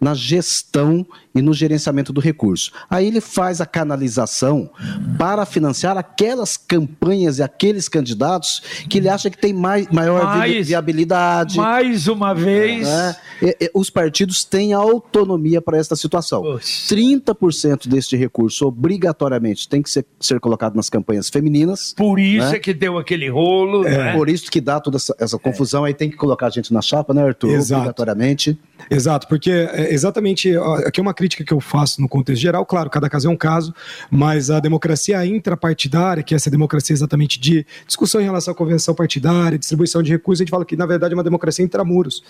na 0.00 0.14
gestão 0.14 1.06
e 1.34 1.40
no 1.42 1.52
gerenciamento 1.52 2.12
do 2.12 2.20
recurso. 2.20 2.72
Aí 2.90 3.06
ele 3.06 3.20
faz 3.20 3.60
a 3.60 3.66
canalização 3.66 4.68
para 5.18 5.44
financiar 5.46 5.96
aquelas 5.96 6.56
campanhas 6.56 7.38
e 7.38 7.42
aqueles 7.42 7.88
candidatos 7.88 8.62
que 8.88 8.98
ele 8.98 9.08
acha 9.08 9.30
que 9.30 9.38
tem 9.38 9.52
mais, 9.52 9.86
maior 9.88 10.24
Mas- 10.24 10.66
viabilidade. 10.68 11.56
Mais 11.58 12.08
uma 12.08 12.34
vez. 12.34 12.86
né? 12.86 13.16
E- 13.42 13.56
e 13.60 13.70
os 13.74 13.90
partidos 13.90 14.42
têm 14.44 14.72
autonomia 14.72 15.60
para 15.60 15.76
esta 15.78 15.94
situação. 15.94 16.42
Poxa. 16.42 16.88
30% 16.88 17.88
deste 17.88 18.16
recurso 18.16 18.66
obrigatoriamente 18.66 19.68
tem 19.68 19.82
que 19.82 19.90
ser, 19.90 20.06
ser 20.18 20.40
colocado 20.40 20.74
nas 20.74 20.88
campanhas 20.90 21.28
femininas. 21.28 21.92
Por 21.96 22.18
isso 22.18 22.48
Né? 22.50 22.56
é 22.56 22.58
que 22.58 22.72
deu 22.74 22.98
aquele 22.98 23.28
rolo. 23.28 23.82
né? 23.84 24.14
Por 24.14 24.28
isso 24.28 24.50
que 24.50 24.60
dá 24.60 24.80
toda 24.80 24.96
essa, 24.96 25.14
essa 25.18 25.38
confusão. 25.38 25.84
Aí 25.84 25.92
tem 25.94 26.10
que 26.10 26.16
colocar 26.16 26.46
a 26.46 26.50
gente 26.50 26.72
na 26.72 26.80
chapa, 26.80 27.12
né, 27.14 27.22
Arthur? 27.22 27.50
Exato. 27.50 27.80
Obrigatoriamente. 27.82 28.58
Exato, 28.90 29.26
porque 29.28 29.50
é 29.50 29.92
exatamente 29.92 30.56
aqui 30.86 31.00
é 31.00 31.02
uma 31.02 31.14
crítica 31.14 31.44
que 31.44 31.52
eu 31.52 31.60
faço 31.60 32.00
no 32.00 32.08
contexto 32.08 32.40
geral, 32.40 32.64
claro, 32.64 32.88
cada 32.88 33.08
caso 33.08 33.28
é 33.28 33.30
um 33.30 33.36
caso, 33.36 33.74
mas 34.10 34.50
a 34.50 34.60
democracia 34.60 35.24
intrapartidária, 35.26 36.22
que 36.22 36.34
é 36.34 36.36
essa 36.36 36.50
democracia 36.50 36.94
exatamente 36.94 37.40
de 37.40 37.66
discussão 37.86 38.20
em 38.20 38.24
relação 38.24 38.52
à 38.52 38.54
convenção 38.54 38.94
partidária, 38.94 39.58
distribuição 39.58 40.02
de 40.02 40.10
recursos, 40.10 40.40
a 40.40 40.44
gente 40.44 40.50
fala 40.50 40.64
que 40.64 40.76
na 40.76 40.86
verdade 40.86 41.14
é 41.14 41.16
uma 41.16 41.24
democracia 41.24 41.64
intramuros, 41.64 42.22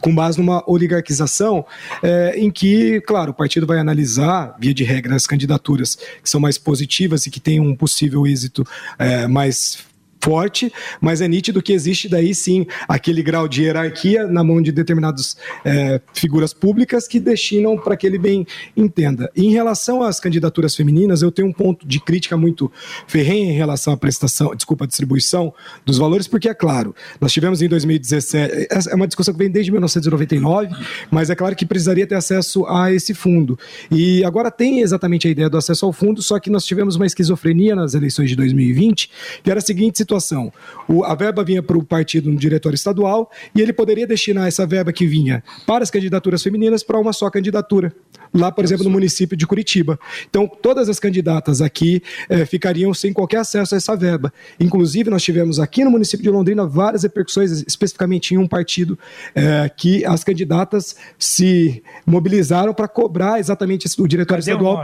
com 0.00 0.14
base 0.14 0.38
numa 0.38 0.62
oligarquização, 0.66 1.64
é, 2.02 2.38
em 2.38 2.50
que, 2.50 3.00
claro, 3.02 3.32
o 3.32 3.34
partido 3.34 3.66
vai 3.66 3.78
analisar, 3.78 4.56
via 4.58 4.72
de 4.72 4.84
regra, 4.84 5.14
as 5.14 5.26
candidaturas 5.26 5.96
que 5.96 6.28
são 6.28 6.40
mais 6.40 6.56
positivas 6.56 7.26
e 7.26 7.30
que 7.30 7.40
têm 7.40 7.60
um 7.60 7.74
possível 7.74 8.26
êxito 8.26 8.64
é, 8.98 9.26
mais 9.26 9.86
forte, 10.20 10.72
mas 11.00 11.20
é 11.20 11.28
nítido 11.28 11.62
que 11.62 11.72
existe 11.72 12.08
daí 12.08 12.34
sim 12.34 12.66
aquele 12.88 13.22
grau 13.22 13.48
de 13.48 13.62
hierarquia 13.62 14.26
na 14.26 14.42
mão 14.42 14.60
de 14.60 14.72
determinadas 14.72 15.36
eh, 15.64 16.00
figuras 16.12 16.52
públicas 16.52 17.06
que 17.06 17.20
destinam 17.20 17.76
para 17.76 17.96
que 17.96 18.06
ele 18.06 18.18
bem 18.18 18.46
entenda. 18.76 19.30
Em 19.36 19.50
relação 19.52 20.02
às 20.02 20.20
candidaturas 20.20 20.74
femininas, 20.74 21.22
eu 21.22 21.30
tenho 21.30 21.48
um 21.48 21.52
ponto 21.52 21.86
de 21.86 22.00
crítica 22.00 22.36
muito 22.36 22.70
ferrenha 23.06 23.52
em 23.52 23.56
relação 23.56 23.92
à 23.92 23.96
prestação, 23.96 24.54
desculpa, 24.54 24.84
à 24.84 24.86
distribuição 24.86 25.52
dos 25.84 25.98
valores, 25.98 26.26
porque 26.26 26.48
é 26.48 26.54
claro, 26.54 26.94
nós 27.20 27.32
tivemos 27.32 27.62
em 27.62 27.68
2017, 27.68 28.68
essa 28.70 28.90
é 28.90 28.94
uma 28.94 29.06
discussão 29.06 29.32
que 29.32 29.38
vem 29.38 29.50
desde 29.50 29.70
1999, 29.70 30.74
mas 31.10 31.30
é 31.30 31.34
claro 31.34 31.54
que 31.54 31.64
precisaria 31.64 32.06
ter 32.06 32.14
acesso 32.14 32.66
a 32.66 32.92
esse 32.92 33.14
fundo. 33.14 33.58
E 33.90 34.24
agora 34.24 34.50
tem 34.50 34.80
exatamente 34.80 35.28
a 35.28 35.30
ideia 35.30 35.48
do 35.48 35.56
acesso 35.56 35.86
ao 35.86 35.92
fundo, 35.92 36.22
só 36.22 36.38
que 36.38 36.50
nós 36.50 36.64
tivemos 36.64 36.96
uma 36.96 37.06
esquizofrenia 37.06 37.74
nas 37.74 37.94
eleições 37.94 38.30
de 38.30 38.36
2020, 38.36 39.10
que 39.42 39.50
era 39.50 39.58
a 39.58 39.62
seguinte 39.62 39.98
situação: 40.08 40.50
o- 40.88 41.04
a 41.04 41.14
verba 41.14 41.44
vinha 41.44 41.62
para 41.62 41.76
o 41.76 41.84
partido 41.84 42.30
no 42.30 42.36
diretório 42.38 42.74
estadual 42.74 43.30
e 43.54 43.60
ele 43.60 43.72
poderia 43.72 44.06
destinar 44.06 44.48
essa 44.48 44.66
verba 44.66 44.92
que 44.92 45.06
vinha 45.06 45.42
para 45.66 45.84
as 45.84 45.90
candidaturas 45.90 46.42
femininas 46.42 46.82
para 46.82 46.98
uma 46.98 47.12
só 47.12 47.28
candidatura. 47.30 47.92
Lá, 48.34 48.52
por 48.52 48.62
exemplo, 48.62 48.84
no 48.84 48.90
município 48.90 49.34
de 49.36 49.46
Curitiba. 49.46 49.98
Então, 50.28 50.46
todas 50.46 50.88
as 50.90 50.98
candidatas 51.00 51.62
aqui 51.62 52.02
eh, 52.28 52.44
ficariam 52.44 52.92
sem 52.92 53.10
qualquer 53.10 53.38
acesso 53.38 53.74
a 53.74 53.78
essa 53.78 53.96
verba. 53.96 54.30
Inclusive, 54.60 55.08
nós 55.08 55.22
tivemos 55.22 55.58
aqui 55.58 55.82
no 55.82 55.90
município 55.90 56.22
de 56.24 56.28
Londrina 56.30 56.66
várias 56.66 57.04
repercussões, 57.04 57.64
especificamente 57.66 58.34
em 58.34 58.36
um 58.38 58.46
partido, 58.46 58.98
eh, 59.34 59.70
que 59.74 60.04
as 60.04 60.22
candidatas 60.24 60.94
se 61.18 61.82
mobilizaram 62.04 62.74
para 62.74 62.86
cobrar 62.86 63.38
exatamente 63.40 63.86
esse- 63.86 64.00
o 64.00 64.06
diretório 64.06 64.44
Cadê 64.44 64.50
estadual 64.52 64.82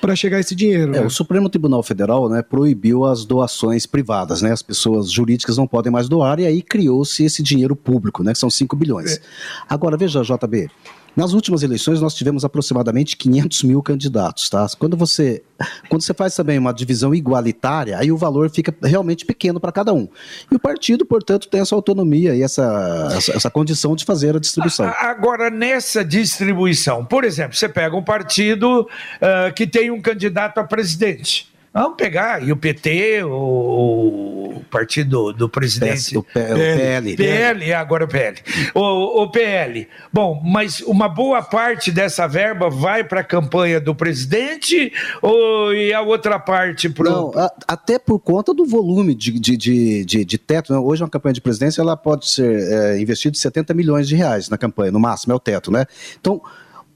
para 0.00 0.14
chegar 0.14 0.36
a 0.36 0.40
esse 0.40 0.54
dinheiro. 0.54 0.94
É, 0.94 1.00
né? 1.00 1.06
o 1.06 1.10
Supremo 1.10 1.48
Tribunal 1.48 1.82
Federal 1.82 2.28
né, 2.28 2.42
proibiu 2.42 3.04
as 3.04 3.24
doações 3.24 3.86
privadas, 3.86 4.40
né? 4.40 4.52
As 4.52 4.62
pessoas 4.64 5.10
jurídicas 5.10 5.56
não 5.56 5.66
podem 5.66 5.92
mais 5.92 6.08
doar, 6.08 6.40
e 6.40 6.46
aí 6.46 6.62
criou-se 6.62 7.22
esse 7.24 7.42
dinheiro 7.42 7.76
público, 7.76 8.22
né? 8.22 8.32
Que 8.32 8.38
são 8.38 8.50
5 8.50 8.74
bilhões. 8.76 9.20
Agora, 9.68 9.96
veja, 9.96 10.22
JB. 10.22 10.68
Nas 11.16 11.32
últimas 11.32 11.62
eleições, 11.62 12.00
nós 12.00 12.12
tivemos 12.12 12.44
aproximadamente 12.44 13.16
500 13.16 13.62
mil 13.62 13.80
candidatos, 13.82 14.48
tá? 14.48 14.66
Quando 14.76 14.96
você, 14.96 15.44
quando 15.88 16.02
você 16.02 16.12
faz 16.12 16.34
também 16.34 16.58
uma 16.58 16.72
divisão 16.72 17.14
igualitária, 17.14 17.96
aí 17.96 18.10
o 18.10 18.16
valor 18.16 18.50
fica 18.50 18.74
realmente 18.82 19.24
pequeno 19.24 19.60
para 19.60 19.70
cada 19.70 19.92
um. 19.92 20.08
E 20.50 20.56
o 20.56 20.58
partido, 20.58 21.06
portanto, 21.06 21.48
tem 21.48 21.60
essa 21.60 21.74
autonomia 21.74 22.34
e 22.34 22.42
essa, 22.42 23.12
essa, 23.16 23.32
essa 23.36 23.50
condição 23.50 23.94
de 23.94 24.04
fazer 24.04 24.34
a 24.34 24.40
distribuição. 24.40 24.92
Agora, 24.98 25.50
nessa 25.50 26.04
distribuição, 26.04 27.04
por 27.04 27.22
exemplo, 27.22 27.54
você 27.54 27.68
pega 27.68 27.96
um 27.96 28.02
partido 28.02 28.88
ah, 29.20 29.52
que 29.52 29.68
tem 29.68 29.92
um 29.92 30.00
candidato 30.00 30.58
a 30.58 30.64
presidente. 30.64 31.53
Vamos 31.74 31.96
pegar 31.96 32.40
e 32.40 32.52
o 32.52 32.56
PT, 32.56 33.24
o, 33.24 34.58
o 34.58 34.64
partido 34.70 35.32
do 35.32 35.48
presidente. 35.48 36.16
O 36.16 36.22
P- 36.22 36.38
o 36.52 36.56
PL. 36.56 37.16
PL, 37.16 37.72
agora 37.74 38.04
o 38.04 38.08
PL. 38.08 38.38
O, 38.72 39.22
o 39.24 39.30
PL. 39.30 39.88
Bom, 40.12 40.40
mas 40.44 40.80
uma 40.82 41.08
boa 41.08 41.42
parte 41.42 41.90
dessa 41.90 42.28
verba 42.28 42.70
vai 42.70 43.02
para 43.02 43.22
a 43.22 43.24
campanha 43.24 43.80
do 43.80 43.92
presidente 43.92 44.92
ou 45.20 45.74
e 45.74 45.92
a 45.92 46.00
outra 46.00 46.38
parte 46.38 46.88
para 46.88 47.10
Não, 47.10 47.32
a- 47.36 47.52
até 47.66 47.98
por 47.98 48.20
conta 48.20 48.54
do 48.54 48.64
volume 48.64 49.12
de, 49.12 49.32
de, 49.40 49.56
de, 49.56 50.04
de- 50.04 50.24
de 50.24 50.38
teto. 50.38 50.72
né? 50.72 50.78
Hoje 50.78 51.02
uma 51.02 51.08
campanha 51.10 51.32
de 51.32 51.40
presidência 51.40 51.80
ela 51.82 51.96
pode 51.96 52.28
ser 52.28 52.54
é, 52.72 53.00
investido 53.00 53.32
de 53.32 53.38
70 53.40 53.74
milhões 53.74 54.06
de 54.06 54.14
reais 54.14 54.48
na 54.48 54.56
campanha, 54.56 54.92
no 54.92 55.00
máximo, 55.00 55.32
é 55.32 55.36
o 55.36 55.40
teto, 55.40 55.72
né? 55.72 55.86
Então, 56.20 56.40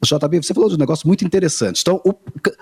JB, 0.04 0.42
você 0.42 0.54
falou 0.54 0.68
de 0.68 0.76
um 0.76 0.78
negócio 0.78 1.06
muito 1.08 1.24
interessante. 1.24 1.80
Então, 1.80 2.00
o- 2.04 2.14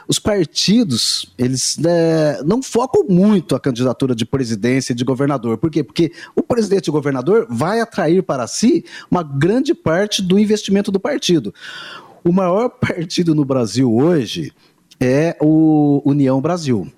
os 0.08 0.18
partidos, 0.18 1.32
eles 1.36 1.76
né, 1.78 2.40
não 2.42 2.62
focam 2.62 3.04
muito 3.08 3.54
a 3.54 3.60
candidatura 3.60 4.14
de 4.14 4.24
presidência 4.24 4.92
e 4.92 4.96
de 4.96 5.04
governador. 5.04 5.58
Por 5.58 5.70
quê? 5.70 5.84
Porque 5.84 6.12
o 6.34 6.42
presidente 6.42 6.86
e 6.86 6.90
o 6.90 6.92
governador 6.92 7.46
vai 7.50 7.80
atrair 7.80 8.22
para 8.22 8.46
si 8.46 8.84
uma 9.10 9.22
grande 9.22 9.74
parte 9.74 10.22
do 10.22 10.38
investimento 10.38 10.90
do 10.90 10.98
partido. 10.98 11.54
O 12.24 12.32
maior 12.32 12.68
partido 12.70 13.34
no 13.34 13.44
Brasil 13.44 13.94
hoje 13.94 14.52
é 14.98 15.36
o 15.40 16.00
União 16.04 16.40
Brasil. 16.40 16.90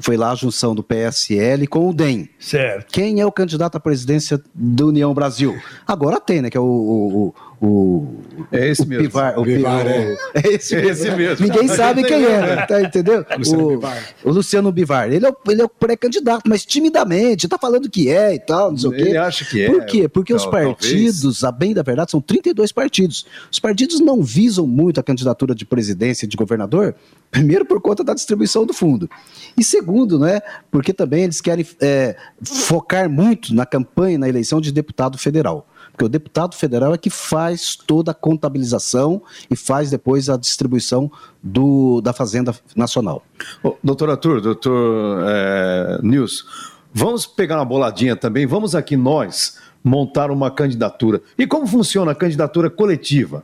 Foi 0.00 0.16
lá 0.16 0.30
a 0.30 0.34
junção 0.36 0.76
do 0.76 0.82
PSL 0.84 1.66
com 1.66 1.88
o 1.90 1.92
DEM. 1.92 2.28
Certo. 2.38 2.92
Quem 2.92 3.20
é 3.20 3.26
o 3.26 3.32
candidato 3.32 3.74
à 3.76 3.80
presidência 3.80 4.40
da 4.54 4.84
União 4.86 5.12
Brasil? 5.12 5.58
Agora 5.84 6.20
tem, 6.20 6.40
né? 6.42 6.50
Que 6.50 6.56
é 6.56 6.60
o. 6.60 6.64
o, 6.64 7.34
o, 7.60 8.06
É 8.52 8.68
esse 8.68 8.82
o 8.82 8.86
mesmo. 8.86 9.04
Pivar, 9.04 9.36
o 9.38 9.42
Pivar, 9.42 9.84
Pivar, 9.84 9.86
é. 9.86 10.16
é 10.34 10.54
esse 10.54 10.76
mesmo. 10.76 10.90
Esse 10.90 11.10
mesmo. 11.10 11.46
Ninguém 11.46 11.68
sabe 11.68 12.04
quem 12.04 12.24
é, 12.24 12.66
tá, 12.66 12.80
entendeu? 12.80 13.26
Luciano 13.36 13.64
o, 13.64 13.68
Bivar. 13.70 14.04
o 14.24 14.30
Luciano 14.30 14.72
Bivar. 14.72 15.12
Ele 15.12 15.26
é 15.26 15.28
o, 15.28 15.36
ele 15.48 15.62
é 15.62 15.64
o 15.64 15.68
pré-candidato, 15.68 16.42
mas 16.48 16.64
timidamente, 16.64 17.48
tá 17.48 17.58
falando 17.58 17.90
que 17.90 18.08
é 18.08 18.34
e 18.34 18.38
tal, 18.38 18.70
não 18.70 18.78
sei 18.78 18.90
o 18.90 18.92
quê. 18.92 19.02
Ele 19.02 19.16
acha 19.16 19.44
que 19.44 19.62
é. 19.62 19.70
Por 19.70 19.84
quê? 19.86 20.08
Porque 20.08 20.32
os 20.32 20.42
Tal- 20.42 20.52
talvez. 20.52 20.76
partidos, 20.76 21.42
a 21.42 21.50
bem 21.50 21.74
da 21.74 21.82
verdade, 21.82 22.12
são 22.12 22.20
32 22.20 22.70
partidos. 22.70 23.26
Os 23.50 23.58
partidos 23.58 23.98
não 24.00 24.22
visam 24.22 24.66
muito 24.66 25.00
a 25.00 25.02
candidatura 25.02 25.52
de 25.52 25.64
presidência 25.64 26.26
e 26.26 26.28
de 26.28 26.36
governador, 26.36 26.94
primeiro 27.30 27.64
por 27.64 27.80
conta 27.80 28.04
da 28.04 28.14
distribuição 28.14 28.64
do 28.64 28.72
fundo. 28.72 29.10
E 29.56 29.64
segundo, 29.64 30.16
né, 30.16 30.40
porque 30.70 30.92
também 30.92 31.24
eles 31.24 31.40
querem 31.40 31.66
é, 31.80 32.14
focar 32.40 33.10
muito 33.10 33.52
na 33.52 33.66
campanha, 33.66 34.16
na 34.16 34.28
eleição 34.28 34.60
de 34.60 34.70
deputado 34.70 35.18
federal. 35.18 35.66
Porque 35.98 36.04
o 36.04 36.08
deputado 36.08 36.54
federal 36.54 36.94
é 36.94 36.96
que 36.96 37.10
faz 37.10 37.74
toda 37.74 38.12
a 38.12 38.14
contabilização 38.14 39.20
e 39.50 39.56
faz 39.56 39.90
depois 39.90 40.30
a 40.30 40.36
distribuição 40.36 41.10
do, 41.42 42.00
da 42.00 42.12
Fazenda 42.12 42.54
Nacional. 42.76 43.24
Ô, 43.64 43.74
doutor 43.82 44.10
Arthur, 44.10 44.40
doutor 44.40 45.24
é, 45.26 45.98
Nils, 46.00 46.46
vamos 46.94 47.26
pegar 47.26 47.56
uma 47.56 47.64
boladinha 47.64 48.14
também, 48.14 48.46
vamos 48.46 48.76
aqui 48.76 48.96
nós 48.96 49.58
montar 49.82 50.30
uma 50.30 50.52
candidatura. 50.52 51.20
E 51.36 51.48
como 51.48 51.66
funciona 51.66 52.12
a 52.12 52.14
candidatura 52.14 52.70
coletiva? 52.70 53.42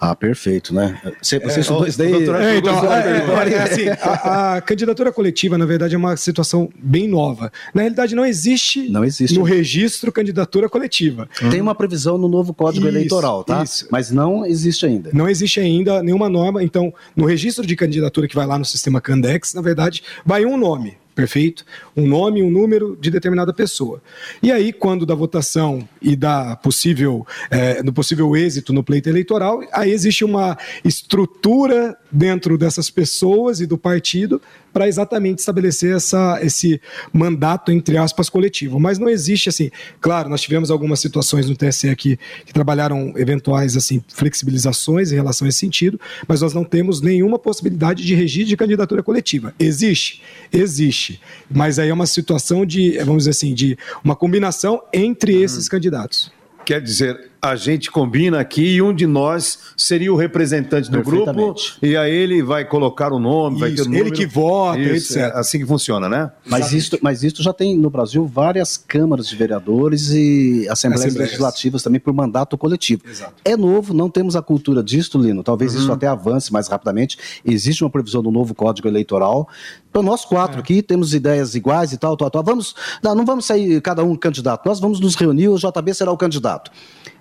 Ah, 0.00 0.14
perfeito, 0.14 0.74
né? 0.74 0.98
Você, 1.20 1.38
você 1.38 1.60
estudou 1.60 1.82
ô, 1.82 1.86
isso 1.86 1.98
daí? 1.98 2.10
É, 2.10 2.56
então, 2.56 2.92
é, 2.92 3.16
é, 3.16 3.20
vitória? 3.20 3.54
é 3.54 3.62
assim, 3.62 3.88
a, 4.00 4.56
a 4.56 4.60
candidatura 4.62 5.12
coletiva, 5.12 5.58
na 5.58 5.66
verdade, 5.66 5.94
é 5.94 5.98
uma 5.98 6.16
situação 6.16 6.70
bem 6.82 7.06
nova. 7.06 7.52
Na 7.74 7.82
realidade, 7.82 8.14
não 8.14 8.24
existe, 8.24 8.88
Não 8.88 9.04
existe. 9.04 9.38
no 9.38 9.44
registro 9.44 10.10
candidatura 10.10 10.70
coletiva. 10.70 11.28
Tem 11.50 11.60
uma 11.60 11.74
previsão 11.74 12.16
no 12.16 12.28
novo 12.28 12.54
Código 12.54 12.86
Isso, 12.86 12.96
Eleitoral, 12.96 13.44
tá? 13.44 13.62
isso. 13.62 13.88
Mas 13.90 14.10
não 14.10 14.46
existe 14.46 14.86
ainda. 14.86 15.10
Não 15.12 15.28
existe 15.28 15.60
ainda 15.60 16.02
nenhuma 16.02 16.30
norma. 16.30 16.64
Então, 16.64 16.94
no 17.14 17.26
registro 17.26 17.66
de 17.66 17.76
candidatura 17.76 18.26
que 18.26 18.34
vai 18.34 18.46
lá 18.46 18.58
no 18.58 18.64
sistema 18.64 19.02
Candex, 19.02 19.52
na 19.52 19.60
verdade, 19.60 20.02
vai 20.24 20.46
um 20.46 20.56
nome. 20.56 20.96
Perfeito? 21.20 21.64
Um 21.94 22.06
nome, 22.06 22.42
um 22.42 22.50
número 22.50 22.96
de 22.98 23.10
determinada 23.10 23.52
pessoa. 23.52 24.00
E 24.42 24.50
aí, 24.50 24.72
quando 24.72 25.04
da 25.04 25.14
votação 25.14 25.86
e 26.00 26.16
da 26.16 26.56
possível, 26.56 27.26
é, 27.50 27.82
do 27.82 27.92
possível 27.92 28.34
êxito 28.34 28.72
no 28.72 28.82
pleito 28.82 29.08
eleitoral, 29.08 29.62
aí 29.72 29.90
existe 29.90 30.24
uma 30.24 30.56
estrutura 30.82 31.96
dentro 32.10 32.56
dessas 32.56 32.88
pessoas 32.88 33.60
e 33.60 33.66
do 33.66 33.76
partido 33.76 34.40
para 34.72 34.88
exatamente 34.88 35.38
estabelecer 35.38 35.96
essa, 35.96 36.38
esse 36.42 36.80
mandato, 37.12 37.72
entre 37.72 37.96
aspas, 37.96 38.28
coletivo. 38.28 38.78
Mas 38.78 38.98
não 38.98 39.08
existe 39.08 39.48
assim. 39.48 39.70
Claro, 40.00 40.28
nós 40.28 40.40
tivemos 40.40 40.70
algumas 40.70 41.00
situações 41.00 41.48
no 41.48 41.56
TSE 41.56 41.88
aqui 41.88 42.18
que 42.44 42.52
trabalharam 42.52 43.12
eventuais 43.16 43.76
assim, 43.76 44.02
flexibilizações 44.08 45.12
em 45.12 45.16
relação 45.16 45.46
a 45.46 45.48
esse 45.48 45.58
sentido, 45.58 46.00
mas 46.26 46.40
nós 46.40 46.54
não 46.54 46.64
temos 46.64 47.00
nenhuma 47.00 47.38
possibilidade 47.38 48.04
de 48.04 48.14
registro 48.14 48.48
de 48.48 48.56
candidatura 48.56 49.02
coletiva. 49.02 49.54
Existe? 49.58 50.22
Existe. 50.52 51.20
Mas 51.50 51.78
aí 51.78 51.88
é 51.88 51.94
uma 51.94 52.06
situação 52.06 52.64
de, 52.64 52.98
vamos 52.98 53.24
dizer 53.24 53.30
assim, 53.30 53.54
de 53.54 53.76
uma 54.04 54.16
combinação 54.16 54.82
entre 54.92 55.40
esses 55.40 55.66
hum. 55.66 55.70
candidatos. 55.70 56.32
Quer 56.64 56.80
dizer, 56.80 57.29
a 57.42 57.56
gente 57.56 57.90
combina 57.90 58.40
aqui 58.40 58.76
e 58.76 58.82
um 58.82 58.92
de 58.92 59.06
nós 59.06 59.58
seria 59.76 60.12
o 60.12 60.16
representante 60.16 60.90
do 60.90 61.02
grupo 61.02 61.54
e 61.82 61.96
aí 61.96 62.12
ele 62.12 62.42
vai 62.42 62.64
colocar 62.64 63.12
o 63.12 63.18
nome, 63.18 63.56
isso, 63.56 63.60
vai 63.60 63.72
ter 63.72 63.82
o 63.82 63.84
número. 63.86 64.06
Ele 64.08 64.16
que 64.16 64.26
vota, 64.26 64.78
isso, 64.78 65.18
etc. 65.18 65.34
É 65.34 65.38
assim 65.38 65.58
que 65.58 65.66
funciona, 65.66 66.08
né? 66.08 66.30
Mas 66.44 66.72
isso, 66.72 66.98
mas 67.00 67.22
isso 67.22 67.42
já 67.42 67.52
tem 67.52 67.76
no 67.76 67.88
Brasil 67.88 68.26
várias 68.26 68.76
câmaras 68.76 69.28
de 69.28 69.36
vereadores 69.36 70.10
e 70.10 70.66
assembleias, 70.68 71.06
assembleias. 71.06 71.14
legislativas 71.14 71.82
também 71.82 72.00
por 72.00 72.12
mandato 72.12 72.58
coletivo. 72.58 73.02
Exato. 73.08 73.34
É 73.44 73.56
novo, 73.56 73.94
não 73.94 74.10
temos 74.10 74.36
a 74.36 74.42
cultura 74.42 74.82
disso, 74.82 75.18
Lino. 75.18 75.42
Talvez 75.42 75.74
uhum. 75.74 75.80
isso 75.80 75.92
até 75.92 76.06
avance 76.06 76.52
mais 76.52 76.68
rapidamente. 76.68 77.18
Existe 77.44 77.82
uma 77.82 77.90
previsão 77.90 78.22
do 78.22 78.30
novo 78.30 78.54
Código 78.54 78.86
Eleitoral. 78.86 79.48
Então, 79.90 80.02
nós 80.02 80.24
quatro 80.24 80.58
é. 80.58 80.60
aqui 80.60 80.82
temos 80.82 81.12
ideias 81.12 81.54
iguais 81.54 81.92
e 81.92 81.98
tal, 81.98 82.16
tal, 82.16 82.30
tal. 82.30 82.44
Vamos, 82.44 82.74
não, 83.02 83.14
não 83.14 83.24
vamos 83.24 83.44
sair 83.44 83.80
cada 83.82 84.04
um 84.04 84.14
candidato. 84.14 84.64
Nós 84.66 84.78
vamos 84.78 85.00
nos 85.00 85.16
reunir, 85.16 85.48
o 85.48 85.56
JB 85.56 85.92
será 85.92 86.12
o 86.12 86.16
candidato. 86.16 86.70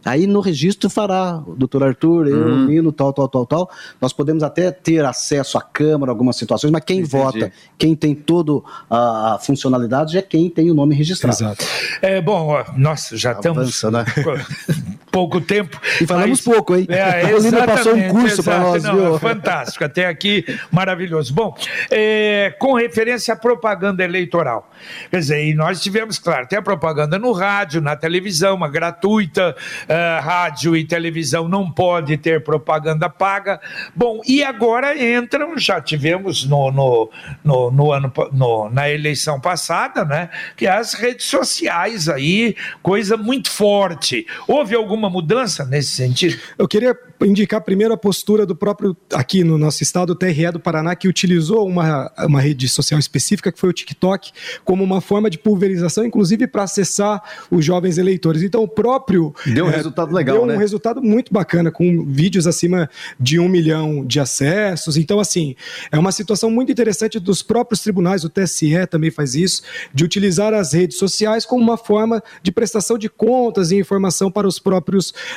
Aí 0.05 0.25
no 0.27 0.39
registro 0.39 0.89
fará 0.89 1.43
o 1.45 1.55
doutor 1.55 1.83
Arthur, 1.83 2.27
eu, 2.27 2.37
uhum. 2.37 2.63
o 2.63 2.67
Nino, 2.67 2.91
tal, 2.91 3.11
tal, 3.11 3.27
tal, 3.27 3.45
tal. 3.45 3.69
Nós 3.99 4.13
podemos 4.13 4.43
até 4.43 4.71
ter 4.71 5.03
acesso 5.03 5.57
à 5.57 5.61
Câmara, 5.61 6.11
algumas 6.11 6.37
situações, 6.37 6.71
mas 6.71 6.83
quem 6.83 6.99
Entendi. 6.99 7.11
vota, 7.11 7.51
quem 7.77 7.95
tem 7.95 8.15
toda 8.15 8.61
a 8.89 9.37
funcionalidade 9.41 10.17
é 10.17 10.21
quem 10.21 10.49
tem 10.49 10.71
o 10.71 10.73
nome 10.73 10.95
registrado. 10.95 11.35
Exato. 11.35 11.65
É, 12.01 12.21
bom, 12.21 12.63
nossa, 12.77 13.17
já 13.17 13.31
Avança, 13.31 13.69
estamos 13.69 13.83
né? 13.91 14.05
pouco 15.11 15.41
tempo. 15.41 15.79
E 16.01 16.05
falamos 16.05 16.43
mas... 16.45 16.55
pouco, 16.55 16.75
hein? 16.75 16.87
É, 16.89 17.33
o 17.33 17.39
Lino 17.39 17.65
passou 17.65 17.95
um 17.95 18.09
curso 18.09 18.43
para 18.43 18.59
nós, 18.59 18.83
Não, 18.83 18.95
viu? 18.95 19.15
É 19.15 19.19
fantástico, 19.19 19.83
até 19.83 20.05
aqui 20.05 20.45
maravilhoso. 20.71 21.33
Bom, 21.33 21.55
é, 21.89 22.55
com 22.59 22.73
referência 22.73 23.33
à 23.33 23.37
propaganda 23.37 24.03
eleitoral, 24.03 24.69
quer 25.09 25.19
dizer, 25.19 25.45
e 25.45 25.53
nós 25.53 25.81
tivemos, 25.81 26.19
claro, 26.19 26.47
tem 26.47 26.59
a 26.59 26.61
propaganda 26.61 27.17
no 27.17 27.31
rádio, 27.31 27.81
na 27.81 27.95
televisão, 27.95 28.55
uma 28.55 28.69
gratuita, 28.69 29.55
uh, 29.83 30.23
rádio 30.23 30.75
e 30.75 30.85
televisão 30.85 31.47
não 31.47 31.71
pode 31.71 32.17
ter 32.17 32.43
propaganda 32.43 33.09
paga. 33.09 33.59
Bom, 33.95 34.21
e 34.27 34.43
agora 34.43 34.97
entram, 34.97 35.57
já 35.57 35.81
tivemos 35.81 36.45
no, 36.45 36.71
no, 36.71 37.11
no, 37.43 37.71
no 37.71 37.91
ano, 37.91 38.11
no, 38.31 38.69
na 38.69 38.89
eleição 38.89 39.39
passada, 39.39 40.03
né, 40.05 40.29
que 40.55 40.67
as 40.67 40.93
redes 40.93 41.25
sociais 41.25 42.09
aí, 42.09 42.55
coisa 42.81 43.15
muito 43.17 43.49
forte. 43.49 44.25
Houve 44.47 44.75
alguma 44.75 44.98
mudança 45.07 45.63
nesse 45.65 45.89
sentido? 45.89 46.35
Eu 46.57 46.67
queria 46.67 46.97
indicar 47.21 47.61
primeiro 47.61 47.93
a 47.93 47.97
postura 47.97 48.43
do 48.43 48.55
próprio, 48.55 48.97
aqui 49.13 49.43
no 49.43 49.55
nosso 49.55 49.83
estado, 49.83 50.11
o 50.11 50.15
TRE 50.15 50.51
do 50.51 50.59
Paraná, 50.59 50.95
que 50.95 51.07
utilizou 51.07 51.67
uma, 51.67 52.11
uma 52.19 52.41
rede 52.41 52.67
social 52.67 52.99
específica, 52.99 53.51
que 53.51 53.59
foi 53.59 53.69
o 53.69 53.73
TikTok, 53.73 54.31
como 54.65 54.83
uma 54.83 55.01
forma 55.01 55.29
de 55.29 55.37
pulverização, 55.37 56.03
inclusive 56.03 56.47
para 56.47 56.63
acessar 56.63 57.21
os 57.51 57.63
jovens 57.63 57.97
eleitores. 57.97 58.41
Então, 58.41 58.63
o 58.63 58.67
próprio. 58.67 59.33
Deu 59.45 59.65
um 59.65 59.69
é, 59.69 59.75
resultado 59.75 60.13
legal, 60.13 60.37
deu 60.37 60.45
né? 60.45 60.55
um 60.55 60.57
resultado 60.57 61.01
muito 61.01 61.31
bacana, 61.31 61.69
com 61.69 62.03
vídeos 62.05 62.47
acima 62.47 62.89
de 63.19 63.39
um 63.39 63.47
milhão 63.47 64.05
de 64.05 64.19
acessos. 64.19 64.97
Então, 64.97 65.19
assim, 65.19 65.55
é 65.91 65.99
uma 65.99 66.11
situação 66.11 66.49
muito 66.49 66.71
interessante 66.71 67.19
dos 67.19 67.43
próprios 67.43 67.81
tribunais, 67.81 68.23
o 68.23 68.29
TSE 68.29 68.87
também 68.89 69.11
faz 69.11 69.35
isso, 69.35 69.61
de 69.93 70.03
utilizar 70.03 70.53
as 70.53 70.73
redes 70.73 70.97
sociais 70.97 71.45
como 71.45 71.61
uma 71.61 71.77
forma 71.77 72.23
de 72.41 72.51
prestação 72.51 72.97
de 72.97 73.09
contas 73.09 73.71
e 73.71 73.77
informação 73.77 74.31
para 74.31 74.47
os 74.47 74.59
próprios 74.59 74.88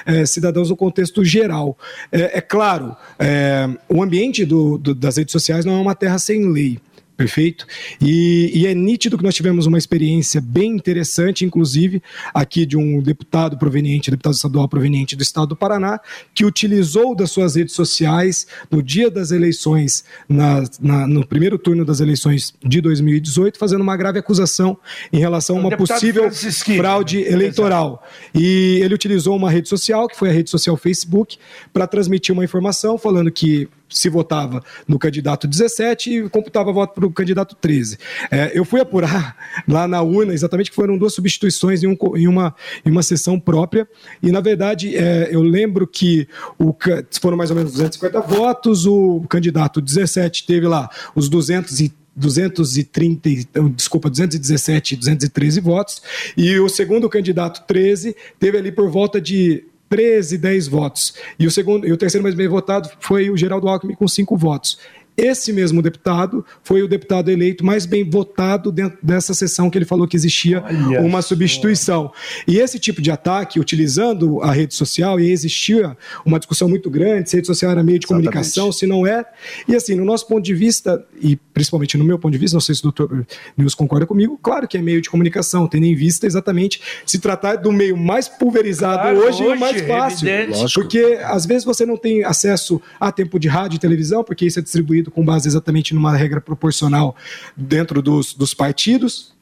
eh, 0.06 0.26
cidadãos 0.26 0.70
no 0.70 0.76
contexto 0.76 1.24
geral. 1.24 1.76
É, 2.10 2.38
é 2.38 2.40
claro, 2.40 2.96
é, 3.18 3.68
o 3.88 4.02
ambiente 4.02 4.44
do, 4.44 4.78
do, 4.78 4.94
das 4.94 5.16
redes 5.16 5.32
sociais 5.32 5.64
não 5.64 5.74
é 5.74 5.80
uma 5.80 5.94
terra 5.94 6.18
sem 6.18 6.50
lei. 6.50 6.78
Perfeito? 7.16 7.66
E, 8.00 8.50
e, 8.54 8.66
é 8.66 8.74
nítido 8.74 9.18
que 9.18 9.24
nós 9.24 9.34
tivemos 9.34 9.66
uma 9.66 9.76
experiência 9.76 10.40
bem 10.40 10.72
interessante, 10.72 11.44
inclusive, 11.44 12.02
aqui 12.32 12.64
de 12.64 12.76
um 12.76 13.00
deputado 13.00 13.56
proveniente, 13.58 14.10
deputado 14.10 14.34
estadual 14.34 14.66
proveniente 14.68 15.14
do 15.14 15.22
estado 15.22 15.48
do 15.48 15.56
Paraná, 15.56 16.00
que 16.34 16.44
utilizou 16.44 17.14
das 17.14 17.30
suas 17.30 17.54
redes 17.54 17.74
sociais 17.74 18.46
no 18.70 18.82
dia 18.82 19.10
das 19.10 19.30
eleições, 19.30 20.04
na, 20.28 20.64
na, 20.80 21.06
no 21.06 21.26
primeiro 21.26 21.58
turno 21.58 21.84
das 21.84 22.00
eleições 22.00 22.54
de 22.64 22.80
2018, 22.80 23.58
fazendo 23.58 23.82
uma 23.82 23.96
grave 23.96 24.18
acusação 24.18 24.76
em 25.12 25.18
relação 25.18 25.56
a 25.58 25.60
uma 25.60 25.76
possível 25.76 26.30
fraude 26.76 27.20
eleitoral. 27.20 28.02
E 28.34 28.80
ele 28.82 28.94
utilizou 28.94 29.36
uma 29.36 29.50
rede 29.50 29.68
social, 29.68 30.08
que 30.08 30.16
foi 30.16 30.30
a 30.30 30.32
rede 30.32 30.50
social 30.50 30.76
Facebook, 30.76 31.36
para 31.72 31.86
transmitir 31.86 32.32
uma 32.32 32.44
informação 32.44 32.96
falando 32.96 33.30
que 33.30 33.68
se 33.92 34.08
votava 34.08 34.62
no 34.86 34.98
candidato 34.98 35.46
17 35.46 36.10
e 36.10 36.28
computava 36.28 36.72
voto 36.72 36.94
para 36.94 37.06
o 37.06 37.12
candidato 37.12 37.54
13. 37.54 37.98
É, 38.30 38.52
eu 38.54 38.64
fui 38.64 38.80
apurar 38.80 39.36
lá 39.68 39.86
na 39.86 40.02
urna 40.02 40.32
exatamente 40.32 40.70
que 40.70 40.76
foram 40.76 40.98
duas 40.98 41.14
substituições 41.14 41.82
em, 41.82 41.88
um, 41.88 41.96
em, 42.16 42.26
uma, 42.26 42.54
em 42.84 42.90
uma 42.90 43.02
sessão 43.02 43.38
própria, 43.38 43.88
e 44.22 44.30
na 44.30 44.40
verdade 44.40 44.96
é, 44.96 45.28
eu 45.30 45.42
lembro 45.42 45.86
que 45.86 46.28
o, 46.58 46.74
foram 47.20 47.36
mais 47.36 47.50
ou 47.50 47.56
menos 47.56 47.72
250 47.72 48.20
votos, 48.20 48.86
o 48.86 49.24
candidato 49.28 49.80
17 49.80 50.46
teve 50.46 50.66
lá 50.66 50.88
os 51.14 51.28
200 51.28 51.80
e 51.80 51.92
230, 52.14 53.30
desculpa, 53.74 54.10
217, 54.10 54.96
213 54.96 55.60
votos, 55.60 56.02
e 56.36 56.58
o 56.58 56.68
segundo 56.68 57.08
candidato 57.08 57.66
13 57.66 58.14
teve 58.38 58.58
ali 58.58 58.70
por 58.70 58.90
volta 58.90 59.20
de 59.20 59.64
13, 59.92 60.38
10 60.38 60.68
votos. 60.68 61.12
E 61.38 61.46
o 61.46 61.50
segundo 61.50 61.86
e 61.86 61.92
o 61.92 61.98
terceiro 61.98 62.22
mais 62.22 62.34
bem 62.34 62.48
votado 62.48 62.88
foi 62.98 63.28
o 63.28 63.36
Geraldo 63.36 63.68
Alckmin 63.68 63.94
com 63.94 64.08
5 64.08 64.34
votos. 64.38 64.78
Esse 65.16 65.52
mesmo 65.52 65.82
deputado 65.82 66.44
foi 66.62 66.82
o 66.82 66.88
deputado 66.88 67.30
eleito 67.30 67.64
mais 67.64 67.84
bem 67.84 68.08
votado 68.08 68.72
dentro 68.72 68.98
dessa 69.02 69.34
sessão 69.34 69.68
que 69.68 69.76
ele 69.76 69.84
falou 69.84 70.08
que 70.08 70.16
existia 70.16 70.62
Olha 70.64 71.00
uma 71.02 71.20
substituição. 71.20 72.10
E 72.48 72.58
esse 72.58 72.78
tipo 72.78 73.02
de 73.02 73.10
ataque, 73.10 73.60
utilizando 73.60 74.40
a 74.42 74.52
rede 74.52 74.74
social, 74.74 75.20
e 75.20 75.30
existia 75.30 75.96
uma 76.24 76.38
discussão 76.38 76.68
muito 76.68 76.88
grande 76.88 77.28
se 77.28 77.36
a 77.36 77.38
rede 77.38 77.46
social 77.46 77.70
era 77.70 77.82
meio 77.82 77.98
de 77.98 78.06
Exatamente. 78.06 78.24
comunicação, 78.24 78.72
se 78.72 78.86
não 78.86 79.06
é. 79.06 79.24
E 79.68 79.76
assim, 79.76 79.94
no 79.94 80.04
nosso 80.04 80.26
ponto 80.26 80.42
de 80.42 80.54
vista, 80.54 81.04
e 81.20 81.36
principalmente 81.36 81.98
no 81.98 82.04
meu 82.04 82.18
ponto 82.18 82.32
de 82.32 82.38
vista, 82.38 82.56
não 82.56 82.60
sei 82.60 82.74
se 82.74 82.80
o 82.80 82.84
doutor 82.84 83.26
Nils 83.56 83.74
concorda 83.74 84.06
comigo, 84.06 84.38
claro 84.42 84.66
que 84.66 84.78
é 84.78 84.82
meio 84.82 85.02
de 85.02 85.10
comunicação, 85.10 85.66
tendo 85.66 85.84
em 85.84 85.94
vista 85.94 86.26
exatamente 86.26 86.80
se 87.04 87.18
tratar 87.18 87.56
do 87.56 87.70
meio 87.70 87.96
mais 87.96 88.28
pulverizado 88.28 89.02
claro, 89.02 89.18
hoje, 89.18 89.42
hoje 89.42 89.56
e 89.56 89.60
mais 89.60 89.80
fácil. 89.82 90.28
Porque 90.74 91.18
às 91.24 91.44
vezes 91.44 91.64
você 91.64 91.84
não 91.84 91.96
tem 91.96 92.24
acesso 92.24 92.80
a 92.98 93.12
tempo 93.12 93.38
de 93.38 93.48
rádio 93.48 93.76
e 93.76 93.78
televisão, 93.78 94.24
porque 94.24 94.46
isso 94.46 94.58
é 94.58 94.62
distribuído 94.62 95.01
com 95.10 95.24
base 95.24 95.48
exatamente 95.48 95.94
numa 95.94 96.16
regra 96.16 96.40
proporcional 96.40 97.16
dentro 97.56 98.00
dos, 98.02 98.34
dos 98.34 98.54
partidos. 98.54 99.32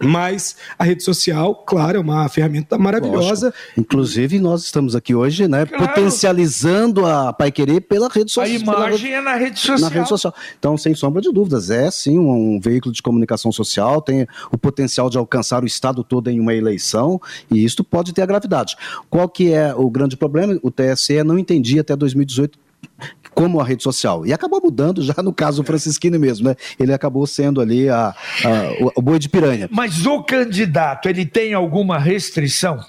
Mas 0.00 0.56
a 0.78 0.84
rede 0.84 1.02
social, 1.02 1.54
claro, 1.54 1.98
é 1.98 2.00
uma 2.00 2.28
ferramenta 2.28 2.78
maravilhosa. 2.78 3.46
Lógico. 3.46 3.80
Inclusive, 3.80 4.38
nós 4.38 4.64
estamos 4.64 4.94
aqui 4.94 5.14
hoje, 5.14 5.48
né, 5.48 5.66
claro. 5.66 5.88
potencializando 5.88 7.04
a 7.04 7.32
Pai 7.32 7.50
Querer 7.50 7.80
pela 7.80 8.08
rede 8.08 8.30
social. 8.30 8.78
A 8.78 8.88
imagem 8.88 9.14
é 9.14 9.20
na 9.20 9.34
rede 9.34 9.58
social. 9.58 9.80
Na 9.80 9.88
rede 9.88 10.08
social. 10.08 10.34
Então, 10.58 10.76
sem 10.76 10.94
sombra 10.94 11.20
de 11.20 11.32
dúvidas, 11.32 11.68
é 11.70 11.90
sim 11.90 12.18
um 12.18 12.60
veículo 12.60 12.94
de 12.94 13.02
comunicação 13.02 13.50
social, 13.50 14.00
tem 14.00 14.26
o 14.52 14.58
potencial 14.58 15.10
de 15.10 15.18
alcançar 15.18 15.64
o 15.64 15.66
Estado 15.66 16.04
todo 16.04 16.30
em 16.30 16.38
uma 16.38 16.54
eleição, 16.54 17.20
e 17.50 17.64
isto 17.64 17.82
pode 17.82 18.12
ter 18.12 18.22
a 18.22 18.26
gravidade. 18.26 18.76
Qual 19.10 19.28
que 19.28 19.52
é 19.52 19.74
o 19.74 19.90
grande 19.90 20.16
problema? 20.16 20.58
O 20.62 20.70
TSE 20.70 21.24
não 21.24 21.38
entendia 21.38 21.80
até 21.80 21.96
2018 21.96 22.67
como 23.38 23.60
a 23.60 23.64
rede 23.64 23.84
social. 23.84 24.26
E 24.26 24.32
acabou 24.32 24.60
mudando 24.60 25.00
já 25.00 25.22
no 25.22 25.32
caso 25.32 25.62
Francisquini 25.62 26.18
mesmo, 26.18 26.48
né? 26.48 26.56
Ele 26.76 26.92
acabou 26.92 27.24
sendo 27.24 27.60
ali 27.60 27.88
a, 27.88 28.08
a, 28.08 28.92
o, 28.96 29.00
boi 29.00 29.16
de 29.18 29.28
piranha. 29.28 29.68
Mas 29.70 30.06
o 30.06 30.24
candidato, 30.24 31.08
ele 31.08 31.24
tem 31.24 31.54
alguma 31.54 31.98
restrição? 32.00 32.84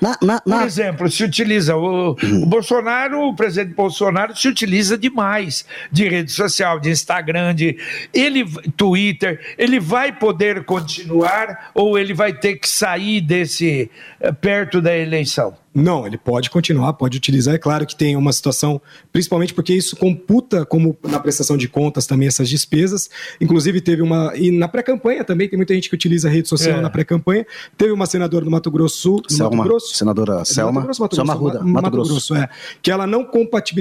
Na, 0.00 0.16
na, 0.22 0.42
na... 0.46 0.58
Por 0.58 0.66
exemplo, 0.66 1.10
se 1.10 1.24
utiliza 1.24 1.74
o, 1.74 2.10
o, 2.10 2.46
Bolsonaro, 2.46 3.28
o 3.28 3.34
presidente 3.34 3.74
Bolsonaro 3.74 4.36
se 4.36 4.46
utiliza 4.46 4.96
demais 4.96 5.64
de 5.90 6.08
rede 6.08 6.30
social, 6.30 6.78
de 6.78 6.90
Instagram, 6.90 7.54
de 7.54 7.78
ele 8.12 8.44
Twitter, 8.76 9.40
ele 9.58 9.80
vai 9.80 10.12
poder 10.12 10.64
continuar 10.64 11.70
ou 11.74 11.98
ele 11.98 12.14
vai 12.14 12.32
ter 12.32 12.56
que 12.56 12.68
sair 12.68 13.20
desse 13.20 13.90
eh, 14.20 14.32
perto 14.32 14.80
da 14.80 14.96
eleição? 14.96 15.56
Não, 15.74 16.06
ele 16.06 16.16
pode 16.16 16.50
continuar, 16.50 16.92
pode 16.92 17.16
utilizar. 17.16 17.52
É 17.52 17.58
claro 17.58 17.84
que 17.84 17.96
tem 17.96 18.14
uma 18.14 18.32
situação, 18.32 18.80
principalmente 19.12 19.52
porque 19.52 19.74
isso 19.74 19.96
computa 19.96 20.64
como 20.64 20.96
na 21.02 21.18
prestação 21.18 21.56
de 21.56 21.66
contas 21.66 22.06
também 22.06 22.28
essas 22.28 22.48
despesas. 22.48 23.10
Inclusive 23.40 23.80
teve 23.80 24.00
uma 24.00 24.32
e 24.36 24.52
na 24.52 24.68
pré-campanha 24.68 25.24
também 25.24 25.48
tem 25.48 25.56
muita 25.56 25.74
gente 25.74 25.88
que 25.88 25.94
utiliza 25.94 26.28
a 26.28 26.30
rede 26.30 26.48
social 26.48 26.78
é. 26.78 26.80
na 26.80 26.88
pré-campanha. 26.88 27.44
Teve 27.76 27.90
uma 27.90 28.06
senadora 28.06 28.44
do 28.44 28.50
Mato 28.52 28.70
Grosso, 28.70 29.16
do 29.16 29.32
Selma, 29.32 29.56
Mato 29.56 29.68
Grosso, 29.68 29.96
senadora 29.96 30.42
é 30.42 30.44
Selma, 30.44 30.72
Mato 30.72 30.84
Grosso, 30.84 31.02
Mato 31.02 31.16
Selma 31.16 31.34
Grosso, 31.34 31.54
Mato, 31.54 31.66
Mato 31.66 31.90
Grosso, 31.90 32.10
Grosso 32.10 32.34
é, 32.36 32.48
que 32.80 32.92
ela 32.92 33.06
não 33.06 33.28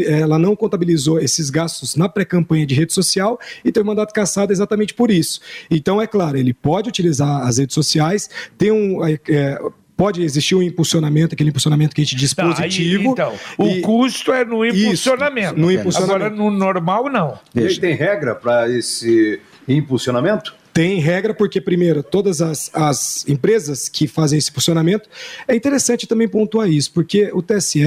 ela 0.07 0.39
não 0.39 0.55
contabilizou 0.55 1.19
esses 1.19 1.51
gastos 1.51 1.95
na 1.95 2.09
pré-campanha 2.09 2.65
de 2.65 2.73
rede 2.73 2.91
social 2.91 3.39
e 3.63 3.71
teve 3.71 3.85
mandato 3.85 4.13
cassado 4.13 4.51
exatamente 4.51 4.95
por 4.95 5.11
isso. 5.11 5.39
Então 5.69 6.01
é 6.01 6.07
claro, 6.07 6.37
ele 6.37 6.55
pode 6.55 6.89
utilizar 6.89 7.45
as 7.47 7.59
redes 7.59 7.75
sociais, 7.75 8.29
tem 8.57 8.71
um 8.71 9.05
é, 9.05 9.19
é 9.29 9.59
pode 10.03 10.21
existir 10.21 10.53
um 10.53 10.61
impulsionamento, 10.61 11.33
aquele 11.33 11.49
impulsionamento 11.49 11.95
que 11.95 12.01
a 12.01 12.03
gente 12.03 12.17
diz 12.17 12.33
tá, 12.33 12.43
positivo. 12.43 13.11
então, 13.11 13.33
o 13.57 13.67
e... 13.67 13.79
custo 13.79 14.33
é 14.33 14.43
no 14.43 14.65
impulsionamento. 14.65 15.53
Isso, 15.53 15.61
no 15.61 15.71
impulsionamento. 15.71 16.25
Agora, 16.25 16.35
no 16.35 16.51
normal, 16.51 17.09
não. 17.09 17.39
E 17.55 17.79
tem 17.79 17.95
regra 17.95 18.35
para 18.35 18.69
esse 18.69 19.39
impulsionamento? 19.65 20.53
Tem 20.73 20.99
regra, 20.99 21.33
porque, 21.33 21.61
primeiro, 21.61 22.03
todas 22.03 22.41
as, 22.41 22.69
as 22.73 23.25
empresas 23.29 23.87
que 23.87 24.05
fazem 24.05 24.37
esse 24.37 24.51
funcionamento, 24.51 25.07
é 25.47 25.55
interessante 25.55 26.05
também 26.05 26.27
pontuar 26.27 26.67
isso, 26.67 26.91
porque 26.91 27.31
o 27.31 27.41
TSE, 27.41 27.83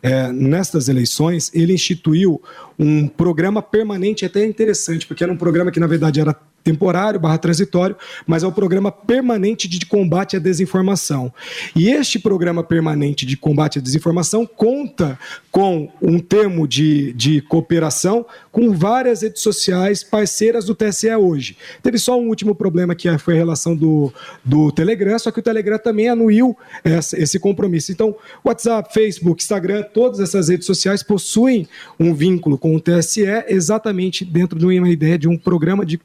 é, 0.00 0.30
nestas 0.32 0.88
eleições, 0.88 1.50
ele 1.52 1.72
instituiu 1.72 2.40
um 2.78 3.08
programa 3.08 3.60
permanente, 3.60 4.24
até 4.24 4.44
interessante, 4.44 5.06
porque 5.06 5.24
era 5.24 5.32
um 5.32 5.36
programa 5.36 5.70
que, 5.70 5.80
na 5.80 5.86
verdade, 5.86 6.20
era 6.20 6.34
temporário 6.62 7.18
barra 7.18 7.38
transitório, 7.38 7.96
mas 8.26 8.42
é 8.42 8.46
o 8.46 8.52
programa 8.52 8.92
permanente 8.92 9.66
de 9.66 9.86
combate 9.86 10.36
à 10.36 10.38
desinformação. 10.38 11.32
E 11.74 11.88
este 11.88 12.18
programa 12.18 12.62
permanente 12.62 13.24
de 13.24 13.36
combate 13.36 13.78
à 13.78 13.82
desinformação 13.82 14.44
conta 14.44 15.18
com 15.50 15.90
um 16.02 16.18
termo 16.18 16.68
de, 16.68 17.12
de 17.14 17.40
cooperação 17.40 18.26
com 18.52 18.72
várias 18.72 19.22
redes 19.22 19.42
sociais 19.42 20.04
parceiras 20.04 20.66
do 20.66 20.74
TSE 20.74 21.14
hoje. 21.14 21.56
Teve 21.82 21.98
só 21.98 22.18
um 22.18 22.28
último 22.28 22.54
problema 22.54 22.94
que 22.94 23.16
foi 23.18 23.34
a 23.34 23.38
relação 23.38 23.74
do, 23.74 24.12
do 24.44 24.70
Telegram, 24.70 25.18
só 25.18 25.30
que 25.30 25.40
o 25.40 25.42
Telegram 25.42 25.78
também 25.78 26.08
anuiu 26.08 26.56
essa, 26.84 27.18
esse 27.18 27.38
compromisso. 27.38 27.92
Então, 27.92 28.14
WhatsApp, 28.44 28.92
Facebook, 28.92 29.42
Instagram, 29.42 29.84
todas 29.94 30.20
essas 30.20 30.48
redes 30.48 30.66
sociais 30.66 31.02
possuem 31.02 31.66
um 31.98 32.12
vínculo 32.12 32.58
com 32.58 32.67
o 32.74 32.80
TSE 32.80 33.24
exatamente 33.48 34.24
dentro 34.24 34.58
de 34.58 34.64
uma 34.64 34.88
ideia 34.88 35.18
de 35.18 35.28
um 35.28 35.36
programa 35.36 35.84
de 35.84 35.98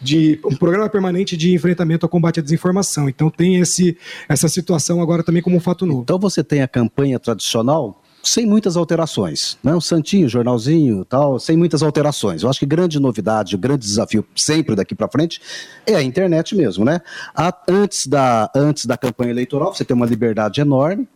de 0.00 0.40
um 0.44 0.56
programa 0.56 0.88
permanente 0.88 1.36
de 1.36 1.54
enfrentamento 1.54 2.04
ao 2.06 2.10
combate 2.10 2.40
à 2.40 2.42
desinformação. 2.42 3.08
Então 3.08 3.30
tem 3.30 3.56
esse, 3.56 3.96
essa 4.28 4.48
situação 4.48 5.00
agora 5.00 5.22
também 5.22 5.42
como 5.42 5.56
um 5.56 5.60
fato 5.60 5.86
novo. 5.86 6.02
Então 6.02 6.18
você 6.18 6.42
tem 6.42 6.62
a 6.62 6.68
campanha 6.68 7.18
tradicional 7.18 8.02
sem 8.22 8.46
muitas 8.46 8.76
alterações, 8.76 9.56
né? 9.62 9.74
O 9.74 9.80
Santinho, 9.80 10.28
jornalzinho, 10.28 11.04
tal, 11.04 11.38
sem 11.38 11.56
muitas 11.56 11.82
alterações. 11.82 12.42
Eu 12.42 12.50
acho 12.50 12.58
que 12.58 12.66
grande 12.66 12.98
novidade, 12.98 13.54
o 13.54 13.58
grande 13.58 13.86
desafio 13.86 14.24
sempre 14.34 14.74
daqui 14.74 14.94
para 14.94 15.08
frente 15.08 15.40
é 15.86 15.94
a 15.94 16.02
internet 16.02 16.54
mesmo, 16.56 16.84
né? 16.84 17.00
A, 17.34 17.56
antes 17.68 18.06
da 18.06 18.50
antes 18.54 18.86
da 18.86 18.96
campanha 18.96 19.30
eleitoral 19.30 19.74
você 19.74 19.84
tem 19.84 19.96
uma 19.96 20.06
liberdade 20.06 20.60
enorme, 20.60 21.08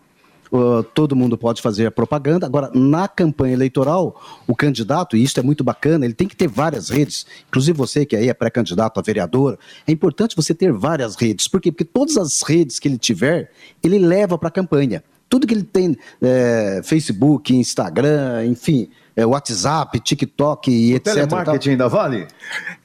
uh, 0.53 0.83
todo 0.83 1.17
mundo 1.17 1.37
pode 1.37 1.63
fazer 1.63 1.91
propaganda. 1.91 2.47
Agora, 2.47 2.71
na 2.75 3.09
campanha 3.09 3.55
eleitoral, 3.55 4.21
o 4.47 4.55
candidato, 4.55 5.17
e 5.17 5.23
isso 5.23 5.41
é 5.41 5.43
muito 5.43 5.65
bacana, 5.65 6.05
ele 6.05 6.15
tem 6.15 6.29
que 6.29 6.37
ter 6.37 6.49
várias 6.49 6.91
redes, 6.91 7.27
inclusive 7.49 7.77
você 7.77 8.05
que 8.05 8.15
aí 8.15 8.29
é 8.29 8.35
pré-candidato 8.35 9.01
a 9.01 9.03
vereador, 9.03 9.59
é 9.87 9.93
importante 9.93 10.37
você 10.37 10.55
ter 10.55 10.73
várias 10.73 11.17
redes. 11.17 11.49
Por 11.49 11.61
quê? 11.61 11.73
Porque 11.73 11.85
todas 11.85 12.17
as 12.17 12.43
redes 12.43 12.79
que 12.79 12.87
ele 12.87 12.99
tiver, 12.99 13.51
ele 13.83 13.99
leva 13.99 14.37
para 14.39 14.49
a 14.49 14.53
campanha. 14.53 15.03
Tudo 15.29 15.47
que 15.47 15.55
ele 15.55 15.63
tem, 15.63 15.97
é, 16.21 16.83
Facebook, 16.85 17.57
Instagram, 17.57 18.45
enfim, 18.45 18.91
é, 19.17 19.27
WhatsApp, 19.27 19.99
TikTok 20.01 20.71
e 20.71 20.93
o 20.93 20.97
etc. 20.97 21.15
Telemarketing 21.15 21.71
ainda 21.71 21.89
vale? 21.89 22.27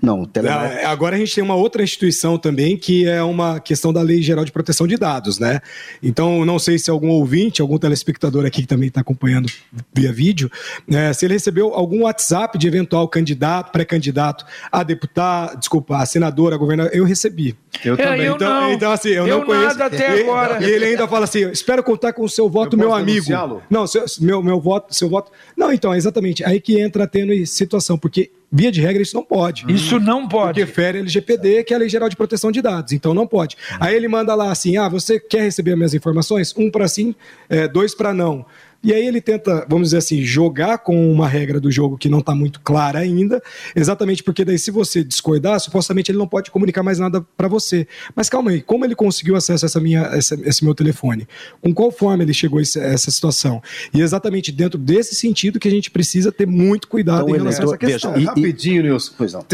Não, 0.02 0.26
telemarketing. 0.26 0.86
Agora 0.86 1.16
a 1.16 1.20
gente 1.20 1.34
tem 1.34 1.44
uma 1.44 1.56
outra 1.56 1.84
instituição 1.84 2.38
também 2.38 2.78
que 2.78 3.08
é 3.08 3.22
uma 3.24 3.60
questão 3.60 3.94
da 3.94 4.02
Lei 4.02 4.22
Geral 4.22 4.46
de 4.46 4.52
Proteção 4.52 4.88
de 4.88 4.98
Dados, 4.98 5.40
né? 5.40 5.60
Então, 6.02 6.46
não 6.46 6.60
sei 6.60 6.78
se 6.78 6.90
algum 6.90 7.10
ouvinte, 7.10 7.62
algum 7.62 7.78
telespectador 7.78 8.46
aqui 8.46 8.62
que 8.62 8.68
também 8.68 8.88
está 8.88 9.02
acompanhando 9.02 9.50
via 9.94 10.12
vídeo, 10.12 10.52
né, 10.88 11.14
se 11.14 11.26
ele 11.26 11.34
recebeu 11.34 11.74
algum 11.74 12.04
WhatsApp 12.04 12.58
de 12.58 12.68
eventual 12.68 13.08
candidato, 13.08 13.72
pré-candidato 13.72 14.46
a 14.72 14.84
deputado, 14.84 15.58
desculpa, 15.58 15.98
a 15.98 16.06
senador, 16.06 16.54
a 16.54 16.58
governador, 16.58 16.92
eu 16.94 17.06
recebi. 17.06 17.56
Eu 17.84 17.94
é, 17.94 17.98
também. 17.98 18.26
Eu 18.26 18.36
então, 18.36 18.62
não. 18.62 18.74
então, 18.74 18.92
assim, 18.92 19.10
eu, 19.10 19.28
eu 19.28 19.40
não 19.40 19.46
conheço. 19.46 19.82
até 19.82 20.18
e, 20.18 20.24
agora. 20.24 20.64
E 20.64 20.70
ele 20.70 20.86
ainda 20.86 21.08
fala 21.08 21.26
assim: 21.26 21.50
espero 21.52 21.84
contar 21.84 22.14
com 22.14 22.24
o 22.24 22.30
seu 22.30 22.50
voto, 22.50 22.78
meu 22.78 22.94
amigo. 22.94 23.26
Não, 23.70 23.86
seu, 23.86 24.04
meu, 24.20 24.42
meu 24.42 24.60
voto, 24.60 24.94
seu 24.94 25.10
voto. 25.10 25.32
Não, 25.56 25.72
então, 25.72 25.94
exatamente 25.94 26.17
Exatamente. 26.18 26.44
Aí 26.44 26.60
que 26.60 26.80
entra 26.80 27.08
tendo 27.08 27.34
situação, 27.46 27.98
porque 27.98 28.32
via 28.52 28.72
de 28.72 28.82
regra 28.82 29.02
isso 29.02 29.16
não 29.16 29.24
pode. 29.24 29.66
Isso 29.72 30.00
não 30.00 30.28
pode. 30.28 30.60
Porque 30.60 30.72
fere 30.72 30.98
a 30.98 31.02
LGPD, 31.02 31.64
que 31.64 31.74
é 31.74 31.76
a 31.76 31.80
Lei 31.80 31.90
Geral 31.90 32.10
de 32.10 32.16
Proteção 32.16 32.52
de 32.52 32.62
Dados. 32.62 32.94
Então 32.94 33.14
não 33.14 33.28
pode. 33.28 33.56
Aí 33.80 33.96
ele 33.96 34.08
manda 34.08 34.34
lá 34.36 34.52
assim: 34.52 34.78
ah, 34.78 34.90
você 34.90 35.20
quer 35.20 35.42
receber 35.42 35.72
as 35.72 35.78
minhas 35.78 35.94
informações? 35.94 36.54
Um 36.58 36.70
para 36.70 36.88
sim, 36.88 37.16
é, 37.50 37.68
dois 37.68 37.96
para 37.96 38.14
não. 38.14 38.46
E 38.84 38.94
aí 38.94 39.06
ele 39.06 39.20
tenta, 39.20 39.66
vamos 39.68 39.88
dizer 39.88 39.98
assim, 39.98 40.22
jogar 40.22 40.78
com 40.80 41.12
uma 41.12 41.28
regra 41.28 41.60
do 41.60 41.72
jogo 41.72 41.98
que 41.98 42.10
não 42.10 42.20
está 42.20 42.34
muito 42.36 42.62
clara 42.62 43.00
ainda, 43.00 43.42
exatamente 43.76 44.24
porque 44.24 44.46
daí 44.46 44.58
se 44.58 44.72
você 44.72 45.04
discordar, 45.04 45.60
supostamente 45.60 46.12
ele 46.12 46.18
não 46.18 46.28
pode 46.28 46.52
comunicar 46.52 46.84
mais 46.84 47.00
nada 47.00 47.26
para 47.36 47.48
você. 47.48 47.88
Mas 48.16 48.30
calma 48.30 48.52
aí, 48.52 48.62
como 48.62 48.86
ele 48.86 48.96
conseguiu 48.96 49.36
acesso 49.36 49.66
a 49.66 49.68
essa 49.68 49.80
minha, 49.80 50.02
essa, 50.14 50.36
esse 50.44 50.64
meu 50.64 50.76
telefone? 50.76 51.28
Com 51.62 51.74
qual 51.74 51.92
forma 51.92 52.24
ele 52.24 52.34
chegou 52.34 52.60
a 52.60 52.62
essa 52.62 53.12
situação? 53.12 53.62
E 53.94 54.02
exatamente 54.02 54.52
dentro 54.52 54.80
desse 54.80 55.16
sentido 55.16 55.60
que 55.60 55.68
a 55.68 55.72
gente 55.72 55.90
precisa 55.90 56.32
ter 56.32 56.46
muito 56.46 56.88
cuidado 56.88 57.24
então, 57.24 57.36
em 57.36 57.38
relação 57.40 57.66
a 57.66 57.68
essa 57.68 57.78
questão. 57.78 58.14
Veja, 58.14 58.24
e, 58.24 58.28
Rapidinho, 58.28 58.84
Nilson. 58.84 59.14
Pois 59.18 59.34
não. 59.34 59.46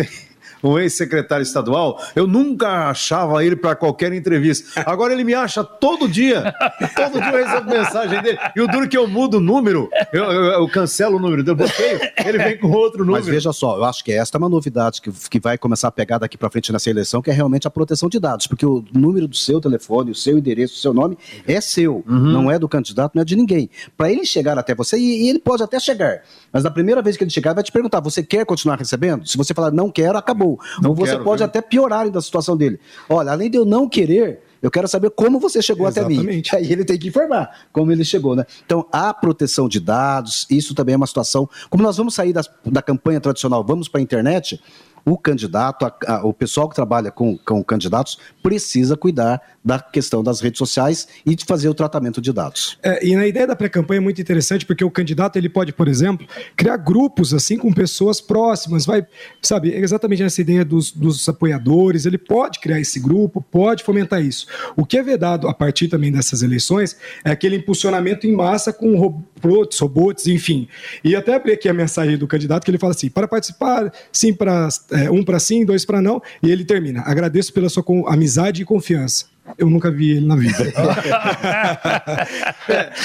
Um 0.64 0.80
ex-secretário 0.80 1.44
estadual, 1.44 2.02
eu 2.16 2.26
nunca 2.26 2.90
achava 2.90 3.44
ele 3.44 3.56
para 3.56 3.76
qualquer 3.76 4.14
entrevista. 4.14 4.82
Agora 4.86 5.14
ele 5.14 5.24
me 5.24 5.34
acha 5.34 5.64
todo 5.64 6.08
dia. 6.08 6.54
Todo 6.96 7.20
dia 7.20 7.32
eu 7.32 7.46
recebo 7.46 7.70
mensagem 7.70 8.22
dele. 8.22 8.40
E 8.56 8.62
o 8.62 8.68
duro 8.68 8.88
que 8.88 8.98
eu 8.98 9.08
mudo 9.08 9.38
o 9.38 9.40
número, 9.40 9.90
eu, 10.12 10.24
eu, 10.24 10.44
eu 10.44 10.68
cancelo 10.70 11.18
o 11.18 11.20
número, 11.20 11.44
eu 11.46 11.56
bloqueio, 11.56 12.00
ele 12.26 12.38
vem 12.38 12.58
com 12.58 12.72
outro 12.72 13.00
número. 13.00 13.24
Mas 13.24 13.28
veja 13.28 13.52
só, 13.52 13.78
eu 13.78 13.84
acho 13.84 14.04
que 14.04 14.12
esta 14.12 14.38
é 14.38 14.40
uma 14.40 14.50
novidade 14.50 15.02
que, 15.02 15.12
que 15.30 15.40
vai 15.40 15.58
começar 15.58 15.88
a 15.88 15.92
pegar 15.92 16.18
daqui 16.18 16.38
para 16.38 16.50
frente 16.50 16.72
nessa 16.72 16.90
eleição, 16.90 17.22
que 17.22 17.30
é 17.30 17.34
realmente 17.34 17.68
a 17.68 17.72
proteção 17.72 18.10
de 18.10 18.20
dados, 18.20 18.48
porque 18.48 18.66
o 18.66 18.84
número 18.94 19.28
do 19.28 19.36
seu 19.36 19.60
telefone, 19.60 20.12
o 20.12 20.16
seu 20.16 20.38
endereço, 20.38 20.76
o 20.76 20.78
seu 20.78 20.94
nome 20.94 21.18
é 21.48 21.60
seu, 21.60 22.04
uhum. 22.08 22.20
não 22.32 22.52
é 22.52 22.58
do 22.58 22.70
candidato, 22.70 23.16
não 23.16 23.22
é 23.22 23.26
de 23.26 23.36
ninguém. 23.36 23.70
Para 23.98 24.12
ele 24.12 24.26
chegar 24.26 24.58
até 24.58 24.74
você, 24.74 24.98
e, 24.98 25.26
e 25.26 25.30
ele 25.30 25.40
pode 25.40 25.62
até 25.64 25.80
chegar, 25.80 26.22
mas 26.52 26.64
na 26.64 26.72
primeira 26.72 27.02
vez 27.02 27.18
que 27.18 27.24
ele 27.24 27.32
chegar, 27.32 27.54
vai 27.54 27.64
te 27.64 27.72
perguntar: 27.72 28.00
você 28.00 28.24
quer 28.24 28.46
continuar 28.46 28.78
recebendo? 28.78 29.28
Se 29.28 29.38
você 29.38 29.54
falar 29.54 29.72
não 29.72 29.90
quero, 29.90 30.18
acabou. 30.18 30.53
Não 30.82 30.92
Ou 30.92 30.96
você 30.96 31.14
quero, 31.14 31.24
pode 31.24 31.40
viu? 31.40 31.46
até 31.46 31.62
piorar 31.62 32.02
ainda 32.02 32.20
a 32.20 32.22
situação 32.22 32.56
dele. 32.56 32.80
Olha, 33.10 33.32
além 33.32 33.50
de 33.50 33.58
eu 33.58 33.66
não 33.66 33.88
querer, 33.88 34.42
eu 34.62 34.72
quero 34.72 34.88
saber 34.88 35.10
como 35.10 35.40
você 35.40 35.62
chegou 35.62 35.88
Exatamente. 35.88 36.50
até 36.50 36.62
mim. 36.62 36.66
Aí 36.66 36.72
ele 36.72 36.86
tem 36.86 36.98
que 36.98 37.10
informar 37.10 37.68
como 37.72 37.92
ele 37.92 38.06
chegou, 38.06 38.36
né? 38.36 38.46
Então, 38.66 38.88
a 38.92 39.14
proteção 39.14 39.68
de 39.68 39.80
dados, 39.80 40.48
isso 40.50 40.74
também 40.74 40.94
é 40.94 40.96
uma 40.96 41.08
situação. 41.08 41.50
Como 41.70 41.84
nós 41.84 41.98
vamos 41.98 42.14
sair 42.14 42.32
das, 42.32 42.50
da 42.66 42.82
campanha 42.82 43.20
tradicional, 43.20 43.64
vamos 43.64 43.90
para 43.90 44.00
a 44.00 44.04
internet, 44.04 44.62
o 45.06 45.18
candidato, 45.18 45.86
a, 45.86 45.94
a, 46.08 46.26
o 46.26 46.34
pessoal 46.34 46.70
que 46.70 46.76
trabalha 46.76 47.12
com, 47.12 47.38
com 47.38 47.62
candidatos, 47.64 48.18
precisa 48.42 48.96
cuidar 48.96 49.42
da 49.64 49.80
questão 49.80 50.22
das 50.22 50.42
redes 50.42 50.58
sociais 50.58 51.08
e 51.26 51.36
de 51.36 51.46
fazer 51.46 51.70
o 51.70 51.74
tratamento 51.74 52.20
de 52.20 52.34
dados. 52.34 52.78
É, 52.84 53.06
e 53.06 53.16
na 53.16 53.26
ideia 53.26 53.48
da 53.48 53.56
pré-campanha 53.56 54.00
é 54.00 54.02
muito 54.02 54.22
interessante, 54.22 54.66
porque 54.66 54.84
o 54.84 54.92
candidato 54.92 55.38
ele 55.38 55.48
pode, 55.48 55.72
por 55.72 55.88
exemplo, 55.88 56.28
criar 56.56 56.78
grupos 56.78 57.34
assim 57.34 57.58
com 57.58 57.72
pessoas 57.72 58.20
próximas, 58.20 58.86
vai, 58.86 59.06
sabe, 59.42 59.74
exatamente 59.74 60.24
nessa 60.24 60.42
ideia 60.42 60.66
dos, 60.66 60.92
dos 60.92 61.28
apoiadores, 61.30 62.06
ele 62.06 62.18
pode 62.18 62.60
criar 62.60 62.80
esse 62.80 63.00
grupo, 63.00 63.42
pode 63.42 63.84
fomentar 63.84 64.24
isso. 64.24 64.48
O 64.76 64.86
que 64.86 64.98
é 64.98 65.04
vedado 65.04 65.48
a 65.48 65.54
partir 65.54 65.88
também 65.88 66.12
dessas 66.12 66.42
eleições 66.42 66.98
é 67.24 67.32
aquele 67.32 67.56
impulsionamento 67.56 68.28
em 68.28 68.34
massa 68.34 68.74
com 68.74 68.98
robôs, 68.98 69.80
robôs 69.80 70.28
enfim. 70.28 70.68
E 71.04 71.16
até 71.16 71.36
abri 71.36 71.54
aqui 71.54 71.70
a 71.70 71.74
mensagem 71.74 72.18
do 72.18 72.28
candidato 72.28 72.66
que 72.66 72.72
ele 72.72 72.78
fala 72.78 72.94
assim: 72.94 73.10
para 73.10 73.28
participar, 73.28 73.92
sim, 74.12 74.34
para 74.34 74.68
é, 74.92 75.10
um 75.10 75.24
para 75.24 75.40
sim, 75.40 75.66
dois 75.66 75.86
para 75.86 76.02
não, 76.02 76.22
e 76.42 76.52
ele 76.52 76.66
termina. 76.66 77.02
Agradeço 77.06 77.54
pela 77.54 77.70
sua 77.70 77.84
amizade 78.08 78.62
e 78.62 78.66
confiança. 78.66 79.33
Eu 79.58 79.70
nunca 79.70 79.92
vi 79.92 80.12
ele 80.12 80.26
na 80.26 80.36
vida. 80.38 80.56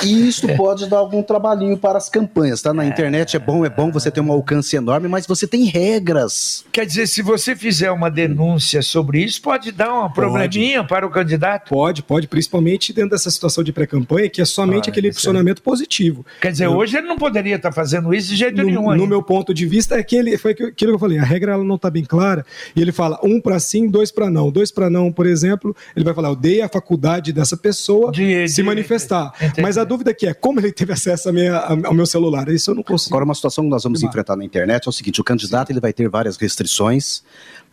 e 0.05 0.29
isso 0.29 0.47
pode 0.57 0.89
dar 0.89 0.99
algum 0.99 1.21
trabalhinho 1.21 1.77
para 1.77 1.99
as 1.99 2.09
campanhas, 2.09 2.63
tá? 2.63 2.73
Na 2.73 2.87
internet 2.87 3.37
é 3.37 3.39
bom, 3.41 3.67
é 3.67 3.71
bom 3.71 3.91
você 3.91 4.09
ter 4.09 4.21
um 4.21 4.31
alcance 4.31 4.77
enorme, 4.77 5.09
mas 5.09 5.27
você 5.27 5.49
tem 5.49 5.65
regras. 5.65 6.65
Quer 6.73 6.87
dizer, 6.87 7.09
se 7.09 7.23
você 7.23 7.57
fizer 7.57 7.91
uma 7.91 8.09
denúncia 8.09 8.83
sobre 8.83 9.23
isso, 9.23 9.43
pode 9.43 9.73
dar 9.73 9.93
uma 9.93 10.13
probleminha 10.13 10.79
pode. 10.79 10.89
para 10.89 11.07
o 11.07 11.11
candidato? 11.11 11.71
Pode, 11.71 12.05
pode, 12.05 12.29
principalmente 12.29 12.93
dentro 12.93 13.11
dessa 13.11 13.31
situação 13.31 13.65
de 13.65 13.73
pré-campanha, 13.73 14.31
que 14.31 14.41
é 14.41 14.45
somente 14.45 14.89
ah, 14.89 14.93
aquele 14.93 15.13
funcionamento 15.13 15.61
é. 15.61 15.65
positivo. 15.65 16.25
Quer 16.41 16.53
dizer, 16.53 16.67
eu, 16.67 16.73
hoje 16.73 16.97
ele 16.97 17.09
não 17.09 17.19
poderia 17.19 17.57
estar 17.57 17.73
fazendo 17.73 18.15
isso 18.15 18.29
de 18.29 18.37
jeito 18.37 18.57
no, 18.59 18.65
nenhum. 18.65 18.95
No 18.95 19.07
meu 19.09 19.25
ponto 19.25 19.53
de 19.53 19.67
vista, 19.67 19.97
é 19.97 20.03
que 20.05 20.15
ele, 20.15 20.39
foi 20.39 20.53
aquilo 20.53 20.73
que 20.73 20.87
eu 20.87 20.99
falei, 20.99 21.19
a 21.19 21.25
regra 21.25 21.53
ela 21.53 21.65
não 21.65 21.75
está 21.75 21.91
bem 21.91 22.05
clara, 22.05 22.47
e 22.77 22.81
ele 22.81 22.93
fala 22.93 23.19
um 23.25 23.41
para 23.41 23.59
sim, 23.59 23.89
dois 23.89 24.13
para 24.13 24.31
não. 24.31 24.53
Dois 24.53 24.71
para 24.71 24.89
não, 24.89 25.13
por 25.13 25.27
exemplo, 25.27 25.75
ele 25.97 26.05
vai 26.05 26.15
falar 26.15 26.28
dei 26.35 26.61
a 26.61 26.69
faculdade 26.69 27.33
dessa 27.33 27.57
pessoa 27.57 28.11
de, 28.13 28.49
se 28.49 28.57
de, 28.57 28.63
manifestar. 28.63 29.33
Entendi. 29.37 29.63
Mas 29.63 29.79
a 29.79 29.85
dúvida 29.85 30.11
aqui 30.11 30.27
é 30.27 30.35
como 30.35 30.61
ele 30.61 30.73
teve 30.73 30.93
acesso 30.93 31.33
minha, 31.33 31.57
ao 31.57 31.95
meu 31.95 32.07
celular. 32.07 32.49
Isso 32.49 32.71
eu 32.71 32.75
não 32.75 32.83
consigo. 32.83 33.15
Agora, 33.15 33.25
uma 33.25 33.35
situação 33.35 33.65
que 33.65 33.71
nós 33.71 33.83
vamos 33.83 34.03
enfrentar 34.03 34.37
na 34.37 34.45
internet 34.45 34.87
é 34.87 34.89
o 34.89 34.93
seguinte: 34.93 35.21
o 35.21 35.25
candidato 35.25 35.71
ele 35.71 35.81
vai 35.81 35.93
ter 35.93 36.09
várias 36.09 36.37
restrições, 36.37 37.23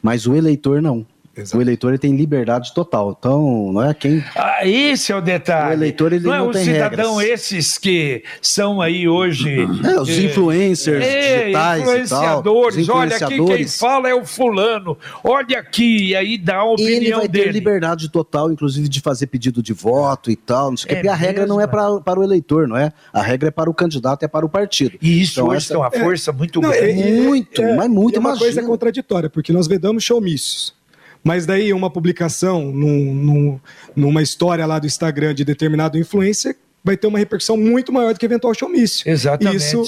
mas 0.01 0.25
o 0.27 0.35
eleitor 0.35 0.81
não. 0.81 1.05
Exato. 1.37 1.57
O 1.57 1.61
eleitor 1.61 1.89
ele 1.89 1.97
tem 1.97 2.15
liberdade 2.15 2.73
total. 2.73 3.15
Então, 3.17 3.71
não 3.73 3.83
é 3.83 3.93
quem. 3.93 4.23
Ah, 4.35 4.65
esse 4.65 5.11
é 5.11 5.15
o 5.15 5.21
detalhe. 5.21 5.71
O 5.71 5.73
eleitor 5.73 6.13
ele 6.13 6.23
não, 6.23 6.31
não 6.31 6.37
é 6.37 6.49
o 6.49 6.53
cidadão 6.53 7.15
regras. 7.15 7.51
esses 7.51 7.77
que 7.77 8.23
são 8.41 8.81
aí 8.81 9.07
hoje. 9.07 9.67
É, 9.85 9.99
os 9.99 10.09
influencers 10.09 11.03
é, 11.03 11.39
digitais. 11.41 11.81
Influenciadores. 11.81 12.77
influenciadores. 12.77 12.89
Olha 12.89 13.15
aqui, 13.17 13.57
quem 13.57 13.67
fala 13.67 14.09
é 14.09 14.15
o 14.15 14.25
fulano. 14.25 14.97
Olha 15.23 15.59
aqui, 15.59 16.09
e 16.09 16.15
aí 16.15 16.37
dá 16.37 16.57
a 16.57 16.63
opinião 16.63 16.95
ele 16.95 17.11
vai 17.11 17.27
dele. 17.27 17.45
ter 17.45 17.51
liberdade 17.51 18.09
total, 18.09 18.51
inclusive, 18.51 18.87
de 18.87 19.01
fazer 19.01 19.27
pedido 19.27 19.61
de 19.61 19.73
voto 19.73 20.31
e 20.31 20.35
tal. 20.35 20.69
Não 20.69 20.77
sei 20.77 20.91
é 20.91 20.95
porque 20.95 21.09
a 21.09 21.15
regra 21.15 21.45
não 21.45 21.59
é 21.59 21.67
para, 21.67 21.99
para 21.99 22.19
o 22.19 22.23
eleitor, 22.23 22.67
não 22.67 22.77
é? 22.77 22.91
A 23.11 23.21
regra 23.21 23.49
é 23.49 23.51
para 23.51 23.69
o 23.69 23.73
candidato, 23.73 24.23
é 24.23 24.27
para 24.27 24.45
o 24.45 24.49
partido. 24.49 24.97
E 25.01 25.21
isso 25.21 25.39
então, 25.39 25.49
hoje 25.49 25.57
essa... 25.57 25.73
tem 25.73 25.77
uma 25.77 25.91
força 25.91 26.31
muito 26.31 26.61
não, 26.61 26.69
grande. 26.69 27.01
É, 27.01 27.21
muito, 27.21 27.61
mas 27.61 27.89
muito, 27.89 28.17
é 28.17 28.19
uma 28.19 28.37
coisa 28.37 28.63
contraditória, 28.63 29.29
porque 29.29 29.51
nós 29.51 29.67
vedamos 29.67 30.03
showmícios. 30.03 30.73
Mas 31.25 31.47
daí 31.47 31.73
uma 31.73 31.89
publicação 31.89 32.71
num, 32.71 33.13
num, 33.15 33.59
numa 33.95 34.21
história 34.21 34.63
lá 34.63 34.77
do 34.77 34.85
Instagram 34.85 35.33
de 35.33 35.43
determinado 35.43 35.97
influencer 35.97 36.55
vai 36.83 36.95
ter 36.95 37.07
uma 37.07 37.17
repercussão 37.17 37.57
muito 37.57 37.91
maior 37.91 38.13
do 38.13 38.19
que 38.19 38.25
eventual 38.27 38.53
showmício. 38.53 39.09
Exatamente. 39.09 39.57
Isso 39.57 39.83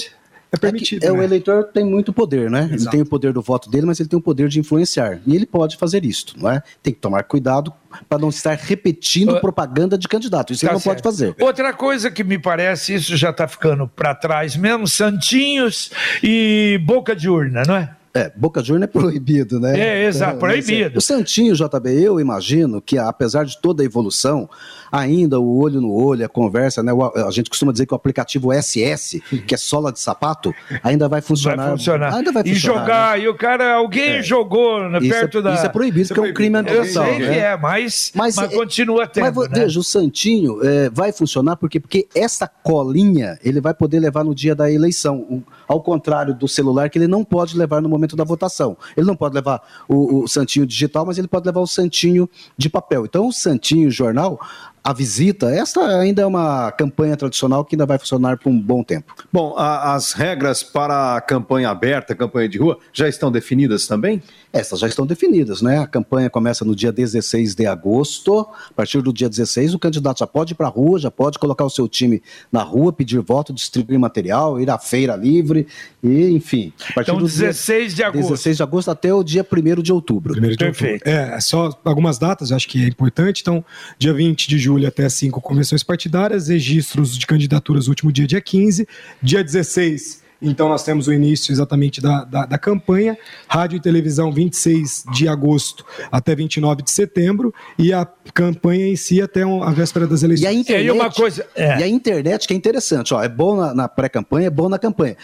é 0.50 0.56
permitido. 0.56 1.04
É, 1.04 1.06
é 1.06 1.12
né? 1.12 1.18
O 1.18 1.22
eleitor 1.22 1.64
tem 1.72 1.84
muito 1.84 2.12
poder, 2.12 2.50
né? 2.50 2.62
Exato. 2.64 2.74
Ele 2.74 2.90
tem 2.90 3.00
o 3.02 3.06
poder 3.06 3.32
do 3.32 3.40
voto 3.40 3.70
dele, 3.70 3.86
mas 3.86 4.00
ele 4.00 4.08
tem 4.08 4.18
o 4.18 4.22
poder 4.22 4.48
de 4.48 4.58
influenciar. 4.58 5.20
E 5.24 5.36
ele 5.36 5.46
pode 5.46 5.76
fazer 5.76 6.04
isso, 6.04 6.34
não 6.36 6.50
é? 6.50 6.60
Tem 6.82 6.92
que 6.92 6.98
tomar 6.98 7.22
cuidado 7.22 7.72
para 8.08 8.18
não 8.18 8.30
estar 8.30 8.56
repetindo 8.56 9.36
uh, 9.36 9.40
propaganda 9.40 9.96
de 9.96 10.08
candidato. 10.08 10.52
Isso 10.52 10.62
tá 10.62 10.68
ele 10.68 10.72
não 10.72 10.80
certo. 10.80 11.02
pode 11.02 11.16
fazer. 11.16 11.36
Outra 11.38 11.72
coisa 11.72 12.10
que 12.10 12.24
me 12.24 12.38
parece, 12.38 12.94
isso 12.94 13.16
já 13.16 13.30
está 13.30 13.46
ficando 13.46 13.86
para 13.86 14.12
trás 14.12 14.56
mesmo, 14.56 14.88
santinhos 14.88 15.92
e 16.20 16.80
boca 16.84 17.14
de 17.14 17.28
urna, 17.28 17.62
não 17.64 17.76
é? 17.76 17.94
É, 18.18 18.32
boca 18.34 18.60
de 18.62 18.72
urna 18.72 18.84
é 18.84 18.88
proibido, 18.88 19.60
né? 19.60 19.78
É, 19.78 20.04
exato, 20.06 20.36
é, 20.36 20.38
proibido. 20.38 20.98
O 20.98 21.00
Santinho, 21.00 21.54
JB, 21.54 22.02
eu 22.02 22.18
imagino 22.18 22.82
que 22.82 22.98
apesar 22.98 23.44
de 23.44 23.60
toda 23.60 23.82
a 23.82 23.86
evolução, 23.86 24.48
ainda 24.90 25.38
o 25.38 25.58
olho 25.58 25.80
no 25.80 25.92
olho, 25.92 26.24
a 26.24 26.28
conversa, 26.28 26.82
né? 26.82 26.92
A 27.26 27.30
gente 27.30 27.48
costuma 27.48 27.70
dizer 27.72 27.86
que 27.86 27.92
o 27.92 27.96
aplicativo 27.96 28.52
SS, 28.52 29.20
que 29.46 29.54
é 29.54 29.58
sola 29.58 29.92
de 29.92 30.00
sapato, 30.00 30.54
ainda 30.82 31.08
vai 31.08 31.20
funcionar. 31.20 31.68
Vai 31.68 31.76
funcionar. 31.76 32.14
Ainda 32.14 32.32
vai 32.32 32.42
funcionar. 32.42 32.56
E 32.56 32.80
jogar, 32.80 33.18
né? 33.18 33.24
e 33.24 33.28
o 33.28 33.34
cara, 33.34 33.74
alguém 33.74 34.16
é. 34.16 34.22
jogou 34.22 34.88
né, 34.88 35.00
perto 35.00 35.38
é, 35.38 35.42
da. 35.42 35.54
Isso 35.54 35.66
é 35.66 35.68
proibido, 35.68 36.08
porque 36.08 36.20
é 36.20 36.30
um 36.30 36.34
crime 36.34 36.58
ambiental. 36.58 36.84
Eu 36.84 36.92
sei 36.92 37.18
né? 37.20 37.32
que 37.32 37.38
é, 37.38 37.56
mas, 37.56 38.12
mas, 38.14 38.36
mas 38.36 38.52
é, 38.52 38.56
continua 38.56 39.06
tendo. 39.06 39.32
Mas 39.34 39.48
né? 39.48 39.60
veja, 39.60 39.78
o 39.78 39.84
Santinho 39.84 40.64
é, 40.64 40.90
vai 40.90 41.12
funcionar 41.12 41.56
porque, 41.56 41.78
porque 41.78 42.08
essa 42.14 42.48
colinha 42.48 43.38
ele 43.44 43.60
vai 43.60 43.74
poder 43.74 44.00
levar 44.00 44.24
no 44.24 44.34
dia 44.34 44.54
da 44.54 44.70
eleição. 44.70 45.42
Ao 45.66 45.82
contrário 45.82 46.34
do 46.34 46.48
celular, 46.48 46.88
que 46.88 46.98
ele 46.98 47.06
não 47.06 47.22
pode 47.22 47.56
levar 47.56 47.82
no 47.82 47.88
momento 47.90 48.07
da 48.16 48.24
votação. 48.24 48.76
Ele 48.96 49.06
não 49.06 49.16
pode 49.16 49.34
levar 49.34 49.62
o, 49.88 50.24
o 50.24 50.28
Santinho 50.28 50.66
digital, 50.66 51.06
mas 51.06 51.18
ele 51.18 51.28
pode 51.28 51.46
levar 51.46 51.60
o 51.60 51.66
Santinho 51.66 52.28
de 52.56 52.68
papel. 52.68 53.04
Então, 53.04 53.26
o 53.26 53.32
Santinho 53.32 53.90
jornal, 53.90 54.40
a 54.82 54.92
visita, 54.92 55.50
esta 55.50 55.80
ainda 56.00 56.22
é 56.22 56.26
uma 56.26 56.72
campanha 56.72 57.16
tradicional 57.16 57.64
que 57.64 57.74
ainda 57.74 57.84
vai 57.84 57.98
funcionar 57.98 58.38
por 58.38 58.48
um 58.48 58.58
bom 58.58 58.82
tempo. 58.82 59.14
Bom, 59.32 59.54
a, 59.56 59.94
as 59.94 60.12
regras 60.12 60.62
para 60.62 61.16
a 61.16 61.20
campanha 61.20 61.68
aberta, 61.68 62.14
campanha 62.14 62.48
de 62.48 62.58
rua, 62.58 62.78
já 62.92 63.08
estão 63.08 63.30
definidas 63.30 63.86
também? 63.86 64.22
Essas 64.52 64.80
já 64.80 64.86
estão 64.88 65.06
definidas, 65.06 65.60
né? 65.60 65.78
A 65.80 65.86
campanha 65.86 66.30
começa 66.30 66.64
no 66.64 66.74
dia 66.74 66.90
16 66.90 67.54
de 67.54 67.66
agosto. 67.66 68.40
A 68.40 68.72
partir 68.74 69.02
do 69.02 69.12
dia 69.12 69.28
16, 69.28 69.74
o 69.74 69.78
candidato 69.78 70.20
já 70.20 70.26
pode 70.26 70.52
ir 70.52 70.56
para 70.56 70.68
a 70.68 70.70
rua, 70.70 70.98
já 70.98 71.10
pode 71.10 71.38
colocar 71.38 71.64
o 71.64 71.70
seu 71.70 71.86
time 71.86 72.22
na 72.50 72.62
rua, 72.62 72.92
pedir 72.92 73.20
voto, 73.20 73.52
distribuir 73.52 73.98
material, 73.98 74.58
ir 74.58 74.70
à 74.70 74.78
feira 74.78 75.16
livre, 75.16 75.66
e 76.02 76.30
enfim. 76.30 76.72
A 76.90 76.94
partir 76.94 77.10
então, 77.10 77.18
do 77.18 77.28
16 77.28 77.94
dia, 77.94 77.96
de 77.96 78.02
agosto. 78.04 78.30
16 78.30 78.56
de 78.56 78.62
agosto 78.62 78.90
até 78.90 79.12
o 79.12 79.22
dia 79.22 79.46
1 79.50 79.82
de 79.82 79.92
outubro. 79.92 80.32
1 80.32 80.48
de 80.48 80.56
Perfeito. 80.56 81.06
Outubro. 81.06 81.34
É, 81.34 81.40
só 81.40 81.78
algumas 81.84 82.18
datas, 82.18 82.52
acho 82.52 82.66
que 82.66 82.82
é 82.82 82.88
importante. 82.88 83.42
Então, 83.42 83.62
dia 83.98 84.14
20 84.14 84.48
de 84.48 84.58
julho 84.58 84.67
até 84.86 85.08
5 85.08 85.40
convenções 85.40 85.82
partidárias, 85.82 86.48
registros 86.48 87.16
de 87.16 87.26
candidaturas, 87.26 87.88
último 87.88 88.12
dia, 88.12 88.26
dia 88.26 88.40
15. 88.40 88.86
Dia 89.22 89.42
16 89.42 90.28
então, 90.40 90.68
nós 90.68 90.84
temos 90.84 91.08
o 91.08 91.12
início 91.12 91.50
exatamente 91.50 92.00
da, 92.00 92.22
da, 92.24 92.46
da, 92.46 92.58
campanha, 92.58 93.18
rádio 93.48 93.76
e 93.76 93.80
televisão 93.80 94.30
26 94.30 95.04
de 95.12 95.26
agosto 95.26 95.84
até 96.12 96.34
29 96.34 96.82
de 96.82 96.90
setembro, 96.92 97.52
e 97.76 97.92
a 97.92 98.06
campanha 98.32 98.86
em 98.86 98.94
si 98.94 99.20
até 99.20 99.42
a 99.42 99.70
véspera 99.70 100.06
das 100.06 100.22
eleições. 100.22 100.44
E 100.44 100.46
a 100.46 100.52
internet, 100.52 100.86
e 100.86 100.90
uma 100.90 101.10
coisa, 101.10 101.44
é. 101.56 101.80
e 101.80 101.82
a 101.82 101.88
internet 101.88 102.46
que 102.46 102.54
é 102.54 102.56
interessante, 102.56 103.12
ó, 103.12 103.22
é 103.22 103.28
bom 103.28 103.56
na, 103.56 103.74
na 103.74 103.88
pré-campanha, 103.88 104.46
é 104.46 104.50
bom 104.50 104.68
na 104.68 104.78
campanha 104.78 105.16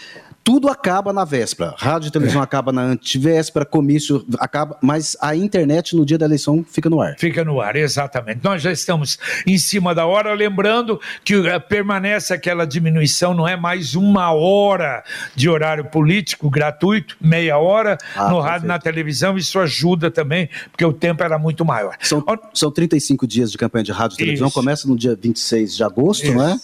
tudo 0.45 0.69
acaba 0.69 1.11
na 1.11 1.25
véspera. 1.25 1.75
Rádio 1.79 2.09
e 2.09 2.11
televisão 2.11 2.43
é. 2.43 2.45
acaba 2.45 2.71
na 2.71 2.83
antivéspera, 2.83 3.65
comício 3.65 4.25
acaba, 4.39 4.77
mas 4.83 5.17
a 5.21 5.35
internet 5.35 5.97
no 5.97 6.05
dia 6.05 6.19
da 6.19 6.27
eleição 6.27 6.63
fica 6.69 6.91
no 6.91 7.01
ar. 7.01 7.17
Fica 7.19 7.43
no 7.43 7.63
ar, 7.63 7.75
exatamente. 7.77 8.41
Nós 8.45 8.61
já 8.61 8.71
estamos 8.71 9.19
em 9.47 9.57
cima 9.57 9.95
da 9.95 10.05
hora, 10.05 10.35
lembrando 10.35 11.01
que 11.25 11.35
uh, 11.35 11.61
permanece 11.67 12.35
aquela 12.35 12.67
diminuição, 12.67 13.33
não 13.33 13.49
é 13.49 13.57
mais 13.57 13.95
uma 13.95 14.33
hora 14.33 15.03
de 15.35 15.49
horário 15.49 15.87
político 15.87 16.51
gratuito, 16.51 17.17
meia 17.19 17.57
hora 17.57 17.97
ah, 18.15 18.29
no 18.29 18.39
rádio 18.39 18.67
e 18.67 18.69
na 18.69 18.79
televisão, 18.79 19.39
isso 19.39 19.59
ajuda 19.59 20.11
também, 20.11 20.51
porque 20.71 20.85
o 20.85 20.93
tempo 20.93 21.23
era 21.23 21.39
muito 21.39 21.65
maior. 21.65 21.97
São, 22.01 22.23
são 22.53 22.71
35 22.71 23.27
dias 23.27 23.51
de 23.51 23.57
campanha 23.57 23.85
de 23.85 23.93
rádio 23.93 24.17
e 24.17 24.19
televisão, 24.19 24.49
isso. 24.49 24.55
começa 24.55 24.87
no 24.87 24.97
dia 24.97 25.17
26 25.19 25.77
de 25.77 25.83
agosto, 25.83 26.25
isso. 26.25 26.35
não 26.35 26.47
é? 26.47 26.61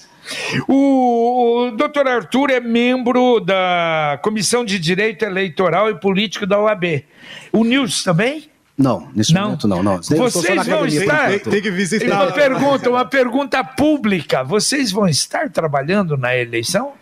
O, 0.68 1.66
o 1.66 1.70
doutor 1.72 2.06
Arthur 2.06 2.50
é 2.50 2.60
membro 2.60 3.40
da 3.40 4.18
Comissão 4.22 4.64
de 4.64 4.78
Direito 4.78 5.24
Eleitoral 5.24 5.90
e 5.90 5.94
Político 5.94 6.46
da 6.46 6.58
OAB. 6.58 7.04
O 7.52 7.64
Nilson 7.64 8.04
também? 8.04 8.50
Não, 8.76 9.08
nesse 9.14 9.34
não. 9.34 9.42
momento 9.42 9.68
não. 9.68 9.82
não. 9.82 10.02
Vocês 10.02 10.66
vão 10.66 10.86
estar. 10.86 11.28
Tem, 11.28 11.38
tem, 11.38 11.62
que 11.62 11.70
visitar. 11.70 12.22
Uma 12.22 12.32
pergunta, 12.32 12.90
uma 12.90 13.04
pergunta 13.04 13.62
pública. 13.62 14.42
Vocês 14.42 14.90
vão 14.90 15.06
estar 15.06 15.50
trabalhando 15.50 16.16
na 16.16 16.34
eleição? 16.34 16.92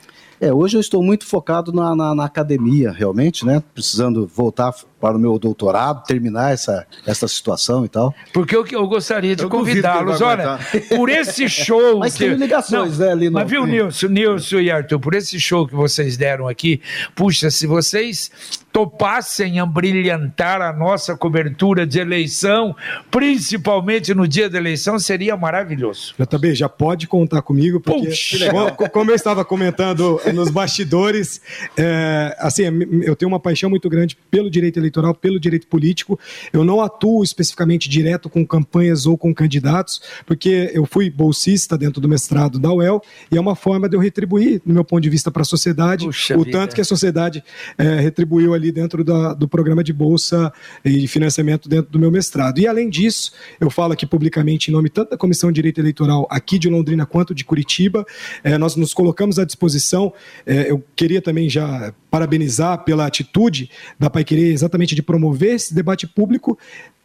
É, 0.41 0.53
hoje 0.53 0.77
eu 0.77 0.81
estou 0.81 1.03
muito 1.03 1.27
focado 1.27 1.73
na, 1.73 1.95
na, 1.95 2.15
na 2.15 2.25
academia, 2.25 2.93
realmente, 2.93 3.45
né? 3.45 3.63
Precisando 3.75 4.27
voltar 4.27 4.73
para 5.01 5.17
o 5.17 5.21
meu 5.21 5.39
doutorado, 5.39 6.05
terminar 6.05 6.53
essa, 6.53 6.87
essa 7.07 7.29
situação 7.29 7.85
e 7.85 7.89
tal. 7.89 8.15
Porque 8.33 8.55
eu, 8.55 8.67
eu 8.67 8.87
gostaria 8.87 9.37
de 9.37 9.47
convidá-los, 9.47 10.21
olha, 10.21 10.59
por 10.97 11.09
esse 11.09 11.47
show. 11.49 11.99
mas 11.99 12.15
que, 12.15 12.27
tem 12.27 12.35
ligações, 12.35 12.99
não, 12.99 13.07
né, 13.07 13.13
ali 13.13 13.27
no... 13.27 13.33
Mas 13.33 13.49
viu, 13.49 13.67
Nilson, 13.67 14.09
Nilson 14.09 14.61
e 14.61 14.71
Arthur, 14.71 14.99
por 14.99 15.15
esse 15.15 15.39
show 15.41 15.67
que 15.67 15.75
vocês 15.75 16.17
deram 16.17 16.49
aqui, 16.49 16.81
puxa, 17.15 17.51
se 17.51 17.67
vocês 17.67 18.31
topassem 18.73 19.55
brilhantar 19.67 20.61
a 20.61 20.73
nossa 20.73 21.17
cobertura 21.17 21.87
de 21.87 21.99
eleição, 21.99 22.77
principalmente 23.11 24.15
no 24.15 24.29
dia 24.29 24.49
da 24.49 24.59
eleição, 24.59 24.99
seria 24.99 25.37
maravilhoso. 25.37 26.15
Já 26.19 26.27
também, 26.27 26.55
já 26.55 26.69
pode 26.69 27.07
contar 27.07 27.43
comigo, 27.43 27.81
porque 27.81 28.11
como, 28.51 28.91
como 28.91 29.11
eu 29.11 29.15
estava 29.15 29.45
comentando 29.45 30.21
nos 30.33 30.51
bastidores, 30.51 31.41
é, 31.77 32.37
assim, 32.39 32.63
eu 33.03 33.17
tenho 33.17 33.29
uma 33.29 33.41
paixão 33.41 33.71
muito 33.71 33.89
grande 33.89 34.17
pelo 34.31 34.51
direito 34.51 34.79
eleitoral 34.79 34.88
eleitoral, 34.89 35.15
pelo 35.15 35.39
direito 35.39 35.67
político. 35.67 36.19
Eu 36.53 36.65
não 36.65 36.81
atuo 36.81 37.23
especificamente 37.23 37.89
direto 37.89 38.29
com 38.29 38.47
campanhas 38.47 39.07
ou 39.07 39.17
com 39.17 39.35
candidatos, 39.35 40.01
porque 40.27 40.71
eu 40.73 40.85
fui 40.87 41.11
bolsista 41.11 41.77
dentro 41.79 42.01
do 42.01 42.09
mestrado 42.09 42.59
da 42.59 42.73
UEL 42.73 43.01
e 43.31 43.37
é 43.37 43.41
uma 43.41 43.55
forma 43.55 43.89
de 43.89 43.97
eu 43.97 44.01
retribuir, 44.01 44.61
no 44.65 44.75
meu 44.75 44.85
ponto 44.85 45.03
de 45.03 45.11
vista, 45.11 45.31
para 45.31 45.43
a 45.43 45.45
sociedade, 45.45 46.07
Puxa 46.07 46.37
o 46.37 46.45
vida. 46.45 46.59
tanto 46.59 46.75
que 46.75 46.81
a 46.81 46.85
sociedade 46.85 47.43
é, 47.77 48.01
retribuiu 48.01 48.55
ali 48.55 48.73
dentro 48.73 49.05
da, 49.05 49.35
do 49.35 49.47
programa 49.47 49.85
de 49.85 49.93
bolsa 49.93 50.53
e 50.85 51.07
financiamento 51.07 51.69
dentro 51.69 51.91
do 51.91 51.99
meu 51.99 52.11
mestrado. 52.11 52.59
E 52.59 52.67
além 52.67 52.89
disso, 52.89 53.33
eu 53.61 53.71
falo 53.71 53.93
aqui 53.93 54.07
publicamente 54.07 54.71
em 54.71 54.73
nome 54.73 54.89
tanto 54.89 55.11
da 55.11 55.17
Comissão 55.17 55.51
de 55.53 55.57
Direito 55.57 55.81
Eleitoral 55.81 56.27
aqui 56.31 56.59
de 56.59 56.69
Londrina 56.69 57.05
quanto 57.05 57.35
de 57.35 57.45
Curitiba, 57.45 58.07
é, 58.43 58.57
nós 58.57 58.77
nos 58.77 58.95
colocamos 58.95 59.39
à 59.39 59.45
disposição. 59.45 60.13
É, 60.47 60.71
eu 60.71 60.83
queria 60.95 61.21
também 61.21 61.49
já 61.49 61.93
parabenizar 62.11 62.85
pela 62.85 63.07
atitude 63.07 63.71
da 63.99 64.09
Pai 64.11 64.25
Querer 64.25 64.53
exatamente 64.53 64.95
de 64.95 65.03
promover 65.03 65.55
esse 65.55 65.75
debate 65.75 66.07
público 66.07 66.59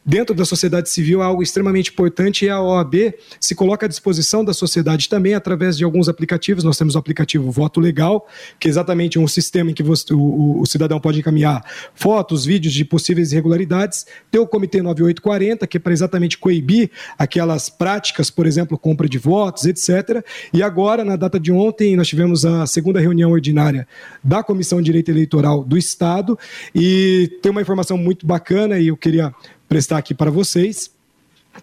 dentro 0.05 0.35
da 0.35 0.45
sociedade 0.45 0.89
civil 0.89 1.21
algo 1.21 1.41
extremamente 1.41 1.91
importante 1.91 2.45
e 2.45 2.49
a 2.49 2.61
OAB 2.61 3.13
se 3.39 3.55
coloca 3.55 3.85
à 3.85 3.89
disposição 3.89 4.43
da 4.43 4.53
sociedade 4.53 5.07
também 5.07 5.33
através 5.33 5.77
de 5.77 5.83
alguns 5.83 6.09
aplicativos. 6.09 6.63
Nós 6.63 6.77
temos 6.77 6.95
o 6.95 6.97
aplicativo 6.97 7.49
Voto 7.51 7.79
Legal, 7.79 8.27
que 8.59 8.67
é 8.67 8.69
exatamente 8.69 9.17
um 9.17 9.27
sistema 9.27 9.71
em 9.71 9.73
que 9.73 9.83
você, 9.83 10.13
o, 10.13 10.59
o, 10.59 10.65
cidadão 10.65 10.99
pode 10.99 11.19
encaminhar 11.19 11.63
fotos, 11.93 12.45
vídeos 12.45 12.73
de 12.73 12.83
possíveis 12.83 13.31
irregularidades. 13.31 14.05
Tem 14.29 14.41
o 14.41 14.47
Comitê 14.47 14.81
9840, 14.81 15.65
que 15.67 15.77
é 15.77 15.79
para 15.79 15.93
exatamente 15.93 16.37
coibir 16.37 16.91
aquelas 17.17 17.69
práticas, 17.69 18.29
por 18.29 18.45
exemplo, 18.45 18.77
compra 18.77 19.07
de 19.07 19.17
votos, 19.17 19.65
etc. 19.65 20.23
E 20.53 20.61
agora, 20.61 21.05
na 21.05 21.15
data 21.15 21.39
de 21.39 21.51
ontem, 21.51 21.95
nós 21.95 22.07
tivemos 22.07 22.45
a 22.45 22.65
segunda 22.65 22.99
reunião 22.99 23.31
ordinária 23.31 23.87
da 24.23 24.43
Comissão 24.43 24.79
de 24.79 24.85
Direito 24.85 25.09
Eleitoral 25.09 25.63
do 25.63 25.77
Estado 25.77 26.37
e 26.73 27.39
tem 27.41 27.51
uma 27.51 27.61
informação 27.61 27.97
muito 27.97 28.25
bacana 28.25 28.79
e 28.79 28.87
eu 28.87 28.97
queria 28.97 29.33
prestar 29.73 29.97
aqui 29.97 30.13
para 30.13 30.29
vocês. 30.29 30.91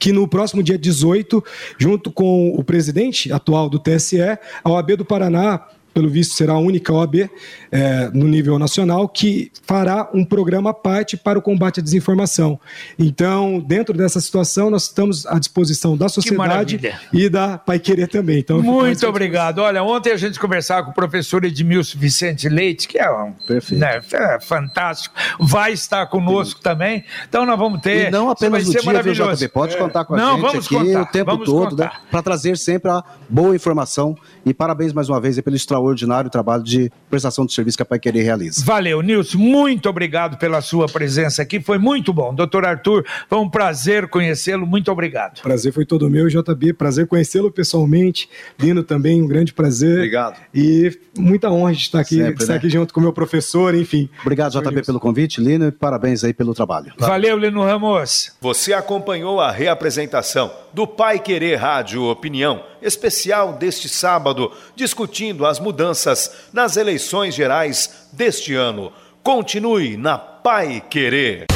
que 0.00 0.12
no 0.12 0.26
próximo 0.26 0.64
dia 0.64 0.76
18, 0.76 1.44
junto 1.78 2.10
com 2.10 2.50
o 2.50 2.62
presidente 2.64 3.32
atual 3.32 3.68
do 3.68 3.78
TSE, 3.78 4.20
a 4.20 4.70
OAB 4.70 4.96
do 4.96 5.04
Paraná 5.04 5.66
pelo 5.92 6.08
visto, 6.08 6.34
será 6.34 6.54
a 6.54 6.58
única 6.58 6.92
OAB 6.92 7.28
é, 7.72 8.10
no 8.12 8.26
nível 8.26 8.58
nacional 8.58 9.08
que 9.08 9.50
fará 9.62 10.08
um 10.14 10.24
programa 10.24 10.70
à 10.70 10.74
parte 10.74 11.16
para 11.16 11.38
o 11.38 11.42
combate 11.42 11.80
à 11.80 11.82
desinformação. 11.82 12.58
Então, 12.98 13.60
dentro 13.60 13.96
dessa 13.96 14.20
situação, 14.20 14.70
nós 14.70 14.84
estamos 14.84 15.26
à 15.26 15.38
disposição 15.38 15.96
da 15.96 16.08
sociedade 16.08 16.80
e 17.12 17.28
da 17.28 17.58
Pai 17.58 17.78
Querer 17.78 18.08
também. 18.08 18.38
Então, 18.38 18.62
Muito 18.62 19.06
obrigado. 19.06 19.58
Olha, 19.58 19.82
ontem 19.82 20.12
a 20.12 20.16
gente 20.16 20.38
conversava 20.38 20.84
com 20.84 20.90
o 20.90 20.94
professor 20.94 21.44
Edmilson 21.44 21.98
Vicente 21.98 22.48
Leite, 22.48 22.86
que 22.86 22.98
é 22.98 23.10
um 23.10 23.34
né, 23.72 24.00
é 24.12 24.40
fantástico, 24.40 25.14
vai 25.40 25.72
estar 25.72 26.06
conosco 26.06 26.58
Sim. 26.58 26.62
também. 26.62 27.04
Então, 27.28 27.44
nós 27.44 27.58
vamos 27.58 27.80
ter. 27.80 28.08
E 28.08 28.10
não 28.10 28.30
apenas 28.30 28.66
no 28.66 28.72
dia, 28.72 29.02
viu, 29.02 29.12
JB? 29.12 29.48
Pode 29.48 29.74
é. 29.74 29.78
contar 29.78 30.04
com 30.04 30.14
a 30.14 30.16
não, 30.16 30.32
gente 30.34 30.42
vamos 30.42 30.66
aqui 30.66 30.74
contar, 30.74 31.02
o 31.02 31.06
tempo 31.06 31.38
todo, 31.38 31.76
né, 31.76 31.90
para 32.10 32.22
trazer 32.22 32.56
sempre 32.56 32.90
a 32.90 33.02
boa 33.28 33.54
informação. 33.54 34.16
E 34.46 34.54
parabéns 34.54 34.92
mais 34.92 35.08
uma 35.08 35.20
vez 35.20 35.40
pelo 35.40 35.56
extraordinário 35.56 35.79
extraordinário 35.80 36.30
trabalho 36.30 36.62
de 36.62 36.90
prestação 37.08 37.44
de 37.44 37.52
serviço 37.52 37.76
que 37.76 37.82
a 37.82 37.86
Pai 37.86 37.98
Querer 37.98 38.22
realiza. 38.22 38.64
Valeu, 38.64 39.02
Nilson. 39.02 39.38
Muito 39.38 39.88
obrigado 39.88 40.36
pela 40.38 40.60
sua 40.60 40.86
presença 40.86 41.42
aqui. 41.42 41.60
Foi 41.60 41.78
muito 41.78 42.12
bom. 42.12 42.34
Doutor 42.34 42.64
Arthur, 42.64 43.04
foi 43.28 43.38
um 43.38 43.48
prazer 43.48 44.08
conhecê-lo. 44.08 44.66
Muito 44.66 44.90
obrigado. 44.92 45.40
Prazer 45.42 45.72
foi 45.72 45.84
todo 45.84 46.08
meu, 46.08 46.28
JB. 46.28 46.74
Prazer 46.74 47.06
conhecê-lo 47.06 47.50
pessoalmente. 47.50 48.28
Lino 48.58 48.82
também, 48.82 49.22
um 49.22 49.26
grande 49.26 49.52
prazer. 49.52 49.96
Obrigado. 49.96 50.40
E 50.54 50.96
muita 51.16 51.50
honra 51.50 51.72
de 51.72 51.80
estar 51.80 52.00
aqui, 52.00 52.16
Sempre, 52.16 52.42
estar 52.42 52.52
né? 52.52 52.58
aqui 52.58 52.70
junto 52.70 52.94
com 52.94 53.00
o 53.00 53.02
meu 53.02 53.12
professor, 53.12 53.74
enfim. 53.74 54.08
Obrigado, 54.20 54.52
JB, 54.52 54.82
pelo 54.84 55.00
convite, 55.00 55.40
Lino, 55.40 55.66
e 55.66 55.72
parabéns 55.72 56.22
aí 56.22 56.32
pelo 56.32 56.54
trabalho. 56.54 56.92
Valeu, 56.98 57.36
Lino 57.36 57.62
Ramos. 57.62 58.32
Você 58.40 58.72
acompanhou 58.72 59.40
a 59.40 59.50
reapresentação 59.50 60.50
do 60.72 60.86
Pai 60.86 61.18
Querer 61.18 61.56
Rádio 61.56 62.04
Opinião, 62.04 62.62
especial 62.82 63.54
deste 63.54 63.88
sábado, 63.88 64.52
discutindo 64.74 65.46
as 65.46 65.58
mudanças 65.58 66.30
nas 66.52 66.76
eleições 66.76 67.34
gerais 67.34 68.08
deste 68.12 68.54
ano. 68.54 68.92
Continue 69.22 69.96
na 69.96 70.18
Pai 70.18 70.82
Querer. 70.88 71.46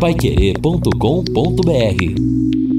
Paiquerê.com.br 0.00 2.71